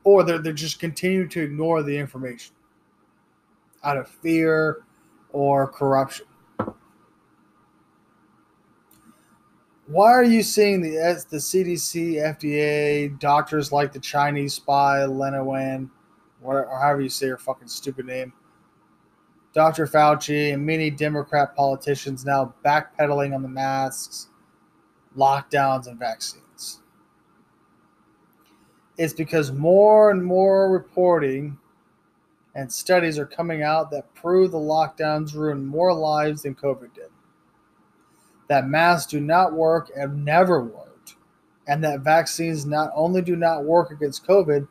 or 0.05 0.25
they're, 0.25 0.39
they're 0.39 0.53
just 0.55 0.81
continuing 0.81 1.29
to 1.29 1.43
ignore 1.43 1.83
the 1.83 1.97
information 1.97 2.55
out 3.85 3.99
of 3.99 4.09
fear 4.09 4.85
or 5.33 5.67
corruption. 5.67 6.25
Why 9.89 10.12
are 10.12 10.24
you 10.24 10.43
seeing 10.43 10.82
the 10.82 10.90
the 11.31 11.39
CDC, 11.39 12.16
FDA, 12.16 13.19
doctors 13.19 13.73
like 13.73 13.90
the 13.90 13.98
Chinese 13.98 14.52
spy 14.52 14.98
Leana 14.98 15.43
Wen, 15.43 15.90
or 16.43 16.69
however 16.78 17.01
you 17.01 17.09
say 17.09 17.28
her 17.28 17.39
fucking 17.39 17.69
stupid 17.69 18.05
name, 18.05 18.35
Dr. 19.55 19.86
Fauci, 19.86 20.52
and 20.52 20.66
many 20.66 20.90
Democrat 20.90 21.56
politicians 21.56 22.27
now 22.27 22.52
backpedaling 22.62 23.35
on 23.35 23.40
the 23.40 23.48
masks, 23.48 24.28
lockdowns, 25.16 25.86
and 25.86 25.98
vaccines? 25.98 26.82
It's 28.98 29.15
because 29.15 29.52
more 29.52 30.10
and 30.10 30.23
more 30.23 30.70
reporting 30.70 31.56
and 32.55 32.70
studies 32.70 33.19
are 33.19 33.24
coming 33.24 33.62
out 33.62 33.90
that 33.93 34.15
prove 34.15 34.51
the 34.51 34.59
lockdowns 34.59 35.35
ruined 35.35 35.66
more 35.66 35.94
lives 35.94 36.43
than 36.43 36.55
COVID 36.55 36.93
did 36.93 37.09
that 38.49 38.66
masks 38.66 39.11
do 39.11 39.20
not 39.20 39.53
work 39.53 39.91
and 39.95 40.25
never 40.25 40.62
worked, 40.62 41.16
and 41.66 41.85
that 41.85 42.01
vaccines 42.01 42.66
not 42.66 42.91
only 42.95 43.23
do 43.23 43.37
not 43.37 43.65
work 43.65 43.91
against 43.91 44.27
COVID, 44.27 44.66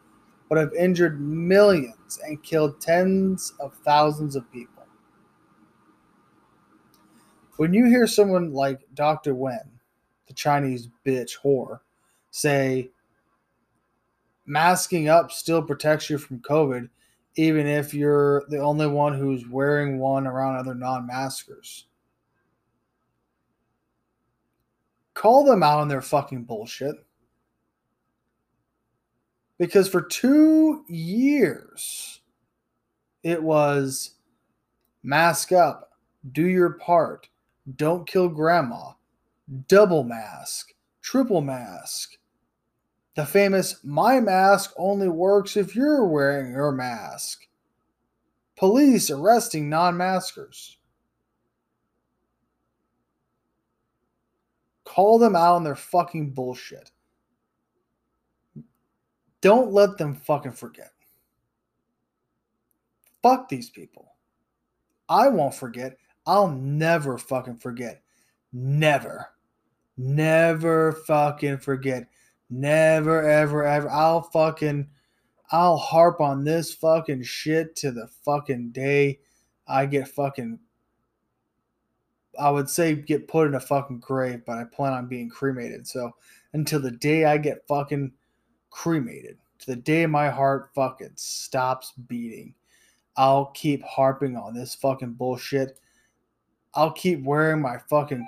but 0.50 0.58
have 0.58 0.74
injured 0.74 1.22
millions 1.22 2.20
and 2.26 2.42
killed 2.44 2.82
tens 2.82 3.54
of 3.60 3.74
thousands 3.86 4.36
of 4.36 4.52
people. 4.52 4.86
When 7.58 7.74
you 7.74 7.86
hear 7.86 8.08
someone 8.08 8.54
like 8.54 8.88
Dr. 8.94 9.34
Wen, 9.34 9.80
the 10.28 10.34
Chinese 10.34 10.90
bitch 11.06 11.38
whore, 11.44 11.80
say 12.30 12.92
masking 14.46 15.10
up 15.10 15.32
still 15.32 15.62
protects 15.62 16.10
you 16.10 16.18
from 16.18 16.40
COVID, 16.40 16.90
even 17.36 17.68
if 17.68 17.94
you're 17.94 18.44
the 18.50 18.60
only 18.60 18.88
one 18.88 19.18
who's 19.18 19.48
wearing 19.48 20.00
one 20.00 20.26
around 20.28 20.56
other 20.56 20.76
non 20.76 21.08
maskers 21.08 21.87
Call 25.18 25.44
them 25.44 25.64
out 25.64 25.80
on 25.80 25.88
their 25.88 26.04
fucking 26.04 26.44
bullshit. 26.44 26.96
Because 29.58 29.90
for 29.90 30.04
two 30.04 30.86
years, 30.88 32.22
it 33.24 33.42
was 33.42 34.12
mask 35.02 35.52
up, 35.52 35.94
do 36.34 36.46
your 36.48 36.74
part, 36.74 37.30
don't 37.78 38.08
kill 38.08 38.30
grandma, 38.30 38.92
double 39.68 40.04
mask, 40.04 40.74
triple 41.02 41.42
mask. 41.42 42.20
The 43.16 43.26
famous 43.26 43.84
my 43.84 44.20
mask 44.20 44.72
only 44.78 45.08
works 45.08 45.58
if 45.58 45.76
you're 45.76 46.06
wearing 46.06 46.52
your 46.52 46.72
mask. 46.72 47.48
Police 48.56 49.10
arresting 49.10 49.68
non 49.68 49.98
maskers. 49.98 50.77
Call 54.98 55.20
them 55.20 55.36
out 55.36 55.54
on 55.54 55.64
their 55.64 55.76
fucking 55.76 56.32
bullshit. 56.32 56.90
Don't 59.42 59.72
let 59.72 59.96
them 60.00 60.16
fucking 60.16 60.54
forget. 60.54 60.92
Fuck 63.22 63.48
these 63.48 63.70
people. 63.70 64.16
I 65.08 65.28
won't 65.28 65.54
forget. 65.54 66.00
I'll 66.26 66.50
never 66.50 67.20
fucking 67.20 67.58
forget. 67.58 68.02
Never. 68.52 69.28
Never 69.98 70.94
fucking 71.06 71.60
forget. 71.60 72.08
Never, 72.50 73.22
ever, 73.22 73.68
ever. 73.68 73.92
I'll 73.92 74.24
fucking. 74.24 74.88
I'll 75.52 75.78
harp 75.78 76.22
on 76.22 76.44
this 76.44 76.74
fucking 76.74 77.22
shit 77.22 77.76
to 77.76 77.92
the 77.92 78.08
fucking 78.26 78.72
day 78.72 79.20
I 79.68 79.86
get 79.86 80.08
fucking 80.08 80.58
I 82.40 82.50
would 82.50 82.70
say 82.70 82.96
get 82.96 83.28
put 83.28 83.48
in 83.48 83.56
a 83.56 83.60
fucking 83.60 84.00
grave, 84.00 84.44
but 84.46 84.58
I 84.58 84.64
plan 84.66 84.94
on 84.94 85.08
being 85.08 85.30
cremated. 85.30 85.88
So 85.88 86.12
until 86.54 86.80
the 86.80 86.92
day 86.92 87.26
I 87.26 87.38
get 87.38 87.68
fucking 87.68 88.12
cremated, 88.70 89.38
to 89.60 89.66
the 89.68 89.76
day 89.76 90.06
my 90.06 90.30
heart 90.30 90.70
fucking 90.76 91.14
stops 91.16 91.94
beating, 92.08 92.54
I'll 93.16 93.48
keep 93.48 93.84
harping 93.84 94.38
on 94.38 94.54
this 94.54 94.76
fucking 94.76 95.14
bullshit. 95.14 95.80
I'll 96.76 96.92
keep 96.92 97.24
wearing 97.24 97.62
my 97.62 97.78
fucking 97.90 98.28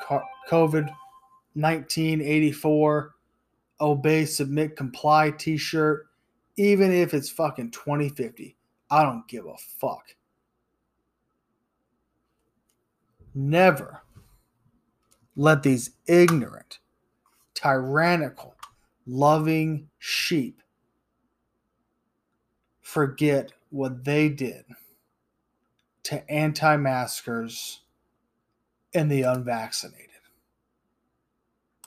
COVID 0.49 0.89
1984 1.53 3.15
obey, 3.81 4.25
submit, 4.25 4.75
comply 4.75 5.31
t 5.31 5.57
shirt, 5.57 6.07
even 6.57 6.91
if 6.91 7.13
it's 7.13 7.29
fucking 7.29 7.71
2050. 7.71 8.55
I 8.91 9.03
don't 9.03 9.27
give 9.27 9.45
a 9.45 9.55
fuck. 9.57 10.15
Never 13.33 14.01
let 15.35 15.63
these 15.63 15.91
ignorant, 16.07 16.79
tyrannical, 17.53 18.55
loving 19.05 19.89
sheep 19.97 20.61
forget 22.81 23.51
what 23.69 24.03
they 24.03 24.29
did 24.29 24.65
to 26.03 26.29
anti 26.29 26.75
maskers 26.77 27.81
and 28.93 29.11
the 29.11 29.21
unvaccinated. 29.21 30.08